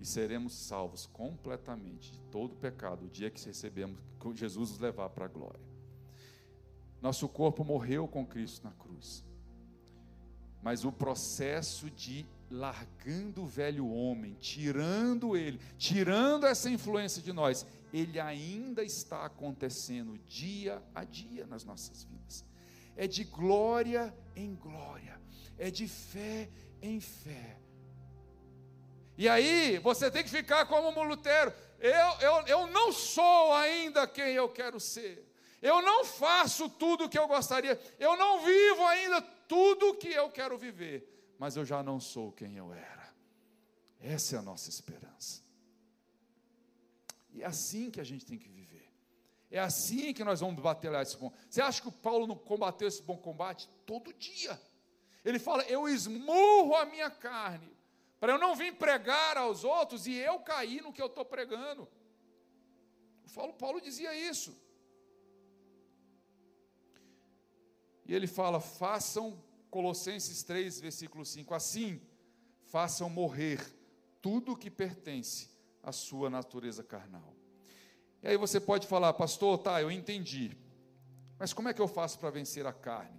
e 0.00 0.04
seremos 0.04 0.54
salvos 0.54 1.06
completamente 1.06 2.10
de 2.10 2.20
todo 2.22 2.54
o 2.54 2.56
pecado 2.56 3.04
o 3.04 3.08
dia 3.08 3.30
que 3.30 3.44
recebemos 3.44 4.00
que 4.18 4.34
Jesus 4.34 4.70
nos 4.70 4.80
levar 4.80 5.10
para 5.10 5.26
a 5.26 5.28
glória. 5.28 5.70
Nosso 7.00 7.28
corpo 7.28 7.64
morreu 7.64 8.08
com 8.08 8.26
Cristo 8.26 8.64
na 8.64 8.72
cruz. 8.72 9.24
Mas 10.62 10.84
o 10.84 10.90
processo 10.90 11.88
de 11.90 12.26
largando 12.50 13.42
o 13.42 13.46
velho 13.46 13.88
homem, 13.88 14.34
tirando 14.34 15.36
ele, 15.36 15.60
tirando 15.78 16.46
essa 16.46 16.68
influência 16.68 17.22
de 17.22 17.32
nós, 17.32 17.64
ele 17.92 18.18
ainda 18.18 18.82
está 18.82 19.24
acontecendo 19.24 20.18
dia 20.26 20.82
a 20.94 21.04
dia 21.04 21.46
nas 21.46 21.64
nossas 21.64 22.02
vidas. 22.02 22.44
É 22.96 23.06
de 23.06 23.24
glória 23.24 24.14
em 24.34 24.54
glória, 24.54 25.20
é 25.56 25.70
de 25.70 25.86
fé 25.86 26.50
em 26.82 27.00
fé. 27.00 27.56
E 29.16 29.28
aí, 29.28 29.78
você 29.78 30.10
tem 30.10 30.24
que 30.24 30.30
ficar 30.30 30.66
como 30.66 30.88
um 30.88 31.02
Lutero. 31.04 31.52
Eu, 31.78 31.92
eu, 32.20 32.46
eu 32.46 32.66
não 32.68 32.90
sou 32.90 33.52
ainda 33.52 34.06
quem 34.06 34.32
eu 34.32 34.48
quero 34.48 34.80
ser. 34.80 35.30
Eu 35.60 35.82
não 35.82 36.04
faço 36.04 36.70
tudo 36.70 37.04
o 37.04 37.08
que 37.08 37.18
eu 37.18 37.28
gostaria. 37.28 37.78
Eu 37.98 38.16
não 38.16 38.42
vivo 38.42 38.82
ainda 38.86 39.20
tudo 39.20 39.90
o 39.90 39.94
que 39.94 40.08
eu 40.08 40.30
quero 40.30 40.56
viver. 40.56 41.19
Mas 41.40 41.56
eu 41.56 41.64
já 41.64 41.82
não 41.82 41.98
sou 41.98 42.30
quem 42.30 42.58
eu 42.58 42.70
era. 42.70 43.14
Essa 43.98 44.36
é 44.36 44.38
a 44.38 44.42
nossa 44.42 44.68
esperança. 44.68 45.42
E 47.32 47.42
é 47.42 47.46
assim 47.46 47.90
que 47.90 47.98
a 47.98 48.04
gente 48.04 48.26
tem 48.26 48.38
que 48.38 48.50
viver. 48.50 48.86
É 49.50 49.58
assim 49.58 50.12
que 50.12 50.22
nós 50.22 50.40
vamos 50.40 50.62
batalhar 50.62 51.00
esse 51.00 51.16
bom. 51.16 51.32
Você 51.48 51.62
acha 51.62 51.80
que 51.80 51.88
o 51.88 51.92
Paulo 51.92 52.26
não 52.26 52.36
combateu 52.36 52.86
esse 52.86 53.02
bom 53.02 53.16
combate? 53.16 53.70
Todo 53.86 54.12
dia. 54.12 54.60
Ele 55.24 55.38
fala: 55.38 55.62
Eu 55.62 55.88
esmurro 55.88 56.74
a 56.76 56.84
minha 56.84 57.10
carne, 57.10 57.74
para 58.20 58.34
eu 58.34 58.38
não 58.38 58.54
vir 58.54 58.74
pregar 58.76 59.38
aos 59.38 59.64
outros 59.64 60.06
e 60.06 60.12
eu 60.12 60.40
cair 60.40 60.82
no 60.82 60.92
que 60.92 61.00
eu 61.00 61.06
estou 61.06 61.24
pregando. 61.24 61.88
O 63.34 63.52
Paulo 63.54 63.80
dizia 63.80 64.14
isso. 64.14 64.54
E 68.04 68.14
ele 68.14 68.26
fala: 68.26 68.60
façam, 68.60 69.42
Colossenses 69.70 70.42
3, 70.42 70.80
versículo 70.80 71.24
5, 71.24 71.54
assim, 71.54 72.00
façam 72.62 73.08
morrer 73.08 73.60
tudo 74.20 74.56
que 74.56 74.70
pertence 74.70 75.48
à 75.82 75.92
sua 75.92 76.28
natureza 76.28 76.82
carnal. 76.82 77.34
E 78.22 78.28
aí 78.28 78.36
você 78.36 78.60
pode 78.60 78.86
falar, 78.86 79.12
pastor, 79.14 79.58
tá, 79.58 79.80
eu 79.80 79.90
entendi, 79.90 80.56
mas 81.38 81.52
como 81.52 81.68
é 81.68 81.72
que 81.72 81.80
eu 81.80 81.88
faço 81.88 82.18
para 82.18 82.30
vencer 82.30 82.66
a 82.66 82.72
carne? 82.72 83.18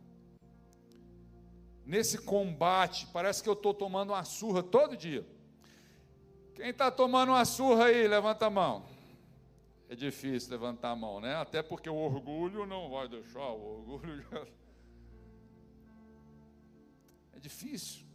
Nesse 1.83 2.19
combate, 2.19 3.07
parece 3.07 3.41
que 3.41 3.49
eu 3.49 3.53
estou 3.53 3.73
tomando 3.73 4.11
uma 4.11 4.23
surra 4.23 4.61
todo 4.61 4.95
dia. 4.95 5.25
Quem 6.53 6.69
está 6.69 6.91
tomando 6.91 7.29
uma 7.29 7.43
surra 7.43 7.85
aí, 7.85 8.07
levanta 8.07 8.45
a 8.45 8.49
mão. 8.49 8.85
É 9.89 9.95
difícil 9.95 10.51
levantar 10.51 10.91
a 10.91 10.95
mão, 10.95 11.19
né? 11.19 11.35
Até 11.35 11.63
porque 11.63 11.89
o 11.89 11.95
orgulho 11.95 12.65
não 12.65 12.91
vai 12.91 13.07
deixar, 13.07 13.49
o 13.49 13.79
orgulho 13.79 14.21
já... 14.21 14.45
É 17.41 17.49
difícil. 17.49 18.05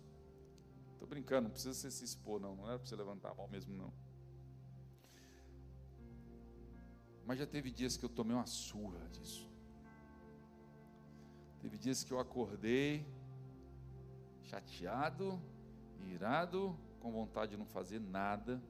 Estou 0.92 1.08
brincando, 1.08 1.42
não 1.42 1.50
precisa 1.50 1.74
você 1.74 1.90
se 1.90 2.04
expor, 2.04 2.40
não. 2.40 2.54
Não 2.54 2.68
era 2.68 2.78
para 2.78 2.86
você 2.86 2.94
levantar 2.94 3.32
a 3.32 3.34
mão 3.34 3.48
mesmo, 3.48 3.74
não. 3.76 3.92
Mas 7.26 7.40
já 7.40 7.46
teve 7.46 7.72
dias 7.72 7.96
que 7.96 8.04
eu 8.04 8.08
tomei 8.08 8.36
uma 8.36 8.46
surra 8.46 9.00
disso. 9.08 9.50
Teve 11.60 11.76
dias 11.76 12.04
que 12.04 12.12
eu 12.12 12.20
acordei 12.20 13.04
chateado, 14.44 15.42
irado, 16.06 16.78
com 17.00 17.10
vontade 17.10 17.50
de 17.50 17.56
não 17.56 17.66
fazer 17.66 17.98
nada. 17.98 18.62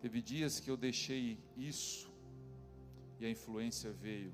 Teve 0.00 0.22
dias 0.22 0.60
que 0.60 0.70
eu 0.70 0.76
deixei 0.76 1.42
isso 1.56 2.08
e 3.18 3.26
a 3.26 3.30
influência 3.30 3.90
veio. 3.90 4.32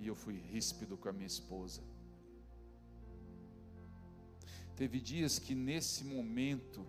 E 0.00 0.06
eu 0.08 0.16
fui 0.16 0.36
ríspido 0.38 0.96
com 0.96 1.08
a 1.08 1.12
minha 1.12 1.26
esposa. 1.26 1.82
Teve 4.74 4.98
dias 5.00 5.38
que 5.38 5.54
nesse 5.54 6.02
momento 6.04 6.86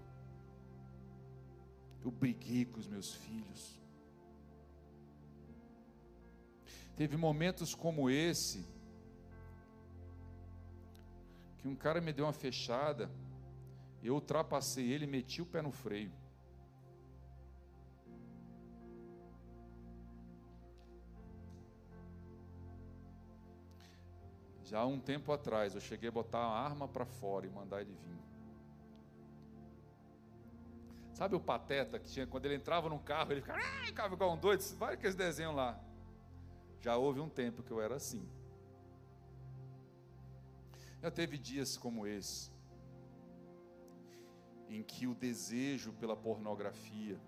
eu 2.04 2.10
briguei 2.10 2.66
com 2.66 2.80
os 2.80 2.88
meus 2.88 3.14
filhos. 3.14 3.80
Teve 6.96 7.18
momentos 7.18 7.76
como 7.76 8.10
esse 8.10 8.66
que 11.62 11.68
um 11.68 11.76
cara 11.76 12.02
me 12.02 12.12
deu 12.12 12.26
uma 12.26 12.34
fechada, 12.34 13.12
eu 14.02 14.16
ultrapassei 14.16 14.92
ele, 14.92 15.06
meti 15.06 15.44
o 15.44 15.46
pé 15.46 15.62
no 15.62 15.72
freio. 15.72 16.12
Já 24.72 24.80
há 24.80 24.86
um 24.86 25.02
tempo 25.02 25.34
atrás, 25.34 25.76
eu 25.76 25.82
cheguei 25.82 26.08
a 26.08 26.12
botar 26.14 26.40
a 26.40 26.50
arma 26.50 26.88
para 26.88 27.06
fora 27.06 27.46
e 27.46 27.50
mandar 27.50 27.82
ele 27.82 27.94
vir. 27.94 28.22
Sabe 31.14 31.36
o 31.36 31.42
pateta 31.42 32.00
que 32.00 32.08
tinha, 32.08 32.26
quando 32.26 32.46
ele 32.46 32.56
entrava 32.56 32.88
no 32.88 32.98
carro, 32.98 33.34
ele 33.34 33.42
ficava, 33.42 33.60
ah, 33.60 33.86
ficava 33.86 34.16
igual 34.16 34.32
um 34.32 34.38
doido, 34.38 34.62
vai 34.78 34.94
aqueles 34.94 35.14
desenhos 35.14 35.54
lá. 35.54 35.78
Já 36.80 36.96
houve 36.96 37.20
um 37.20 37.28
tempo 37.28 37.62
que 37.62 37.70
eu 37.70 37.82
era 37.82 37.96
assim. 37.96 38.26
Já 41.02 41.12
teve 41.12 41.38
dias 41.38 41.76
como 41.76 42.08
esse, 42.08 42.50
em 44.70 44.82
que 44.82 45.06
o 45.06 45.14
desejo 45.14 45.92
pela 45.92 46.16
pornografia 46.16 47.20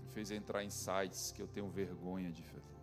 me 0.00 0.08
fez 0.10 0.30
entrar 0.30 0.62
em 0.62 0.70
sites 0.70 1.32
que 1.32 1.42
eu 1.42 1.48
tenho 1.48 1.68
vergonha 1.68 2.30
de 2.30 2.44
fazer. 2.44 2.75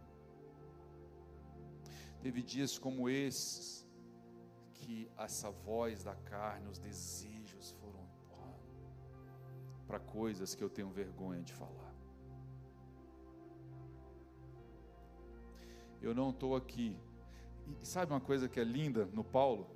Teve 2.23 2.41
dias 2.41 2.79
como 2.79 3.09
esses 3.09 3.85
que 4.75 5.11
essa 5.17 5.51
voz 5.51 6.03
da 6.03 6.15
carne, 6.15 6.69
os 6.69 6.79
desejos 6.79 7.71
foram 7.71 8.07
para 9.85 9.99
coisas 9.99 10.55
que 10.55 10.63
eu 10.63 10.69
tenho 10.69 10.89
vergonha 10.89 11.43
de 11.43 11.53
falar. 11.53 11.93
Eu 16.01 16.15
não 16.15 16.29
estou 16.29 16.55
aqui. 16.55 16.97
E 17.81 17.85
sabe 17.85 18.13
uma 18.13 18.21
coisa 18.21 18.47
que 18.47 18.59
é 18.59 18.63
linda 18.63 19.05
no 19.07 19.23
Paulo? 19.23 19.69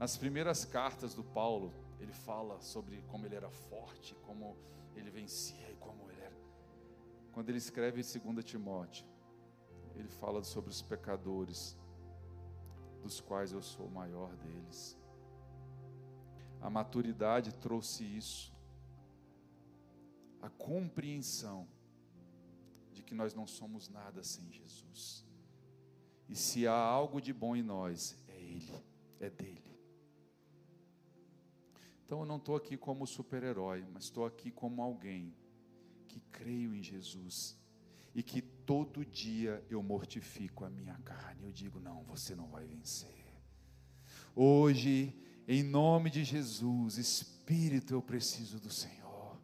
Nas 0.00 0.16
primeiras 0.16 0.64
cartas 0.64 1.14
do 1.14 1.22
Paulo, 1.22 1.72
ele 2.00 2.12
fala 2.12 2.60
sobre 2.60 3.02
como 3.02 3.24
ele 3.24 3.36
era 3.36 3.50
forte, 3.50 4.16
como 4.26 4.56
ele 4.96 5.10
vencia 5.10 5.70
e 5.70 5.76
como 5.76 6.10
ele 6.10 6.20
era. 6.20 6.36
Quando 7.32 7.48
ele 7.50 7.58
escreve 7.58 8.00
em 8.00 8.32
2 8.32 8.44
Timóteo, 8.44 9.06
ele 9.94 10.08
fala 10.08 10.42
sobre 10.42 10.70
os 10.70 10.82
pecadores, 10.82 11.76
dos 13.02 13.20
quais 13.20 13.52
eu 13.52 13.62
sou 13.62 13.86
o 13.86 13.90
maior 13.90 14.34
deles. 14.36 14.98
A 16.60 16.70
maturidade 16.70 17.52
trouxe 17.54 18.04
isso, 18.04 18.52
a 20.40 20.48
compreensão 20.48 21.66
de 22.92 23.02
que 23.02 23.14
nós 23.14 23.34
não 23.34 23.46
somos 23.46 23.88
nada 23.88 24.22
sem 24.22 24.50
Jesus. 24.50 25.26
E 26.28 26.36
se 26.36 26.66
há 26.66 26.74
algo 26.74 27.20
de 27.20 27.32
bom 27.32 27.54
em 27.56 27.62
nós, 27.62 28.16
é 28.28 28.36
Ele, 28.40 28.84
é 29.20 29.28
dele. 29.30 29.62
Então 32.04 32.20
eu 32.20 32.26
não 32.26 32.36
estou 32.36 32.54
aqui 32.54 32.76
como 32.76 33.06
super-herói, 33.06 33.86
mas 33.92 34.04
estou 34.04 34.24
aqui 34.24 34.50
como 34.50 34.82
alguém 34.82 35.34
que 36.06 36.20
creio 36.30 36.74
em 36.74 36.82
Jesus 36.82 37.58
e 38.14 38.22
que 38.22 38.42
todo 38.42 39.04
dia 39.04 39.64
eu 39.70 39.82
mortifico 39.82 40.64
a 40.64 40.70
minha 40.70 40.94
carne. 41.04 41.44
Eu 41.44 41.52
digo: 41.52 41.80
não, 41.80 42.02
você 42.04 42.34
não 42.34 42.46
vai 42.48 42.64
vencer. 42.64 43.22
Hoje, 44.34 45.14
em 45.46 45.62
nome 45.62 46.10
de 46.10 46.24
Jesus, 46.24 46.98
Espírito, 46.98 47.94
eu 47.94 48.02
preciso 48.02 48.58
do 48.58 48.70
Senhor. 48.70 49.36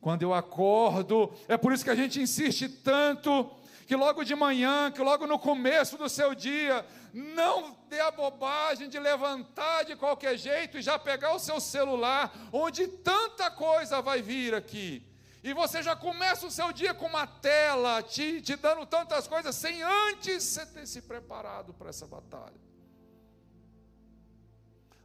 Quando 0.00 0.22
eu 0.22 0.32
acordo, 0.32 1.32
é 1.46 1.56
por 1.56 1.72
isso 1.72 1.84
que 1.84 1.90
a 1.90 1.94
gente 1.94 2.20
insiste 2.20 2.68
tanto 2.68 3.50
que 3.86 3.96
logo 3.96 4.22
de 4.22 4.36
manhã, 4.36 4.88
que 4.90 5.02
logo 5.02 5.26
no 5.26 5.36
começo 5.36 5.98
do 5.98 6.08
seu 6.08 6.32
dia, 6.32 6.86
não 7.12 7.76
dê 7.88 7.98
a 7.98 8.12
bobagem 8.12 8.88
de 8.88 9.00
levantar 9.00 9.84
de 9.84 9.96
qualquer 9.96 10.38
jeito 10.38 10.78
e 10.78 10.82
já 10.82 10.96
pegar 10.96 11.34
o 11.34 11.40
seu 11.40 11.60
celular, 11.60 12.32
onde 12.52 12.86
tanta 12.86 13.50
coisa 13.50 14.00
vai 14.00 14.22
vir 14.22 14.54
aqui. 14.54 15.09
E 15.42 15.54
você 15.54 15.82
já 15.82 15.96
começa 15.96 16.46
o 16.46 16.50
seu 16.50 16.72
dia 16.72 16.92
com 16.92 17.06
uma 17.06 17.26
tela 17.26 18.02
te, 18.02 18.42
te 18.42 18.56
dando 18.56 18.84
tantas 18.84 19.26
coisas 19.26 19.54
sem 19.54 19.82
antes 19.82 20.44
você 20.44 20.66
ter 20.66 20.86
se 20.86 21.00
preparado 21.00 21.72
para 21.72 21.88
essa 21.88 22.06
batalha. 22.06 22.70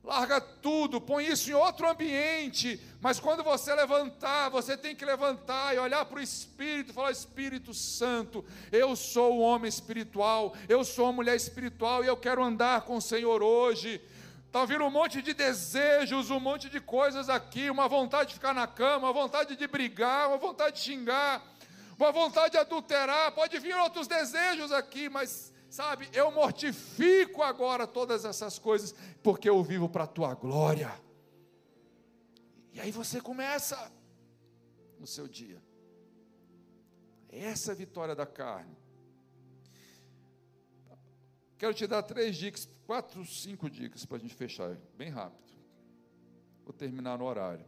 Larga 0.06 0.40
tudo, 0.40 1.02
põe 1.02 1.26
isso 1.26 1.50
em 1.50 1.54
outro 1.54 1.90
ambiente, 1.90 2.80
mas 3.02 3.20
quando 3.20 3.44
você 3.44 3.74
levantar, 3.74 4.50
você 4.50 4.78
tem 4.78 4.96
que 4.96 5.04
levantar 5.04 5.74
e 5.74 5.80
olhar 5.80 6.06
para 6.06 6.20
o 6.20 6.22
Espírito 6.22 6.92
e 6.92 6.94
falar: 6.94 7.10
Espírito 7.10 7.74
Santo, 7.74 8.46
eu 8.72 8.96
sou 8.96 9.38
o 9.38 9.40
homem 9.40 9.68
espiritual, 9.68 10.54
eu 10.70 10.84
sou 10.84 11.08
a 11.08 11.12
mulher 11.12 11.36
espiritual 11.36 12.04
e 12.04 12.08
eu 12.08 12.16
quero 12.16 12.44
andar 12.44 12.82
com 12.82 12.98
o 12.98 13.02
Senhor 13.02 13.42
hoje. 13.42 14.00
Está 14.56 14.64
vindo 14.64 14.86
um 14.86 14.90
monte 14.90 15.22
de 15.22 15.34
desejos, 15.34 16.32
um 16.32 16.40
monte 16.40 16.70
de 16.70 16.80
coisas 16.80 17.28
aqui, 17.28 17.70
uma 17.70 17.90
vontade 17.90 18.30
de 18.30 18.36
ficar 18.36 18.54
na 18.54 18.66
cama, 18.66 19.08
uma 19.08 19.12
vontade 19.12 19.54
de 19.54 19.68
brigar, 19.68 20.30
uma 20.30 20.38
vontade 20.38 20.78
de 20.78 20.82
xingar, 20.82 21.46
uma 22.00 22.10
vontade 22.10 22.52
de 22.52 22.58
adulterar, 22.58 23.34
pode 23.34 23.60
vir 23.60 23.76
outros 23.76 24.08
desejos 24.08 24.72
aqui, 24.72 25.10
mas 25.10 25.52
sabe, 25.70 26.08
eu 26.14 26.32
mortifico 26.32 27.44
agora 27.44 27.86
todas 27.86 28.24
essas 28.24 28.58
coisas, 28.58 28.96
porque 29.22 29.50
eu 29.50 29.62
vivo 29.62 29.90
para 29.90 30.06
a 30.06 30.08
tua 30.08 30.34
glória. 30.34 30.90
E 32.72 32.80
aí 32.80 32.92
você 32.92 33.20
começa 33.20 33.92
no 34.98 35.06
seu 35.06 35.28
dia. 35.28 35.62
Essa 37.28 37.72
é 37.72 37.74
a 37.74 37.76
vitória 37.76 38.16
da 38.16 38.26
carne. 38.26 38.78
Quero 41.58 41.74
te 41.74 41.86
dar 41.86 42.04
três 42.04 42.38
dicas, 42.38 42.70
quatro, 42.86 43.26
cinco 43.26 43.70
dicas 43.70 44.06
para 44.06 44.18
a 44.18 44.20
gente 44.20 44.36
fechar, 44.36 44.76
bem 44.98 45.10
rápido. 45.10 45.54
Vou 46.64 46.74
terminar 46.74 47.18
no 47.18 47.26
horário. 47.26 47.66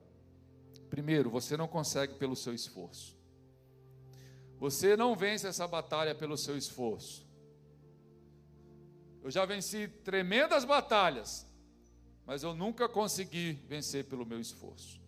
Primeiro, 0.89 1.29
você 1.29 1.57
não 1.57 1.67
consegue 1.67 2.15
pelo 2.15 2.35
seu 2.35 2.53
esforço. 2.53 3.17
Você 4.59 4.95
não 4.95 5.15
vence 5.15 5.47
essa 5.47 5.67
batalha 5.67 6.15
pelo 6.15 6.37
seu 6.37 6.57
esforço. 6.57 7.27
Eu 9.21 9.29
já 9.29 9.45
venci 9.45 9.87
tremendas 9.87 10.63
batalhas, 10.63 11.45
mas 12.25 12.43
eu 12.43 12.55
nunca 12.55 12.87
consegui 12.87 13.53
vencer 13.67 14.05
pelo 14.05 14.25
meu 14.25 14.39
esforço. 14.39 15.01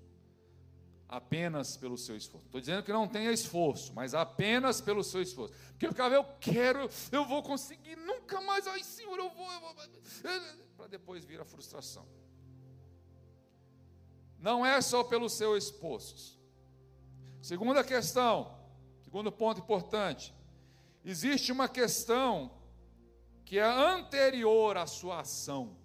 Apenas 1.10 1.76
pelo 1.76 1.98
seu 1.98 2.16
esforço. 2.16 2.46
Estou 2.46 2.62
dizendo 2.62 2.84
que 2.84 2.94
não 2.94 3.08
tenha 3.08 3.32
esforço, 3.32 3.92
mas 3.96 4.14
apenas 4.14 4.80
pelo 4.80 5.04
seu 5.04 5.22
esforço. 5.22 5.54
Porque 5.72 5.88
eu 5.88 5.90
ficava, 5.90 6.14
eu 6.14 6.24
quero, 6.40 6.88
eu 7.12 7.26
vou 7.26 7.42
conseguir, 7.42 7.96
nunca 7.96 8.40
mais, 8.42 8.68
ai 8.68 8.84
Senhor, 8.84 9.18
eu 9.18 9.30
vou, 9.32 9.52
eu 9.52 9.60
vou. 9.60 9.76
Para 10.78 10.88
depois 10.88 11.26
vir 11.26 11.42
a 11.42 11.46
frustração. 11.46 12.06
Não 14.38 14.64
é 14.64 14.80
só 14.82 15.04
pelo 15.04 15.28
seu 15.30 15.58
esforço. 15.58 16.40
Segunda 17.42 17.84
questão, 17.84 18.56
segundo 19.02 19.32
ponto 19.32 19.60
importante. 19.60 20.34
Existe 21.04 21.52
uma 21.52 21.68
questão 21.68 22.52
que 23.46 23.58
é 23.58 23.64
anterior 23.64 24.78
à 24.78 24.86
sua 24.86 25.22
ação. 25.22 25.76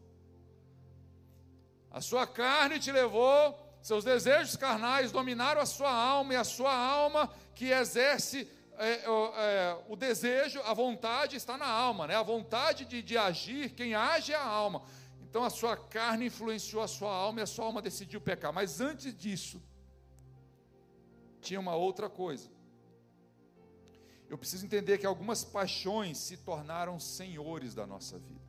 A 1.91 2.01
sua 2.01 2.27
carne 2.27 2.79
te 2.79 2.93
levou, 2.93 3.64
seus 3.85 4.03
desejos 4.03 4.57
carnais 4.57 5.12
dominaram 5.12 5.61
a 5.61 5.66
sua 5.66 5.93
alma, 5.93 6.32
e 6.32 6.37
a 6.39 6.43
sua 6.43 6.74
alma 6.74 7.30
que 7.55 7.66
exerce 7.66 8.49
é, 8.78 9.05
é, 9.05 9.85
o 9.87 9.95
desejo, 9.95 10.59
a 10.62 10.72
vontade 10.72 11.37
está 11.37 11.59
na 11.59 11.66
alma, 11.66 12.07
né? 12.07 12.16
a 12.16 12.22
vontade 12.22 12.87
de, 12.87 13.03
de 13.03 13.18
agir, 13.18 13.74
quem 13.74 13.95
age 13.95 14.32
é 14.32 14.37
a 14.37 14.43
alma. 14.43 14.82
Então 15.20 15.45
a 15.45 15.51
sua 15.51 15.76
carne 15.76 16.26
influenciou 16.26 16.82
a 16.82 16.89
sua 16.89 17.14
alma 17.14 17.41
e 17.41 17.43
a 17.43 17.47
sua 17.47 17.66
alma 17.66 17.82
decidiu 17.82 18.22
pecar. 18.22 18.55
Mas 18.55 18.80
antes 18.80 19.14
disso, 19.14 19.62
tinha 21.43 21.61
uma 21.61 21.76
outra 21.76 22.09
coisa. 22.09 22.51
Eu 24.30 24.39
preciso 24.39 24.64
entender 24.64 24.97
que 24.97 25.05
algumas 25.05 25.45
paixões 25.45 26.16
se 26.16 26.39
tornaram 26.39 26.99
senhores 26.99 27.74
da 27.74 27.87
nossa 27.87 28.18
vida. 28.18 28.41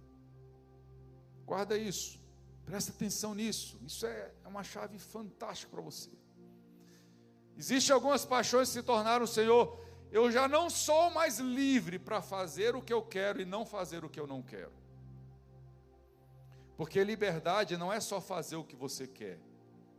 Guarda 1.46 1.78
isso, 1.78 2.25
presta 2.66 2.92
atenção 2.92 3.36
nisso. 3.36 3.80
Isso 3.86 4.06
é, 4.06 4.32
é 4.44 4.48
uma 4.48 4.64
chave 4.64 4.98
fantástica 4.98 5.72
para 5.72 5.82
você. 5.82 6.10
Existem 7.58 7.94
algumas 7.94 8.26
paixões 8.26 8.70
que 8.70 8.74
se 8.74 8.84
tornaram 8.84 9.26
senhor. 9.26 9.80
Eu 10.12 10.32
já 10.32 10.48
não 10.48 10.70
sou 10.70 11.10
mais 11.10 11.40
livre 11.40 11.98
para 12.00 12.22
fazer 12.22 12.76
o 12.76 12.82
que 12.82 12.94
eu 12.94 13.02
quero 13.02 13.42
e 13.42 13.46
não 13.46 13.66
fazer 13.66 14.04
o 14.04 14.10
que 14.10 14.20
eu 14.20 14.28
não 14.28 14.42
quero. 14.42 14.72
Porque 16.78 17.04
liberdade 17.04 17.78
não 17.78 17.92
é 17.92 18.00
só 18.00 18.20
fazer 18.20 18.58
o 18.58 18.64
que 18.64 18.76
você 18.76 19.08
quer, 19.08 19.40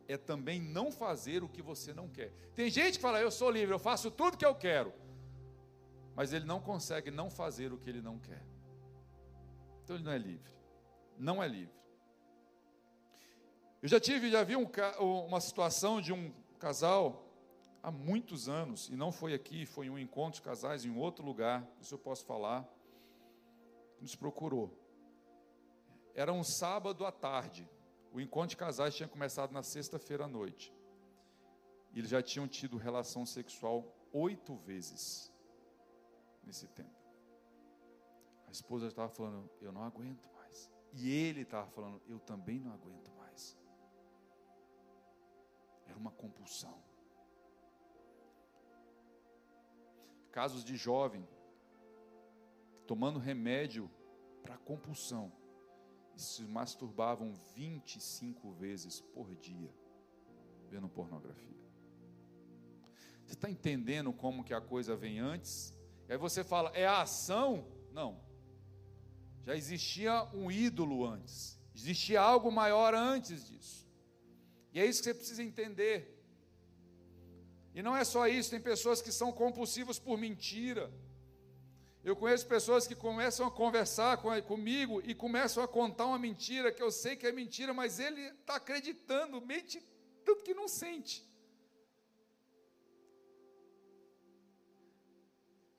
é 0.07 0.17
também 0.17 0.61
não 0.61 0.93
fazer 0.93 1.43
o 1.43 1.49
que 1.49 1.63
você 1.63 1.95
não 1.95 2.09
quer. 2.09 2.31
Tem 2.55 2.69
gente 2.71 2.97
que 2.97 3.03
fala, 3.03 3.21
eu 3.21 3.31
sou 3.31 3.51
livre, 3.51 3.75
eu 3.75 3.79
faço 3.79 4.11
tudo 4.11 4.37
que 4.37 4.45
eu 4.45 4.55
quero, 4.55 4.93
mas 6.15 6.33
ele 6.33 6.45
não 6.45 6.61
consegue 6.61 7.11
não 7.11 7.31
fazer 7.31 7.73
o 7.73 7.79
que 7.79 7.89
ele 7.89 8.03
não 8.03 8.19
quer. 8.19 8.43
Então 9.83 9.97
ele 9.97 10.05
não 10.05 10.13
é 10.13 10.19
livre, 10.19 10.53
não 11.19 11.43
é 11.43 11.49
livre. 11.49 11.77
Eu 13.87 13.91
já 13.91 14.01
tive, 14.01 14.29
já 14.29 14.43
vi 14.43 14.57
um, 14.57 14.69
uma 15.29 15.41
situação 15.41 16.01
de 16.01 16.13
um 16.13 16.33
casal 16.59 17.25
há 17.81 17.89
muitos 17.89 18.49
anos, 18.49 18.89
e 18.89 18.97
não 18.97 19.13
foi 19.13 19.33
aqui, 19.33 19.65
foi 19.65 19.87
em 19.87 19.91
um 19.91 19.97
encontro 19.97 20.41
de 20.41 20.43
casais 20.43 20.85
em 20.85 20.99
outro 20.99 21.25
lugar, 21.25 21.65
isso 21.81 21.95
eu 21.95 21.99
posso 22.01 22.27
falar, 22.27 22.69
nos 24.01 24.17
procurou. 24.17 24.77
Era 26.17 26.33
um 26.33 26.43
sábado 26.43 27.07
à 27.07 27.13
tarde. 27.13 27.71
O 28.13 28.21
encontro 28.21 28.49
de 28.49 28.57
casais 28.57 28.93
tinha 28.93 29.09
começado 29.09 29.53
na 29.53 29.63
sexta-feira 29.63 30.25
à 30.25 30.29
noite. 30.29 30.75
Eles 31.95 32.11
já 32.11 32.21
tinham 32.21 32.49
tido 32.49 32.77
relação 32.77 33.25
sexual 33.25 33.85
oito 34.13 34.57
vezes 34.57 35.33
nesse 36.43 36.67
tempo. 36.67 36.91
A 38.49 38.51
esposa 38.51 38.89
estava 38.89 39.11
falando, 39.11 39.49
eu 39.61 39.71
não 39.71 39.85
aguento 39.85 40.29
mais. 40.35 40.73
E 40.93 41.09
ele 41.09 41.43
estava 41.43 41.69
falando, 41.69 42.03
eu 42.09 42.19
também 42.19 42.59
não 42.59 42.73
aguento 42.73 43.11
mais. 43.11 43.16
Era 45.97 46.01
uma 46.03 46.11
compulsão. 46.11 46.77
Casos 50.31 50.63
de 50.63 50.77
jovem 50.77 51.27
tomando 52.87 53.19
remédio 53.19 53.91
para 54.43 54.59
compulsão 54.59 55.33
e 56.15 56.21
se 56.21 56.45
masturbavam 56.45 57.33
25 57.55 58.53
vezes 58.53 59.01
por 59.01 59.35
dia 59.37 59.75
vendo 60.69 60.87
pornografia. 60.87 61.65
Você 63.25 63.33
está 63.33 63.49
entendendo 63.49 64.13
como 64.13 64.45
que 64.45 64.53
a 64.53 64.61
coisa 64.61 64.95
vem 64.95 65.19
antes? 65.19 65.75
E 66.07 66.13
aí 66.13 66.19
você 66.19 66.45
fala, 66.45 66.69
é 66.75 66.87
a 66.87 67.01
ação? 67.01 67.67
Não. 67.91 68.21
Já 69.41 69.57
existia 69.57 70.25
um 70.35 70.51
ídolo 70.51 71.07
antes. 71.07 71.59
Existia 71.75 72.21
algo 72.21 72.53
maior 72.53 72.95
antes 72.95 73.47
disso. 73.47 73.86
E 74.77 74.79
é 74.79 74.85
isso 74.85 75.01
que 75.01 75.09
você 75.09 75.15
precisa 75.15 75.43
entender. 75.43 75.99
E 77.75 77.81
não 77.81 77.97
é 77.97 78.05
só 78.05 78.29
isso, 78.29 78.51
tem 78.51 78.61
pessoas 78.61 79.01
que 79.01 79.11
são 79.11 79.33
compulsivas 79.33 79.99
por 79.99 80.19
mentira. 80.19 80.93
Eu 82.05 82.15
conheço 82.15 82.47
pessoas 82.47 82.87
que 82.87 82.95
começam 82.95 83.47
a 83.47 83.51
conversar 83.51 84.19
com, 84.19 84.31
comigo 84.43 85.01
e 85.03 85.15
começam 85.15 85.65
a 85.65 85.67
contar 85.67 86.05
uma 86.05 86.19
mentira 86.19 86.71
que 86.71 86.83
eu 86.83 86.91
sei 86.91 87.17
que 87.17 87.27
é 87.27 87.33
mentira, 87.33 87.73
mas 87.73 87.99
ele 87.99 88.21
está 88.21 88.57
acreditando, 88.57 89.41
mente 89.41 89.83
tanto 90.27 90.45
que 90.45 90.53
não 90.53 90.69
sente. 90.69 91.27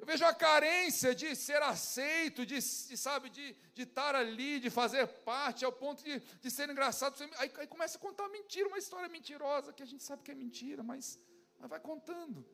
Vejo 0.08 0.24
a 0.24 0.34
carência 0.34 1.14
de 1.14 1.36
ser 1.36 1.62
aceito, 1.62 2.46
de, 2.46 2.56
de 2.56 2.98
sabe, 2.98 3.30
de, 3.30 3.54
de 3.76 3.82
estar 3.82 4.16
ali, 4.16 4.58
de 4.58 4.70
fazer 4.70 5.06
parte, 5.06 5.66
ao 5.66 5.72
ponto 5.72 6.02
de, 6.02 6.22
de 6.42 6.50
ser 6.50 6.70
engraçado. 6.70 7.14
Aí, 7.38 7.52
aí 7.58 7.68
começa 7.68 7.98
a 7.98 8.02
contar 8.02 8.24
uma 8.24 8.32
mentira, 8.32 8.70
uma 8.70 8.78
história 8.78 9.10
mentirosa, 9.10 9.74
que 9.74 9.84
a 9.84 9.86
gente 9.86 10.02
sabe 10.02 10.24
que 10.24 10.32
é 10.32 10.36
mentira, 10.36 10.82
mas, 10.82 11.20
mas 11.60 11.70
vai 11.70 11.82
contando. 11.82 12.46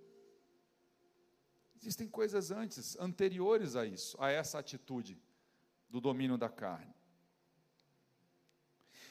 Existem 1.80 2.08
coisas 2.08 2.50
antes, 2.50 2.98
anteriores 2.98 3.76
a 3.76 3.86
isso, 3.86 4.18
a 4.20 4.32
essa 4.32 4.58
atitude 4.58 5.22
do 5.88 6.02
domínio 6.02 6.40
da 6.40 6.50
carne. 6.50 6.96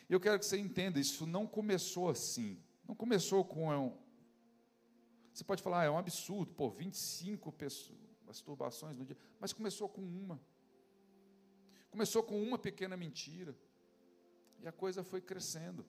Eu 0.09 0.19
quero 0.19 0.41
que 0.41 0.47
você 0.47 0.59
entenda, 0.59 0.99
isso 0.99 1.27
não 1.27 1.47
começou 1.47 2.09
assim. 2.09 2.61
Não 2.89 2.95
começou 2.97 3.45
com. 3.45 3.73
Um, 3.73 3.97
você 5.33 5.45
pode 5.45 5.63
falar, 5.63 5.83
ah, 5.83 5.85
é 5.85 5.91
um 5.91 5.97
absurdo, 5.97 6.53
pô, 6.53 6.69
25 6.71 7.53
pessoas, 7.53 8.12
masturbações 8.33 8.97
no 8.97 9.05
dia. 9.05 9.17
Mas 9.39 9.53
começou 9.53 9.89
com 9.89 10.01
uma. 10.01 10.41
Começou 11.91 12.23
com 12.23 12.43
uma 12.43 12.59
pequena 12.59 12.97
mentira. 12.97 13.55
E 14.61 14.67
a 14.67 14.73
coisa 14.73 15.05
foi 15.05 15.21
crescendo. 15.21 15.85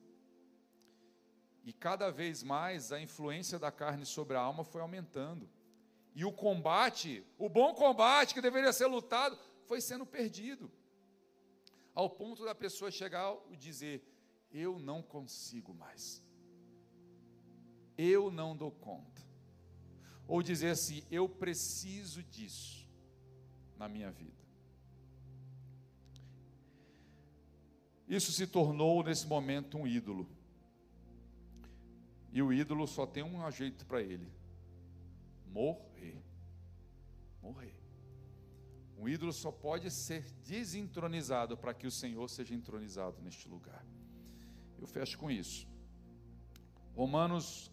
E 1.64 1.72
cada 1.72 2.12
vez 2.12 2.44
mais 2.44 2.92
a 2.92 3.00
influência 3.00 3.58
da 3.58 3.72
carne 3.72 4.06
sobre 4.06 4.36
a 4.36 4.42
alma 4.42 4.66
foi 4.66 4.82
aumentando. 4.82 5.50
E 6.14 6.26
o 6.26 6.32
combate, 6.32 7.26
o 7.38 7.48
bom 7.48 7.74
combate 7.74 8.34
que 8.34 8.42
deveria 8.42 8.74
ser 8.74 8.88
lutado, 8.88 9.40
foi 9.66 9.80
sendo 9.80 10.06
perdido. 10.06 10.70
Ao 11.96 12.10
ponto 12.10 12.44
da 12.44 12.54
pessoa 12.54 12.92
chegar 12.92 13.34
e 13.50 13.56
dizer: 13.56 14.04
Eu 14.52 14.78
não 14.78 15.02
consigo 15.02 15.74
mais. 15.74 16.22
Eu 17.98 18.30
não 18.30 18.58
dou 18.58 18.72
conta. 18.72 19.23
Ou 20.28 20.42
dizer 20.42 20.70
assim: 20.72 21.04
Eu 21.10 21.28
preciso 21.28 22.24
disso 22.24 22.90
na 23.78 23.88
minha 23.88 24.12
vida. 24.12 24.44
Isso 28.08 28.32
se 28.32 28.46
tornou 28.46 29.04
nesse 29.04 29.26
momento 29.28 29.78
um 29.78 29.88
ídolo. 29.88 30.28
E 32.32 32.42
o 32.42 32.52
ídolo 32.52 32.88
só 32.88 33.06
tem 33.06 33.24
um 33.24 33.50
jeito 33.52 33.86
para 33.86 34.02
ele: 34.02 34.32
morrer 35.48 35.94
morrer. 37.44 37.76
Um 38.98 39.08
ídolo 39.08 39.34
só 39.34 39.52
pode 39.52 39.92
ser 39.92 40.24
desentronizado 40.46 41.58
para 41.58 41.74
que 41.74 41.86
o 41.86 41.92
Senhor 41.92 42.30
seja 42.30 42.56
entronizado 42.56 43.22
neste 43.22 43.50
lugar. 43.50 43.86
Eu 44.80 44.88
fecho 44.88 45.18
com 45.18 45.30
isso. 45.30 45.68
Romanos 46.96 47.70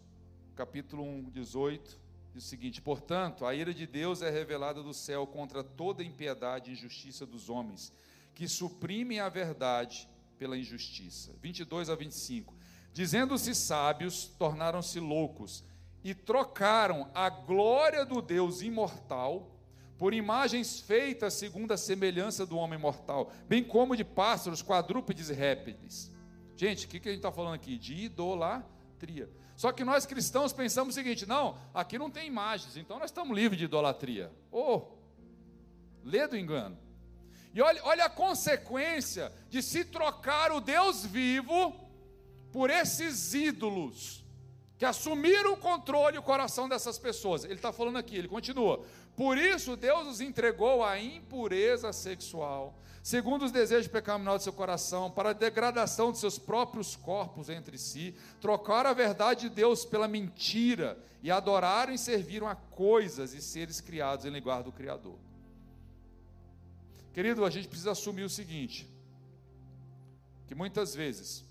capítulo 0.55 1.03
1, 1.03 1.29
18, 1.29 1.99
diz 2.33 2.45
o 2.45 2.47
seguinte: 2.47 2.81
Portanto, 2.81 3.45
a 3.45 3.53
ira 3.53 3.73
de 3.73 3.85
Deus 3.85 4.21
é 4.21 4.29
revelada 4.29 4.81
do 4.81 4.93
céu 4.93 5.27
contra 5.27 5.63
toda 5.63 6.03
impiedade 6.03 6.69
e 6.69 6.73
injustiça 6.73 7.25
dos 7.25 7.49
homens, 7.49 7.91
que 8.33 8.47
suprimem 8.47 9.19
a 9.19 9.29
verdade 9.29 10.07
pela 10.37 10.57
injustiça. 10.57 11.35
22 11.41 11.89
a 11.89 11.95
25. 11.95 12.53
Dizendo-se 12.93 13.53
sábios, 13.53 14.25
tornaram-se 14.37 14.99
loucos 14.99 15.63
e 16.03 16.13
trocaram 16.13 17.09
a 17.13 17.29
glória 17.29 18.05
do 18.05 18.21
Deus 18.21 18.61
imortal 18.61 19.57
por 19.97 20.13
imagens 20.13 20.79
feitas 20.79 21.35
segundo 21.35 21.71
a 21.71 21.77
semelhança 21.77 22.43
do 22.43 22.57
homem 22.57 22.79
mortal, 22.79 23.31
bem 23.47 23.63
como 23.63 23.95
de 23.95 24.03
pássaros, 24.03 24.63
quadrúpedes 24.63 25.29
e 25.29 25.33
répteis. 25.33 26.11
Gente, 26.57 26.85
o 26.85 26.89
que, 26.89 26.99
que 26.99 27.07
a 27.07 27.11
gente 27.11 27.19
está 27.19 27.31
falando 27.31 27.53
aqui? 27.53 27.77
De 27.77 27.93
idolatria. 27.93 28.80
Idolatria. 29.01 29.29
Só 29.55 29.71
que 29.71 29.83
nós 29.83 30.05
cristãos 30.05 30.53
pensamos 30.53 30.95
o 30.95 30.97
seguinte: 30.97 31.25
não, 31.25 31.57
aqui 31.73 31.97
não 31.97 32.09
tem 32.09 32.27
imagens, 32.27 32.77
então 32.77 32.99
nós 32.99 33.09
estamos 33.09 33.35
livres 33.35 33.57
de 33.57 33.65
idolatria. 33.65 34.31
Oh, 34.51 34.83
lê 36.03 36.27
do 36.27 36.37
engano. 36.37 36.77
E 37.53 37.61
olha, 37.61 37.81
olha 37.83 38.05
a 38.05 38.09
consequência 38.09 39.31
de 39.49 39.61
se 39.61 39.83
trocar 39.83 40.51
o 40.51 40.61
Deus 40.61 41.05
vivo 41.05 41.75
por 42.51 42.69
esses 42.69 43.33
ídolos 43.33 44.23
que 44.77 44.85
assumiram 44.85 45.53
o 45.53 45.57
controle 45.57 46.15
e 46.15 46.19
o 46.19 46.23
coração 46.23 46.67
dessas 46.67 46.97
pessoas. 46.97 47.43
Ele 47.43 47.55
está 47.55 47.73
falando 47.73 47.97
aqui, 47.97 48.15
ele 48.15 48.27
continua. 48.27 48.83
Por 49.15 49.37
isso 49.37 49.75
Deus 49.75 50.07
os 50.07 50.21
entregou 50.21 50.83
à 50.83 50.99
impureza 50.99 51.91
sexual, 51.91 52.73
segundo 53.01 53.45
os 53.45 53.51
desejos 53.51 53.87
pecaminosos 53.87 54.41
do 54.41 54.43
seu 54.43 54.53
coração, 54.53 55.09
para 55.09 55.29
a 55.29 55.33
degradação 55.33 56.11
de 56.11 56.19
seus 56.19 56.37
próprios 56.37 56.95
corpos 56.95 57.49
entre 57.49 57.77
si, 57.77 58.15
trocaram 58.39 58.89
a 58.89 58.93
verdade 58.93 59.49
de 59.49 59.55
Deus 59.55 59.83
pela 59.85 60.07
mentira 60.07 60.97
e 61.23 61.31
adoraram 61.31 61.93
e 61.93 61.97
serviram 61.97 62.47
a 62.47 62.55
coisas 62.55 63.33
e 63.33 63.41
seres 63.41 63.81
criados 63.81 64.25
em 64.25 64.29
lugar 64.29 64.63
do 64.63 64.71
Criador. 64.71 65.17
Querido, 67.13 67.43
a 67.43 67.49
gente 67.49 67.67
precisa 67.67 67.91
assumir 67.91 68.23
o 68.23 68.29
seguinte: 68.29 68.87
que 70.47 70.55
muitas 70.55 70.95
vezes 70.95 71.45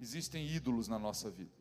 existem 0.00 0.46
ídolos 0.46 0.88
na 0.88 0.98
nossa 0.98 1.30
vida 1.30 1.56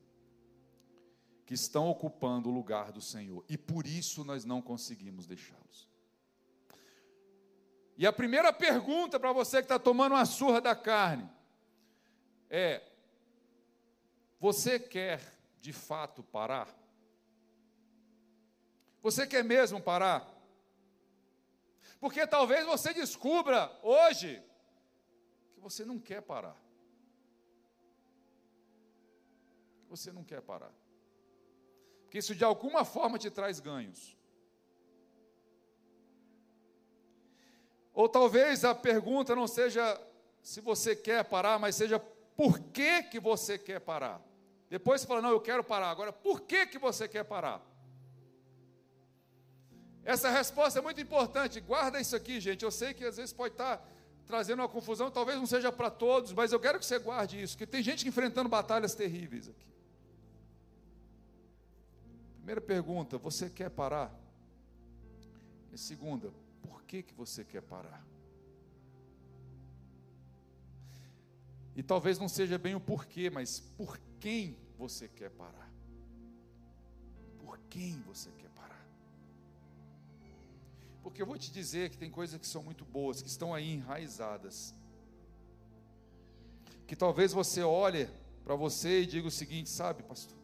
que 1.45 1.53
estão 1.53 1.87
ocupando 1.87 2.49
o 2.49 2.53
lugar 2.53 2.91
do 2.91 3.01
Senhor 3.01 3.45
e 3.47 3.57
por 3.57 3.85
isso 3.85 4.23
nós 4.23 4.43
não 4.43 4.61
conseguimos 4.61 5.27
deixá-los. 5.27 5.87
E 7.97 8.05
a 8.05 8.11
primeira 8.11 8.51
pergunta 8.51 9.19
para 9.19 9.31
você 9.31 9.57
que 9.57 9.65
está 9.65 9.79
tomando 9.79 10.13
uma 10.13 10.25
surra 10.25 10.59
da 10.59 10.75
carne 10.75 11.29
é: 12.49 12.81
você 14.39 14.79
quer 14.79 15.21
de 15.61 15.71
fato 15.71 16.21
parar? 16.21 16.67
Você 19.01 19.25
quer 19.25 19.43
mesmo 19.43 19.81
parar? 19.81 20.27
Porque 21.99 22.27
talvez 22.27 22.65
você 22.65 22.93
descubra 22.93 23.71
hoje 23.81 24.43
que 25.53 25.59
você 25.59 25.85
não 25.85 25.97
quer 25.97 26.21
parar. 26.21 26.55
Você 29.87 30.11
não 30.11 30.23
quer 30.23 30.41
parar. 30.41 30.73
Porque 32.03 32.17
isso 32.17 32.35
de 32.35 32.43
alguma 32.43 32.83
forma 32.83 33.17
te 33.17 33.31
traz 33.31 33.59
ganhos. 33.59 34.17
Ou 37.95 38.09
talvez 38.09 38.65
a 38.65 38.75
pergunta 38.75 39.33
não 39.33 39.47
seja 39.47 39.99
se 40.43 40.59
você 40.59 40.95
quer 40.95 41.23
parar, 41.23 41.57
mas 41.57 41.75
seja 41.75 41.97
por 41.97 42.59
que, 42.59 43.03
que 43.03 43.19
você 43.19 43.57
quer 43.57 43.79
parar. 43.79 44.21
Depois 44.69 44.99
você 44.99 45.07
fala, 45.07 45.21
não, 45.21 45.29
eu 45.29 45.39
quero 45.39 45.63
parar. 45.63 45.89
Agora, 45.89 46.11
por 46.11 46.41
que, 46.41 46.67
que 46.67 46.77
você 46.77 47.07
quer 47.07 47.23
parar? 47.23 47.65
Essa 50.03 50.29
resposta 50.29 50.77
é 50.77 50.81
muito 50.81 50.99
importante. 50.99 51.61
Guarda 51.61 51.99
isso 51.99 52.15
aqui, 52.15 52.39
gente. 52.41 52.65
Eu 52.65 52.69
sei 52.69 52.93
que 52.93 53.05
às 53.05 53.15
vezes 53.15 53.31
pode 53.31 53.53
estar 53.53 53.83
trazendo 54.27 54.61
uma 54.61 54.69
confusão, 54.69 55.09
talvez 55.09 55.37
não 55.37 55.45
seja 55.45 55.71
para 55.71 55.89
todos, 55.89 56.33
mas 56.33 56.51
eu 56.51 56.59
quero 56.59 56.79
que 56.79 56.85
você 56.85 56.99
guarde 56.99 57.41
isso, 57.41 57.53
porque 57.53 57.67
tem 57.67 57.81
gente 57.81 58.07
enfrentando 58.07 58.49
batalhas 58.49 58.93
terríveis 58.93 59.47
aqui. 59.47 59.65
Primeira 62.37 62.59
pergunta: 62.59 63.17
você 63.17 63.49
quer 63.49 63.69
parar? 63.69 64.13
E 65.71 65.77
segunda, 65.77 66.33
por 66.65 66.83
que, 66.83 67.03
que 67.03 67.13
você 67.13 67.43
quer 67.43 67.61
parar? 67.61 68.05
E 71.75 71.83
talvez 71.83 72.17
não 72.17 72.29
seja 72.29 72.57
bem 72.57 72.75
o 72.75 72.79
porquê, 72.79 73.29
mas 73.29 73.59
por 73.59 73.99
quem 74.19 74.57
você 74.77 75.07
quer 75.07 75.29
parar? 75.31 75.69
Por 77.39 77.59
quem 77.69 78.01
você 78.01 78.31
quer 78.31 78.45
porque 81.05 81.21
eu 81.21 81.27
vou 81.27 81.37
te 81.37 81.51
dizer 81.51 81.91
que 81.91 81.97
tem 81.99 82.09
coisas 82.09 82.37
que 82.37 82.47
são 82.47 82.63
muito 82.63 82.83
boas, 82.83 83.21
que 83.21 83.29
estão 83.29 83.53
aí 83.53 83.71
enraizadas. 83.71 84.73
Que 86.87 86.95
talvez 86.95 87.31
você 87.31 87.61
olhe 87.61 88.09
para 88.43 88.55
você 88.55 89.01
e 89.01 89.05
diga 89.05 89.27
o 89.27 89.31
seguinte, 89.31 89.69
sabe, 89.69 90.01
pastor? 90.01 90.35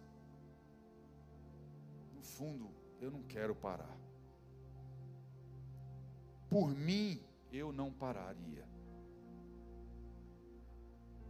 No 2.14 2.22
fundo, 2.22 2.70
eu 3.02 3.10
não 3.10 3.24
quero 3.24 3.56
parar. 3.56 3.98
Por 6.52 6.70
mim, 6.70 7.20
eu 7.52 7.74
não 7.74 7.92
pararia. 7.92 8.68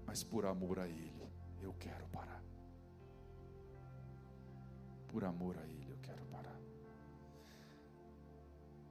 Mas 0.05 0.21
por 0.21 0.45
amor 0.45 0.79
a 0.79 0.87
Ele, 0.87 1.23
eu 1.61 1.73
quero 1.79 2.05
parar. 2.07 2.43
Por 5.07 5.23
amor 5.23 5.57
a 5.57 5.63
Ele. 5.63 5.81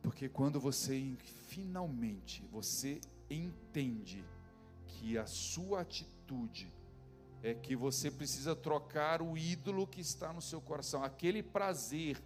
Porque 0.03 0.29
quando 0.29 0.59
você 0.59 1.17
finalmente 1.49 2.43
você 2.51 3.01
entende 3.29 4.25
que 4.87 5.17
a 5.19 5.27
sua 5.27 5.83
atitude 5.83 6.73
é 7.43 7.55
que 7.55 7.75
você 7.75 8.11
precisa 8.11 8.55
trocar 8.55 9.23
o 9.23 9.37
ídolo 9.37 9.87
que 9.87 10.01
está 10.01 10.33
no 10.33 10.43
seu 10.43 10.61
coração, 10.61 11.03
aquele 11.03 11.43
prazer, 11.43 12.21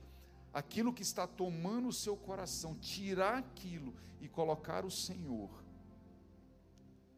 aquilo 0.55 0.95
que 0.95 1.03
está 1.03 1.27
tomando 1.27 1.89
o 1.89 1.93
seu 1.93 2.17
coração, 2.17 2.75
tirar 2.77 3.37
aquilo 3.37 3.93
e 4.21 4.29
colocar 4.29 4.87
o 4.87 4.91
Senhor. 4.91 5.51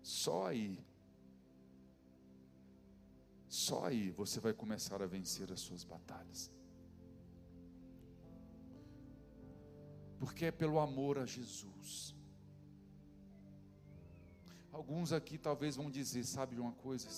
Só 0.03 0.47
aí, 0.49 0.84
só 3.47 3.84
aí 3.84 4.11
você 4.11 4.41
vai 4.41 4.53
começar 4.53 5.01
a 5.01 5.07
vencer 5.07 5.53
as 5.53 5.61
suas 5.61 5.84
batalhas. 5.84 6.51
porque 10.18 10.47
é 10.47 10.51
pelo 10.51 10.78
amor 10.78 11.18
a 11.18 11.26
Jesus. 11.26 12.14
Alguns 14.72 15.12
aqui 15.12 15.39
talvez 15.39 15.76
vão 15.76 15.91
dizer: 15.91 16.24
sabe 16.24 16.55
de 16.55 16.61
uma 16.61 16.72
coisa? 16.72 17.09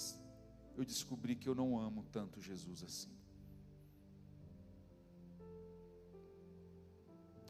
Eu 0.76 0.84
descobri 0.84 1.34
que 1.34 1.48
eu 1.48 1.54
não 1.54 1.78
amo 1.78 2.04
tanto 2.12 2.40
Jesus 2.40 2.82
assim. 2.82 3.17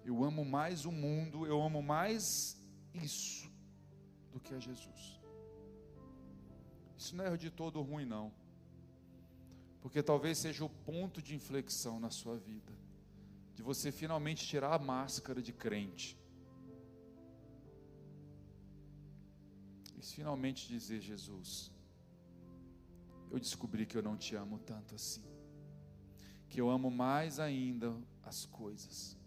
Eu 0.09 0.25
amo 0.25 0.43
mais 0.43 0.87
o 0.87 0.93
mundo, 1.05 1.47
eu 1.47 1.61
amo 1.61 1.83
mais 1.83 2.57
isso 2.95 3.53
do 4.33 4.41
que 4.41 4.55
a 4.55 4.59
Jesus. 4.59 5.21
Isso 6.97 7.15
não 7.15 7.27
é 7.27 7.37
de 7.37 7.51
todo 7.51 7.83
ruim, 7.83 8.07
não. 8.07 8.33
Porque 9.83 10.03
talvez 10.03 10.39
seja 10.39 10.65
o 10.65 10.71
ponto 10.71 11.21
de 11.21 11.35
inflexão 11.35 12.01
na 12.01 12.11
sua 12.11 12.39
vida 12.39 12.73
de 13.55 13.63
você 13.63 13.93
finalmente 13.93 14.47
tirar 14.47 14.73
a 14.73 14.79
máscara 14.79 15.43
de 15.43 15.53
crente. 15.53 16.19
E 19.95 20.01
finalmente 20.01 20.69
dizer: 20.69 21.03
Jesus, 21.03 21.71
eu 23.31 23.39
descobri 23.39 23.85
que 23.85 23.99
eu 23.99 24.03
não 24.03 24.17
te 24.17 24.35
amo 24.35 24.59
tanto 24.61 24.95
assim, 24.95 25.25
que 26.49 26.59
eu 26.59 26.71
amo 26.71 26.91
mais 26.91 27.39
ainda 27.39 27.95
as 28.25 28.47
coisas. 28.47 29.18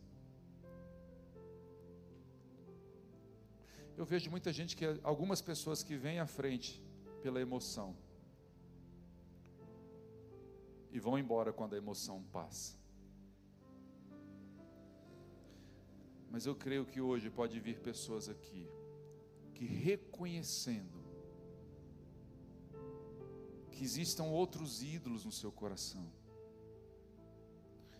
Eu 3.97 4.05
vejo 4.05 4.29
muita 4.31 4.51
gente 4.51 4.75
que, 4.75 4.85
algumas 5.03 5.41
pessoas 5.41 5.83
que 5.83 5.95
vêm 5.95 6.19
à 6.19 6.27
frente 6.27 6.81
pela 7.21 7.39
emoção 7.39 7.95
e 10.91 10.99
vão 10.99 11.17
embora 11.17 11.53
quando 11.53 11.73
a 11.73 11.77
emoção 11.77 12.23
passa. 12.31 12.77
Mas 16.29 16.45
eu 16.45 16.55
creio 16.55 16.85
que 16.85 17.01
hoje 17.01 17.29
pode 17.29 17.59
vir 17.59 17.79
pessoas 17.79 18.29
aqui 18.29 18.67
que 19.53 19.65
reconhecendo 19.65 20.99
que 23.71 23.83
existam 23.83 24.23
outros 24.25 24.81
ídolos 24.81 25.25
no 25.25 25.31
seu 25.31 25.51
coração 25.51 26.11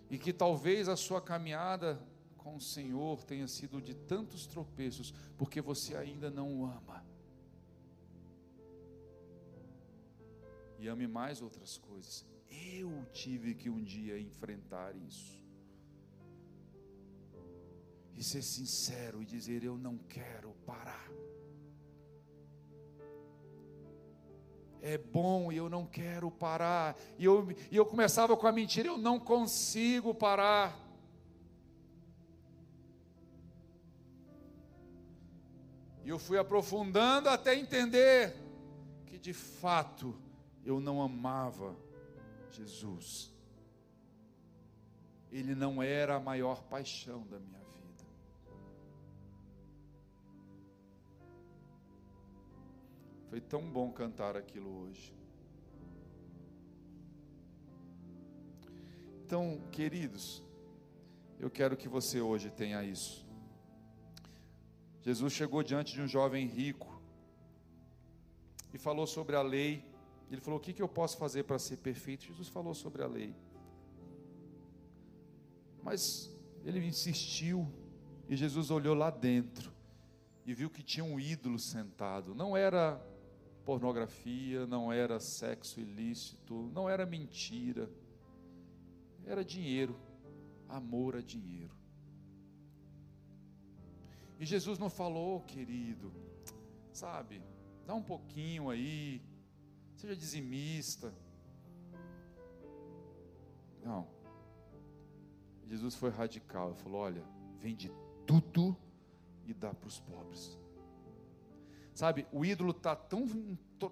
e 0.10 0.18
que 0.18 0.34
talvez 0.34 0.89
a 0.89 0.96
sua 0.96 1.22
caminhada 1.22 2.02
com 2.44 2.56
o 2.56 2.62
Senhor 2.62 3.24
tenha 3.24 3.48
sido 3.48 3.82
de 3.82 3.94
tantos 3.94 4.46
tropeços 4.46 5.14
porque 5.38 5.62
você 5.62 5.96
ainda 5.96 6.30
não 6.30 6.62
o 6.62 6.66
ama. 6.66 7.06
E 10.80 10.88
ame 10.88 11.08
mais 11.08 11.42
outras 11.42 11.78
coisas. 11.78 12.26
Eu 12.50 13.06
tive 13.14 13.54
que 13.54 13.70
um 13.70 13.84
dia 13.84 14.20
enfrentar 14.20 14.96
isso 14.96 15.39
e 18.16 18.24
ser 18.24 18.42
sincero 18.42 19.22
e 19.22 19.26
dizer: 19.26 19.64
Eu 19.64 19.78
não 19.78 19.98
quero 19.98 20.52
parar. 20.66 21.10
É 24.82 24.98
bom 24.98 25.52
e 25.52 25.58
eu 25.58 25.70
não 25.70 25.86
quero 25.86 26.32
parar. 26.32 26.98
E 27.20 27.26
eu, 27.26 27.48
e 27.70 27.76
eu 27.78 27.86
começava 27.86 28.36
com 28.36 28.48
a 28.48 28.52
mentira: 28.52 28.88
Eu 28.88 28.98
não 28.98 29.20
consigo 29.20 30.14
parar. 30.14 30.91
E 36.04 36.10
eu 36.10 36.18
fui 36.18 36.38
aprofundando 36.38 37.30
até 37.30 37.56
entender 37.56 38.36
que 39.06 39.18
de 39.18 39.34
fato 39.34 40.16
eu 40.66 40.80
não 40.80 41.02
amava 41.02 41.76
Jesus. 42.52 43.32
ele 45.32 45.56
não 45.56 45.82
era 45.82 46.16
a 46.16 46.20
maior 46.20 46.62
paixão 46.64 47.26
da 47.28 47.39
minha 47.39 47.60
vida. 47.60 48.06
Foi 53.30 53.39
tão 53.39 53.72
bom 53.72 53.91
cantar 53.91 54.36
aquilo 54.36 54.82
hoje. 54.82 55.16
Então, 59.26 59.62
queridos, 59.72 60.43
eu 61.39 61.49
quero 61.49 61.78
que 61.78 61.88
você 61.88 62.20
hoje 62.20 62.52
tenha 62.52 62.84
isso. 62.84 63.26
Jesus 65.02 65.34
chegou 65.34 65.64
diante 65.64 65.93
de 65.93 66.02
um 66.02 66.08
jovem 66.08 66.45
rico 66.45 67.02
e 68.74 68.78
falou 68.78 69.08
sobre 69.08 69.36
a 69.36 69.41
lei. 69.41 69.84
Ele 70.30 70.39
falou: 70.39 70.60
O 70.60 70.62
que, 70.62 70.74
que 70.74 70.82
eu 70.82 70.88
posso 70.88 71.18
fazer 71.18 71.43
para 71.43 71.58
ser 71.60 71.78
perfeito? 71.78 72.26
Jesus 72.26 72.47
falou 72.47 72.74
sobre 72.74 73.04
a 73.04 73.08
lei. 73.08 73.36
Mas 75.84 76.32
ele 76.64 76.86
insistiu 76.86 77.68
e 78.30 78.36
Jesus 78.36 78.70
olhou 78.70 78.93
lá 78.93 79.10
dentro 79.10 79.72
e 80.45 80.54
viu 80.54 80.70
que 80.70 80.84
tinha 80.84 81.04
um 81.04 81.20
ídolo 81.20 81.58
sentado. 81.58 82.36
Não 82.36 82.56
era 82.56 83.02
pornografia, 83.66 84.66
não 84.68 84.91
era 84.91 85.20
sexo 85.20 85.80
ilícito, 85.80 86.70
não 86.74 86.88
era 86.88 87.06
mentira. 87.06 87.89
Era 89.26 89.43
dinheiro, 89.43 89.99
amor 90.70 91.16
a 91.16 91.22
dinheiro. 91.22 91.81
E 94.42 94.46
Jesus 94.46 94.80
não 94.80 94.89
falou, 94.89 95.42
querido, 95.42 96.12
sabe, 96.92 97.44
dá 97.86 97.94
um 97.94 98.02
pouquinho 98.02 98.72
aí, 98.72 99.22
seja 99.96 100.16
dizimista. 100.16 101.14
Não, 103.84 104.08
Jesus 105.68 105.94
foi 105.94 106.10
radical, 106.10 106.74
falou: 106.74 107.02
olha, 107.02 107.24
vende 107.60 107.92
tudo 108.26 108.76
e 109.46 109.54
dá 109.54 109.76
para 109.76 109.88
os 109.88 110.00
pobres. 110.00 110.60
Sabe, 111.94 112.26
o 112.32 112.44
ídolo 112.44 112.72
está 112.72 112.96
tão 112.96 113.28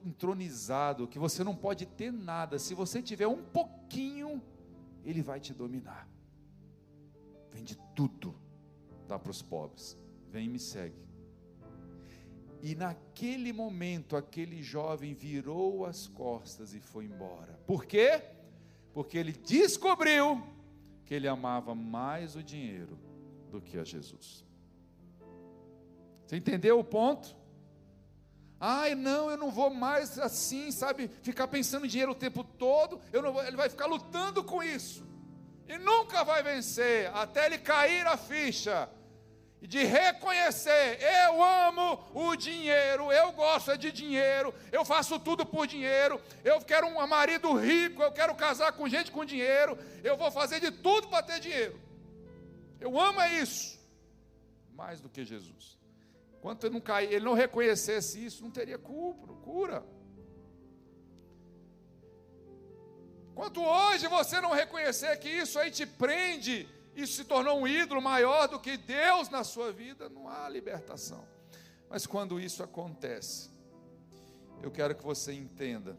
entronizado 0.04 1.08
que 1.08 1.20
você 1.20 1.44
não 1.44 1.56
pode 1.56 1.86
ter 1.86 2.12
nada. 2.12 2.58
Se 2.58 2.74
você 2.74 3.04
tiver 3.04 3.28
um 3.28 3.44
pouquinho, 3.44 4.42
ele 5.06 5.22
vai 5.22 5.40
te 5.40 5.54
dominar. 5.54 6.10
Vende 7.52 7.78
tudo, 7.96 8.34
dá 9.08 9.20
para 9.20 9.30
os 9.30 9.44
pobres. 9.44 9.96
Vem 10.32 10.46
e 10.46 10.50
me 10.50 10.60
segue. 10.60 11.10
E 12.62 12.76
naquele 12.76 13.54
momento, 13.54 14.16
aquele 14.16 14.62
jovem 14.62 15.14
virou 15.14 15.86
as 15.86 16.08
costas 16.08 16.74
e 16.74 16.80
foi 16.80 17.06
embora. 17.06 17.60
Por 17.66 17.86
quê? 17.86 18.22
Porque 18.94 19.18
ele 19.18 19.32
descobriu 19.32 20.44
que 21.06 21.14
ele 21.14 21.28
amava 21.28 21.74
mais 21.74 22.36
o 22.36 22.44
dinheiro 22.44 23.00
do 23.50 23.62
que 23.62 23.78
a 23.78 23.84
Jesus. 23.84 24.46
Você 26.26 26.36
entendeu 26.36 26.78
o 26.78 26.84
ponto? 26.84 27.36
Ai, 28.60 28.94
não, 28.94 29.32
eu 29.32 29.38
não 29.38 29.50
vou 29.50 29.70
mais 29.70 30.20
assim, 30.20 30.70
sabe, 30.70 31.10
ficar 31.24 31.48
pensando 31.48 31.86
em 31.86 31.90
dinheiro 31.90 32.12
o 32.12 32.16
tempo 32.16 32.44
todo. 32.44 33.00
Vou, 33.12 33.44
ele 33.44 33.56
vai 33.56 33.70
ficar 33.70 33.86
lutando 33.86 34.44
com 34.44 34.62
isso. 34.62 35.08
E 35.68 35.78
nunca 35.78 36.24
vai 36.24 36.44
vencer 36.44 37.10
até 37.16 37.46
ele 37.46 37.58
cair 37.58 38.06
a 38.06 38.18
ficha 38.18 38.90
de 39.62 39.84
reconhecer, 39.84 41.00
eu 41.02 41.44
amo 41.44 42.00
o 42.14 42.36
dinheiro, 42.36 43.12
eu 43.12 43.32
gosto 43.34 43.78
de 43.78 43.92
dinheiro, 43.92 44.54
eu 44.72 44.86
faço 44.86 45.20
tudo 45.20 45.46
por 45.46 45.68
dinheiro, 45.68 46.22
eu 46.44 46.62
quero 46.62 46.88
um 46.88 47.08
marido 47.08 47.54
rico, 47.54 48.02
eu 48.02 48.12
quero 48.12 48.34
casar 48.36 48.72
com 48.72 48.88
gente 48.88 49.12
com 49.12 49.26
dinheiro, 49.26 49.78
eu 50.04 50.16
vou 50.16 50.32
fazer 50.32 50.62
de 50.62 50.72
tudo 50.72 51.10
para 51.10 51.24
ter 51.24 51.40
dinheiro. 51.40 51.80
Eu 52.80 52.98
amo 52.98 53.20
é 53.20 53.34
isso, 53.42 53.78
mais 54.74 55.02
do 55.02 55.10
que 55.10 55.26
Jesus. 55.26 55.78
Enquanto 56.38 56.64
ele 56.64 56.76
não 56.76 56.82
cair, 56.82 57.12
ele 57.12 57.26
não 57.26 57.34
reconhecesse 57.34 58.26
isso, 58.26 58.42
não 58.42 58.50
teria 58.50 58.78
culpa, 58.78 59.28
cura. 59.44 59.84
Quanto 63.36 63.62
hoje 63.62 64.08
você 64.08 64.40
não 64.40 64.52
reconhecer 64.52 65.18
que 65.18 65.30
isso 65.30 65.60
aí 65.60 65.70
te 65.70 65.86
prende 65.86 66.68
isso 66.96 67.14
se 67.14 67.24
tornou 67.24 67.60
um 67.60 67.68
ídolo 67.68 68.02
maior 68.02 68.48
do 68.48 68.60
que 68.60 68.78
Deus 68.78 69.30
na 69.30 69.44
sua 69.44 69.72
vida, 69.72 70.10
não 70.10 70.28
há 70.28 70.50
libertação. 70.50 71.26
Mas 71.90 72.06
quando 72.06 72.40
isso 72.40 72.62
acontece, 72.62 73.50
eu 74.62 74.70
quero 74.70 74.96
que 74.96 75.04
você 75.04 75.34
entenda 75.34 75.98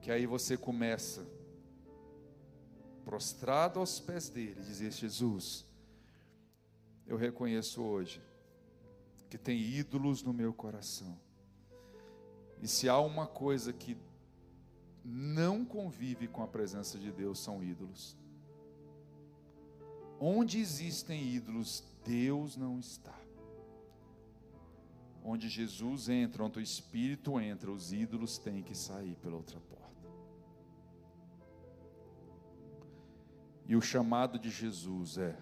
que 0.00 0.10
aí 0.10 0.26
você 0.26 0.56
começa 0.56 1.26
prostrado 3.04 3.80
aos 3.80 3.98
pés 3.98 4.28
dele, 4.28 4.60
dizer: 4.60 4.92
Jesus, 4.92 5.66
eu 7.06 7.16
reconheço 7.16 7.82
hoje 7.82 8.22
que 9.30 9.38
tem 9.38 9.58
ídolos 9.58 10.22
no 10.22 10.32
meu 10.32 10.52
coração. 10.52 11.18
E 12.60 12.68
se 12.68 12.88
há 12.88 12.98
uma 12.98 13.26
coisa 13.26 13.72
que 13.72 13.96
não 15.04 15.64
convive 15.64 16.28
com 16.28 16.42
a 16.42 16.46
presença 16.46 16.98
de 16.98 17.10
Deus, 17.10 17.38
são 17.38 17.62
ídolos. 17.62 18.16
Onde 20.20 20.58
existem 20.58 21.22
ídolos, 21.22 21.84
Deus 22.04 22.56
não 22.56 22.78
está. 22.78 23.16
Onde 25.22 25.48
Jesus 25.48 26.08
entra, 26.08 26.44
onde 26.44 26.58
o 26.58 26.62
Espírito 26.62 27.38
entra, 27.40 27.70
os 27.70 27.92
ídolos 27.92 28.38
têm 28.38 28.62
que 28.62 28.74
sair 28.74 29.14
pela 29.16 29.36
outra 29.36 29.60
porta. 29.60 29.88
E 33.66 33.76
o 33.76 33.82
chamado 33.82 34.38
de 34.38 34.50
Jesus 34.50 35.18
é: 35.18 35.38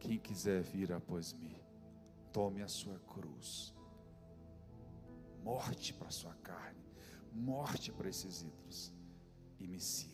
quem 0.00 0.18
quiser 0.18 0.62
vir 0.62 0.92
após 0.92 1.32
mim, 1.32 1.54
tome 2.32 2.62
a 2.62 2.68
sua 2.68 2.98
cruz. 3.00 3.74
Morte 5.44 5.92
para 5.92 6.08
a 6.08 6.12
sua 6.12 6.34
carne, 6.36 6.84
morte 7.32 7.92
para 7.92 8.08
esses 8.08 8.42
ídolos, 8.42 8.92
e 9.60 9.66
me 9.66 9.78
siga. 9.78 10.11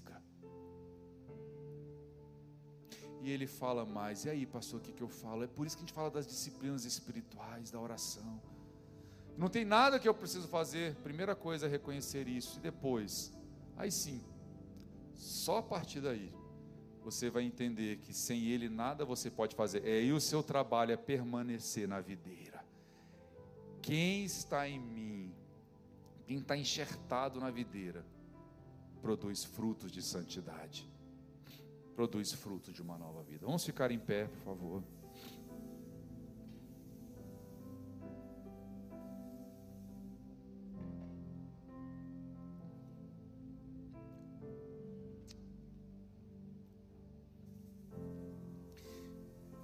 E 3.20 3.30
ele 3.30 3.46
fala 3.46 3.84
mais. 3.84 4.24
E 4.24 4.30
aí, 4.30 4.46
pastor, 4.46 4.80
o 4.80 4.82
que, 4.82 4.92
que 4.92 5.02
eu 5.02 5.08
falo? 5.08 5.42
É 5.42 5.46
por 5.46 5.66
isso 5.66 5.76
que 5.76 5.82
a 5.82 5.86
gente 5.86 5.94
fala 5.94 6.10
das 6.10 6.26
disciplinas 6.26 6.84
espirituais, 6.84 7.70
da 7.70 7.80
oração. 7.80 8.40
Não 9.36 9.48
tem 9.48 9.64
nada 9.64 9.98
que 9.98 10.08
eu 10.08 10.14
preciso 10.14 10.48
fazer. 10.48 10.94
Primeira 10.96 11.34
coisa 11.34 11.66
é 11.66 11.68
reconhecer 11.68 12.28
isso. 12.28 12.58
E 12.58 12.60
depois, 12.60 13.32
aí 13.76 13.90
sim, 13.90 14.22
só 15.14 15.58
a 15.58 15.62
partir 15.62 16.00
daí, 16.00 16.32
você 17.02 17.30
vai 17.30 17.42
entender 17.44 17.98
que 17.98 18.12
sem 18.12 18.46
ele 18.46 18.68
nada 18.68 19.04
você 19.04 19.30
pode 19.30 19.56
fazer. 19.56 19.84
É, 19.84 20.02
e 20.02 20.12
o 20.12 20.20
seu 20.20 20.42
trabalho 20.42 20.92
é 20.92 20.96
permanecer 20.96 21.88
na 21.88 22.00
videira. 22.00 22.64
Quem 23.80 24.24
está 24.24 24.68
em 24.68 24.78
mim, 24.78 25.34
quem 26.26 26.38
está 26.38 26.56
enxertado 26.56 27.40
na 27.40 27.50
videira, 27.50 28.04
produz 29.00 29.44
frutos 29.44 29.90
de 29.90 30.02
santidade 30.02 30.88
produz 31.98 32.32
fruto 32.32 32.72
de 32.72 32.80
uma 32.80 32.96
nova 32.96 33.24
vida. 33.24 33.44
Vamos 33.44 33.64
ficar 33.64 33.90
em 33.90 33.98
pé, 33.98 34.28
por 34.28 34.38
favor. 34.44 34.84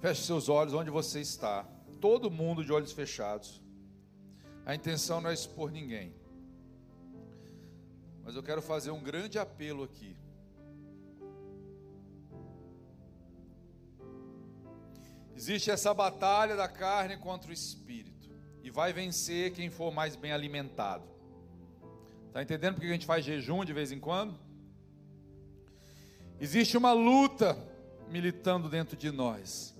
Feche 0.01 0.23
seus 0.23 0.49
olhos 0.49 0.73
onde 0.73 0.89
você 0.91 1.21
está. 1.21 1.63
Todo 2.01 2.29
mundo 2.29 2.65
de 2.65 2.73
olhos 2.73 2.91
fechados. 2.91 3.63
A 4.65 4.75
intenção 4.75 5.21
não 5.21 5.29
é 5.29 5.33
expor 5.33 5.71
ninguém. 5.71 6.13
Mas 8.25 8.35
eu 8.35 8.43
quero 8.43 8.61
fazer 8.61 8.91
um 8.91 9.01
grande 9.01 9.39
apelo 9.39 9.85
aqui. 9.85 10.17
Existe 15.35 15.69
essa 15.69 15.93
batalha 15.93 16.55
da 16.55 16.67
carne 16.67 17.17
contra 17.17 17.49
o 17.49 17.53
espírito. 17.53 18.29
E 18.63 18.71
vai 18.71 18.93
vencer 18.93 19.51
quem 19.51 19.69
for 19.69 19.91
mais 19.91 20.15
bem 20.15 20.31
alimentado. 20.31 21.03
Está 22.27 22.41
entendendo 22.41 22.75
porque 22.75 22.87
a 22.87 22.93
gente 22.93 23.05
faz 23.05 23.23
jejum 23.23 23.63
de 23.63 23.73
vez 23.73 23.91
em 23.91 23.99
quando? 23.99 24.37
Existe 26.39 26.77
uma 26.77 26.91
luta 26.91 27.57
militando 28.09 28.69
dentro 28.69 28.97
de 28.97 29.11
nós. 29.11 29.75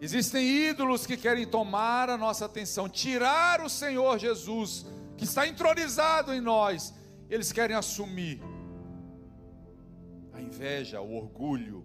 Existem 0.00 0.44
ídolos 0.44 1.06
que 1.06 1.16
querem 1.16 1.46
tomar 1.46 2.10
a 2.10 2.18
nossa 2.18 2.46
atenção, 2.46 2.88
tirar 2.88 3.60
o 3.60 3.68
Senhor 3.68 4.18
Jesus, 4.18 4.84
que 5.16 5.24
está 5.24 5.46
entronizado 5.46 6.34
em 6.34 6.40
nós. 6.40 6.92
Eles 7.30 7.52
querem 7.52 7.76
assumir 7.76 8.40
a 10.32 10.40
inveja, 10.40 11.00
o 11.00 11.14
orgulho, 11.14 11.84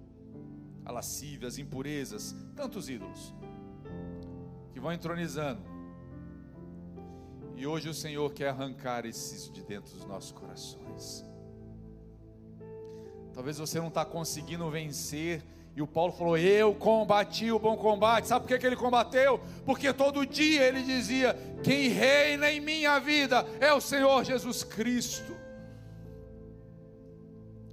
a 0.87 0.91
lascívia, 0.91 1.49
as 1.49 1.57
impurezas, 1.57 2.33
tantos 2.55 2.87
ídolos 2.87 3.35
que 4.71 4.79
vão 4.79 4.93
entronizando. 4.93 5.61
E 7.57 7.67
hoje 7.67 7.89
o 7.89 7.93
Senhor 7.93 8.31
quer 8.31 8.49
arrancar 8.49 9.05
esses 9.05 9.51
de 9.51 9.63
dentro 9.63 9.93
dos 9.93 10.05
nossos 10.05 10.31
corações. 10.31 11.25
Talvez 13.33 13.57
você 13.57 13.81
não 13.81 13.89
está 13.89 14.05
conseguindo 14.05 14.69
vencer. 14.69 15.43
E 15.75 15.81
o 15.81 15.87
Paulo 15.87 16.13
falou: 16.13 16.37
Eu 16.37 16.73
combati 16.73 17.51
o 17.51 17.59
bom 17.59 17.75
combate. 17.75 18.27
Sabe 18.27 18.45
por 18.45 18.47
que, 18.47 18.57
que 18.57 18.65
ele 18.65 18.77
combateu? 18.77 19.41
Porque 19.65 19.91
todo 19.91 20.25
dia 20.25 20.63
ele 20.63 20.81
dizia: 20.83 21.35
Quem 21.63 21.89
reina 21.89 22.49
em 22.49 22.61
minha 22.61 22.97
vida 22.97 23.45
é 23.59 23.73
o 23.73 23.81
Senhor 23.81 24.23
Jesus 24.23 24.63
Cristo. 24.63 25.35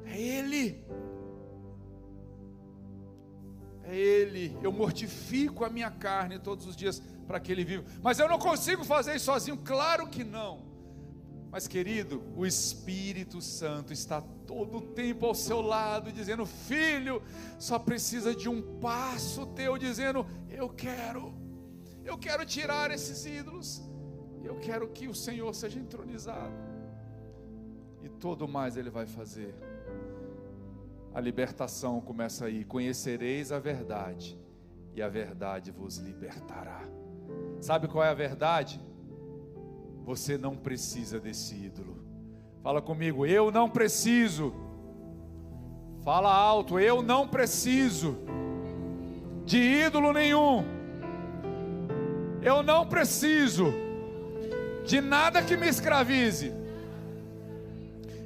É 0.05 0.21
Ele. 0.21 0.85
É 3.87 3.97
Ele. 3.97 4.57
Eu 4.63 4.73
mortifico 4.73 5.65
a 5.65 5.71
minha 5.71 5.91
carne 5.91 6.39
todos 6.39 6.67
os 6.67 6.77
dias 6.77 7.03
para 7.27 7.41
que 7.41 7.53
Ele 7.53 7.65
viva. 7.65 7.85
Mas 8.03 8.19
eu 8.19 8.29
não 8.29 8.39
consigo 8.39 8.85
fazer 8.85 9.15
isso 9.17 9.27
sozinho. 9.27 9.57
Claro 9.59 10.07
que 10.07 10.25
não. 10.25 10.75
Mas, 11.55 11.69
querido, 11.69 12.21
o 12.35 12.45
Espírito 12.45 13.41
Santo 13.41 13.93
está 13.93 14.21
todo 14.21 14.79
o 14.79 14.81
tempo 14.81 15.25
ao 15.25 15.37
seu 15.37 15.61
lado, 15.61 16.11
dizendo: 16.11 16.45
Filho, 16.45 17.23
só 17.61 17.79
precisa 17.79 18.35
de 18.35 18.49
um 18.49 18.81
passo 18.81 19.47
teu, 19.47 19.79
dizendo: 19.79 20.27
Eu 20.51 20.69
quero, 20.69 21.33
eu 22.05 22.19
quero 22.19 22.45
tirar 22.45 22.91
esses 22.91 23.25
ídolos, 23.25 23.81
eu 24.43 24.57
quero 24.57 24.89
que 24.89 25.07
o 25.07 25.15
Senhor 25.15 25.55
seja 25.55 25.79
entronizado, 25.79 26.53
e 28.03 28.09
todo 28.09 28.49
mais 28.49 28.77
Ele 28.77 28.91
vai 28.91 29.07
fazer. 29.07 29.55
A 31.15 31.21
libertação 31.21 32.01
começa 32.01 32.47
aí: 32.47 32.65
conhecereis 32.65 33.53
a 33.53 33.61
verdade, 33.61 34.37
e 34.95 35.01
a 35.01 35.09
verdade 35.09 35.71
vos 35.71 35.99
libertará. 35.99 36.83
Sabe 37.61 37.87
qual 37.87 38.05
é 38.05 38.09
a 38.09 38.15
verdade? 38.15 38.81
Você 40.05 40.37
não 40.37 40.57
precisa 40.57 41.21
desse 41.21 41.55
ídolo. 41.55 42.05
Fala 42.63 42.83
comigo, 42.83 43.25
eu 43.25 43.53
não 43.53 43.71
preciso. 43.71 44.53
Fala 46.03 46.35
alto, 46.35 46.79
eu 46.81 47.01
não 47.01 47.29
preciso 47.29 48.19
de 49.47 49.59
ídolo 49.59 50.13
nenhum. 50.13 50.65
Eu 52.43 52.63
não 52.63 52.87
preciso 52.87 53.73
de 54.85 55.01
nada 55.01 55.43
que 55.43 55.57
me 55.57 55.69
escravize. 55.69 56.53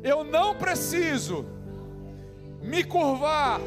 Eu 0.03 0.25
não 0.25 0.57
preciso 0.57 1.47
me 2.63 2.85
curvar 2.85 3.61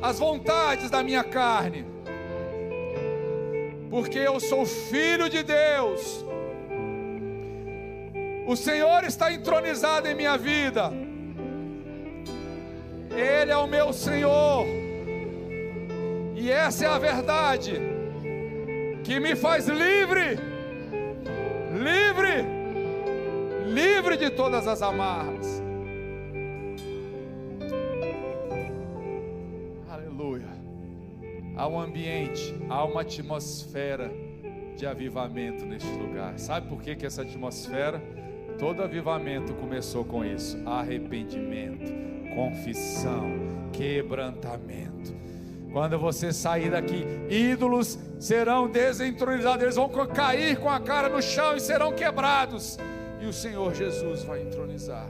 às 0.00 0.18
vontades 0.18 0.90
da 0.90 1.02
minha 1.02 1.24
carne, 1.24 1.86
porque 3.90 4.18
eu 4.18 4.40
sou 4.40 4.66
filho 4.66 5.28
de 5.28 5.42
Deus 5.42 6.24
o 8.46 8.56
Senhor 8.56 9.04
está 9.04 9.32
entronizado 9.32 10.08
em 10.08 10.14
minha 10.14 10.36
vida. 10.36 10.92
Ele 13.10 13.52
é 13.52 13.56
o 13.56 13.66
meu 13.66 13.92
Senhor. 13.92 14.66
E 16.34 16.50
essa 16.50 16.84
é 16.84 16.88
a 16.88 16.98
verdade 16.98 17.80
que 19.04 19.20
me 19.20 19.36
faz 19.36 19.68
livre. 19.68 20.38
Livre. 21.72 22.44
Livre 23.68 24.16
de 24.16 24.30
todas 24.30 24.66
as 24.66 24.82
amarras. 24.82 25.61
Há 31.62 31.68
um 31.68 31.78
ambiente, 31.78 32.52
há 32.68 32.84
uma 32.84 33.02
atmosfera 33.02 34.12
de 34.76 34.84
avivamento 34.84 35.64
neste 35.64 35.92
lugar. 35.92 36.36
Sabe 36.36 36.66
por 36.66 36.82
que, 36.82 36.96
que 36.96 37.06
essa 37.06 37.22
atmosfera? 37.22 38.02
Todo 38.58 38.82
avivamento 38.82 39.54
começou 39.54 40.04
com 40.04 40.24
isso: 40.24 40.60
arrependimento, 40.66 41.92
confissão, 42.34 43.30
quebrantamento. 43.72 45.14
Quando 45.72 45.96
você 46.00 46.32
sair 46.32 46.72
daqui, 46.72 47.06
ídolos 47.30 47.96
serão 48.18 48.68
desentronizados, 48.68 49.62
eles 49.62 49.76
vão 49.76 49.88
cair 50.08 50.58
com 50.58 50.68
a 50.68 50.80
cara 50.80 51.08
no 51.08 51.22
chão 51.22 51.54
e 51.54 51.60
serão 51.60 51.92
quebrados, 51.92 52.76
e 53.20 53.26
o 53.26 53.32
Senhor 53.32 53.72
Jesus 53.72 54.24
vai 54.24 54.42
entronizar. 54.42 55.08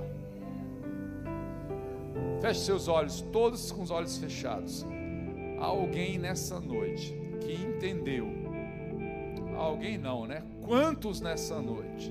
Feche 2.42 2.60
seus 2.60 2.88
olhos, 2.88 3.22
todos 3.32 3.72
com 3.72 3.82
os 3.82 3.90
olhos 3.90 4.18
fechados. 4.18 4.84
Alguém 5.62 6.18
nessa 6.18 6.60
noite 6.60 7.16
que 7.40 7.52
entendeu, 7.52 8.28
alguém 9.56 9.96
não, 9.96 10.26
né? 10.26 10.42
Quantos 10.60 11.20
nessa 11.20 11.60
noite? 11.60 12.10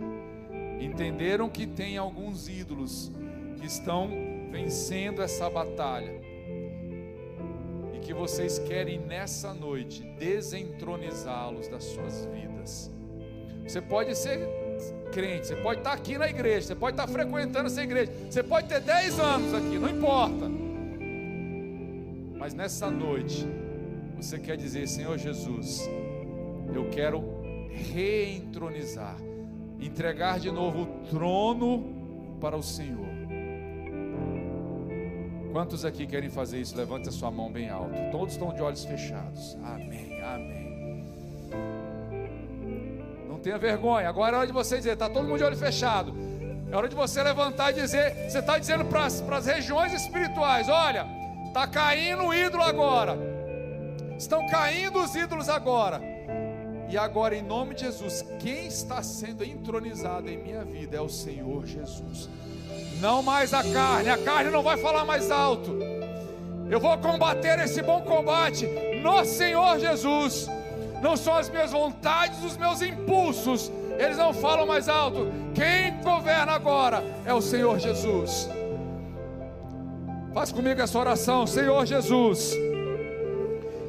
entenderam 0.83 1.49
que 1.49 1.67
tem 1.67 1.97
alguns 1.97 2.47
ídolos 2.47 3.11
que 3.57 3.65
estão 3.65 4.09
vencendo 4.51 5.21
essa 5.21 5.49
batalha 5.49 6.11
e 7.93 7.99
que 7.99 8.13
vocês 8.13 8.59
querem 8.59 8.99
nessa 8.99 9.53
noite 9.53 10.01
desentronizá-los 10.19 11.67
das 11.67 11.83
suas 11.83 12.25
vidas. 12.25 12.91
Você 13.65 13.81
pode 13.81 14.15
ser 14.15 14.39
crente, 15.11 15.47
você 15.47 15.55
pode 15.57 15.79
estar 15.81 15.93
aqui 15.93 16.17
na 16.17 16.27
igreja, 16.29 16.67
você 16.67 16.75
pode 16.75 16.93
estar 16.93 17.07
frequentando 17.07 17.67
essa 17.67 17.83
igreja, 17.83 18.11
você 18.29 18.41
pode 18.41 18.67
ter 18.67 18.81
10 18.81 19.19
anos 19.19 19.53
aqui, 19.53 19.77
não 19.77 19.89
importa. 19.89 20.60
Mas 22.41 22.55
nessa 22.55 22.89
noite, 22.89 23.47
você 24.17 24.39
quer 24.39 24.57
dizer, 24.57 24.87
Senhor 24.87 25.15
Jesus, 25.15 25.87
eu 26.73 26.89
quero 26.89 27.23
reentronizar 27.93 29.15
entregar 29.79 30.39
de 30.39 30.49
novo 30.49 30.81
o 30.81 30.85
trono 31.07 32.35
para 32.41 32.57
o 32.57 32.63
Senhor. 32.63 33.11
Quantos 35.51 35.85
aqui 35.85 36.07
querem 36.07 36.31
fazer 36.31 36.59
isso? 36.59 36.75
Levante 36.75 37.09
a 37.09 37.11
sua 37.11 37.29
mão 37.29 37.51
bem 37.51 37.69
alto. 37.69 37.93
Todos 38.11 38.33
estão 38.33 38.51
de 38.51 38.61
olhos 38.63 38.83
fechados. 38.85 39.55
Amém, 39.63 40.19
amém. 40.23 41.05
Não 43.29 43.37
tenha 43.37 43.59
vergonha. 43.59 44.09
Agora 44.09 44.35
é 44.35 44.39
hora 44.39 44.47
de 44.47 44.53
você 44.53 44.77
dizer: 44.77 44.93
está 44.93 45.07
todo 45.07 45.27
mundo 45.27 45.37
de 45.37 45.43
olho 45.43 45.57
fechado. 45.57 46.11
É 46.71 46.75
hora 46.75 46.89
de 46.89 46.95
você 46.95 47.21
levantar 47.21 47.69
e 47.69 47.81
dizer: 47.81 48.15
você 48.27 48.39
está 48.39 48.57
dizendo 48.57 48.83
para 48.85 49.05
as 49.05 49.45
regiões 49.45 49.93
espirituais: 49.93 50.67
olha, 50.69 51.20
está 51.51 51.67
caindo 51.67 52.23
o 52.27 52.33
ídolo 52.33 52.63
agora. 52.63 53.17
Estão 54.17 54.47
caindo 54.47 54.99
os 54.99 55.13
ídolos 55.13 55.49
agora. 55.49 56.01
E 56.89 56.97
agora, 56.97 57.35
em 57.35 57.41
nome 57.41 57.75
de 57.75 57.81
Jesus, 57.81 58.23
quem 58.39 58.67
está 58.67 59.03
sendo 59.03 59.43
entronizado 59.43 60.29
em 60.29 60.37
minha 60.37 60.63
vida 60.63 60.95
é 60.95 61.01
o 61.01 61.09
Senhor 61.09 61.65
Jesus. 61.65 62.29
Não 63.01 63.21
mais 63.21 63.53
a 63.53 63.63
carne, 63.63 64.09
a 64.09 64.17
carne 64.17 64.49
não 64.49 64.63
vai 64.63 64.77
falar 64.77 65.03
mais 65.03 65.29
alto. 65.29 65.77
Eu 66.69 66.79
vou 66.79 66.97
combater 66.99 67.59
esse 67.59 67.81
bom 67.81 68.01
combate 68.01 68.65
no 69.01 69.25
Senhor 69.25 69.77
Jesus. 69.77 70.47
Não 71.01 71.17
são 71.17 71.35
as 71.35 71.49
minhas 71.49 71.71
vontades, 71.71 72.41
os 72.45 72.55
meus 72.55 72.81
impulsos, 72.81 73.69
eles 73.97 74.17
não 74.17 74.33
falam 74.33 74.65
mais 74.65 74.87
alto. 74.87 75.27
Quem 75.53 76.01
governa 76.01 76.53
agora 76.53 77.03
é 77.25 77.33
o 77.33 77.41
Senhor 77.41 77.77
Jesus. 77.77 78.47
Faz 80.33 80.49
comigo 80.49 80.79
essa 80.79 80.97
oração, 80.97 81.45
Senhor 81.45 81.85
Jesus. 81.85 82.55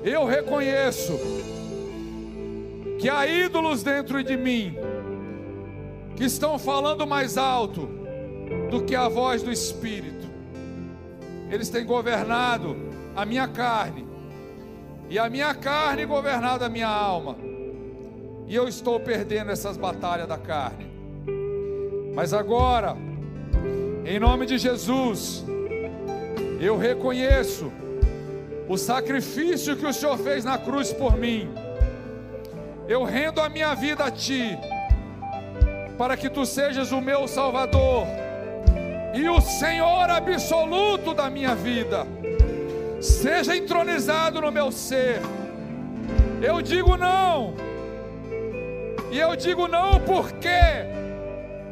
Eu 0.03 0.24
reconheço 0.24 1.16
que 2.99 3.09
há 3.09 3.26
ídolos 3.26 3.84
dentro 3.84 4.22
de 4.24 4.36
mim 4.36 4.76
que 6.16 6.24
estão 6.24 6.59
falando 6.59 7.07
mais 7.07 7.38
alto 7.38 7.88
do 8.70 8.82
que 8.82 8.97
a 8.97 9.09
voz 9.09 9.40
do 9.43 9.53
Espírito. 9.53 10.28
Eles 11.49 11.68
têm 11.68 11.86
governado 11.86 12.76
a 13.14 13.24
minha 13.24 13.47
carne, 13.47 14.05
e 15.09 15.18
a 15.18 15.30
minha 15.30 15.55
carne 15.55 16.05
governado 16.05 16.64
a 16.64 16.68
minha 16.68 16.88
alma. 16.88 17.36
E 18.49 18.55
eu 18.55 18.66
estou 18.66 18.99
perdendo 18.99 19.53
essas 19.53 19.76
batalhas 19.76 20.26
da 20.26 20.38
carne. 20.38 20.90
Mas 22.14 22.34
agora, 22.34 22.97
em 24.05 24.18
nome 24.18 24.45
de 24.45 24.59
Jesus, 24.59 25.45
eu 26.64 26.76
reconheço 26.76 27.72
o 28.68 28.76
sacrifício 28.76 29.76
que 29.76 29.86
o 29.86 29.92
Senhor 29.92 30.16
fez 30.18 30.44
na 30.44 30.56
cruz 30.56 30.92
por 30.92 31.16
mim 31.16 31.52
eu 32.88 33.04
rendo 33.04 33.40
a 33.40 33.48
minha 33.48 33.74
vida 33.74 34.04
a 34.04 34.10
Ti, 34.10 34.58
para 35.96 36.16
que 36.16 36.28
Tu 36.28 36.44
sejas 36.44 36.92
o 36.92 37.00
meu 37.00 37.28
Salvador 37.28 38.06
e 39.14 39.28
o 39.28 39.40
Senhor 39.40 40.10
absoluto 40.10 41.14
da 41.14 41.30
minha 41.30 41.54
vida, 41.54 42.06
seja 43.00 43.56
entronizado 43.56 44.40
no 44.40 44.50
meu 44.50 44.72
ser. 44.72 45.20
Eu 46.40 46.60
digo 46.60 46.96
não, 46.96 47.54
e 49.10 49.18
eu 49.18 49.36
digo 49.36 49.68
não 49.68 50.00
por 50.00 50.32
quê? 50.32 50.86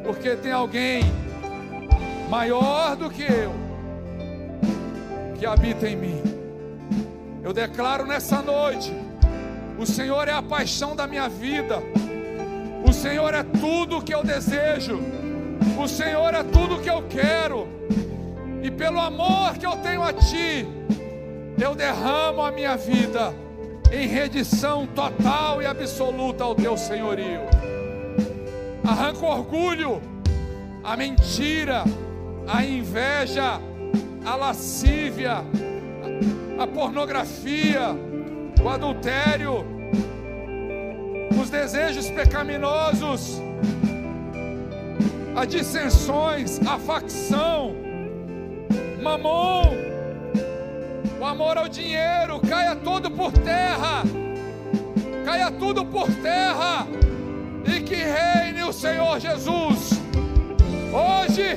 Porque 0.05 0.37
tem 0.37 0.53
alguém 0.53 1.03
maior 2.29 2.95
do 2.97 3.11
que 3.11 3.25
eu 3.25 3.70
que 5.41 5.47
habita 5.47 5.89
em 5.89 5.97
mim. 5.97 6.23
Eu 7.43 7.51
declaro 7.55 8.05
nessa 8.05 8.43
noite 8.43 8.93
o 9.79 9.87
Senhor 9.87 10.29
é 10.29 10.33
a 10.33 10.43
paixão 10.43 10.95
da 10.95 11.07
minha 11.07 11.31
vida. 11.31 11.83
O 12.87 12.93
Senhor 12.93 13.33
é 13.33 13.43
tudo 13.43 13.97
o 13.97 14.03
que 14.03 14.15
eu 14.15 14.23
desejo. 14.23 15.01
O 15.83 15.89
Senhor 15.89 16.35
é 16.35 16.43
tudo 16.43 16.75
o 16.75 16.81
que 16.83 16.91
eu 16.91 17.03
quero. 17.09 17.67
e 18.63 18.71
pelo 18.71 19.01
amor 19.01 19.57
que 19.57 19.65
eu 19.65 19.75
tenho 19.79 20.03
a 20.03 20.13
Ti, 20.13 20.69
eu 21.59 21.75
derramo 21.75 22.43
a 22.43 22.53
minha 22.53 22.77
vida 22.77 23.35
em 23.91 24.07
redição 24.07 24.87
total 24.87 25.63
e 25.63 25.67
absoluta 25.67 26.45
ao 26.45 26.55
Teu 26.55 26.77
senhorio. 26.77 27.41
Arranco 28.87 29.25
o 29.25 29.31
orgulho, 29.31 30.03
a 30.85 30.95
mentira, 30.99 31.85
a 32.47 32.63
inveja, 32.63 33.59
a 34.25 34.37
lascívia, 34.37 35.45
a 36.59 36.67
pornografia, 36.67 37.97
o 38.63 38.69
adultério, 38.69 39.65
os 41.41 41.49
desejos 41.49 42.11
pecaminosos, 42.11 43.41
as 45.35 45.47
dissensões, 45.47 46.61
a 46.67 46.79
facção, 46.79 47.75
mamon, 49.03 49.63
o 51.19 51.25
amor 51.25 51.57
ao 51.57 51.69
dinheiro, 51.69 52.41
caia 52.49 52.77
tudo 52.77 53.11
por 53.11 53.33
terra, 53.33 54.03
caia 55.25 55.51
tudo 55.51 55.85
por 55.85 56.09
terra, 56.17 56.87
e 57.65 57.81
que 57.81 57.95
reine 57.95 58.63
o 58.63 58.73
Senhor 58.73 59.19
Jesus, 59.19 59.93
hoje 60.93 61.57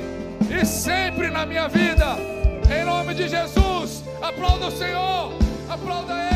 e 0.50 0.64
sempre 0.64 1.30
na 1.30 1.44
minha 1.44 1.68
vida, 1.68 2.33
em 2.70 2.84
nome 2.84 3.14
de 3.14 3.28
Jesus, 3.28 4.04
aplauda 4.22 4.68
o 4.68 4.70
Senhor, 4.70 5.32
aplauda 5.68 6.12
Ele. 6.12 6.33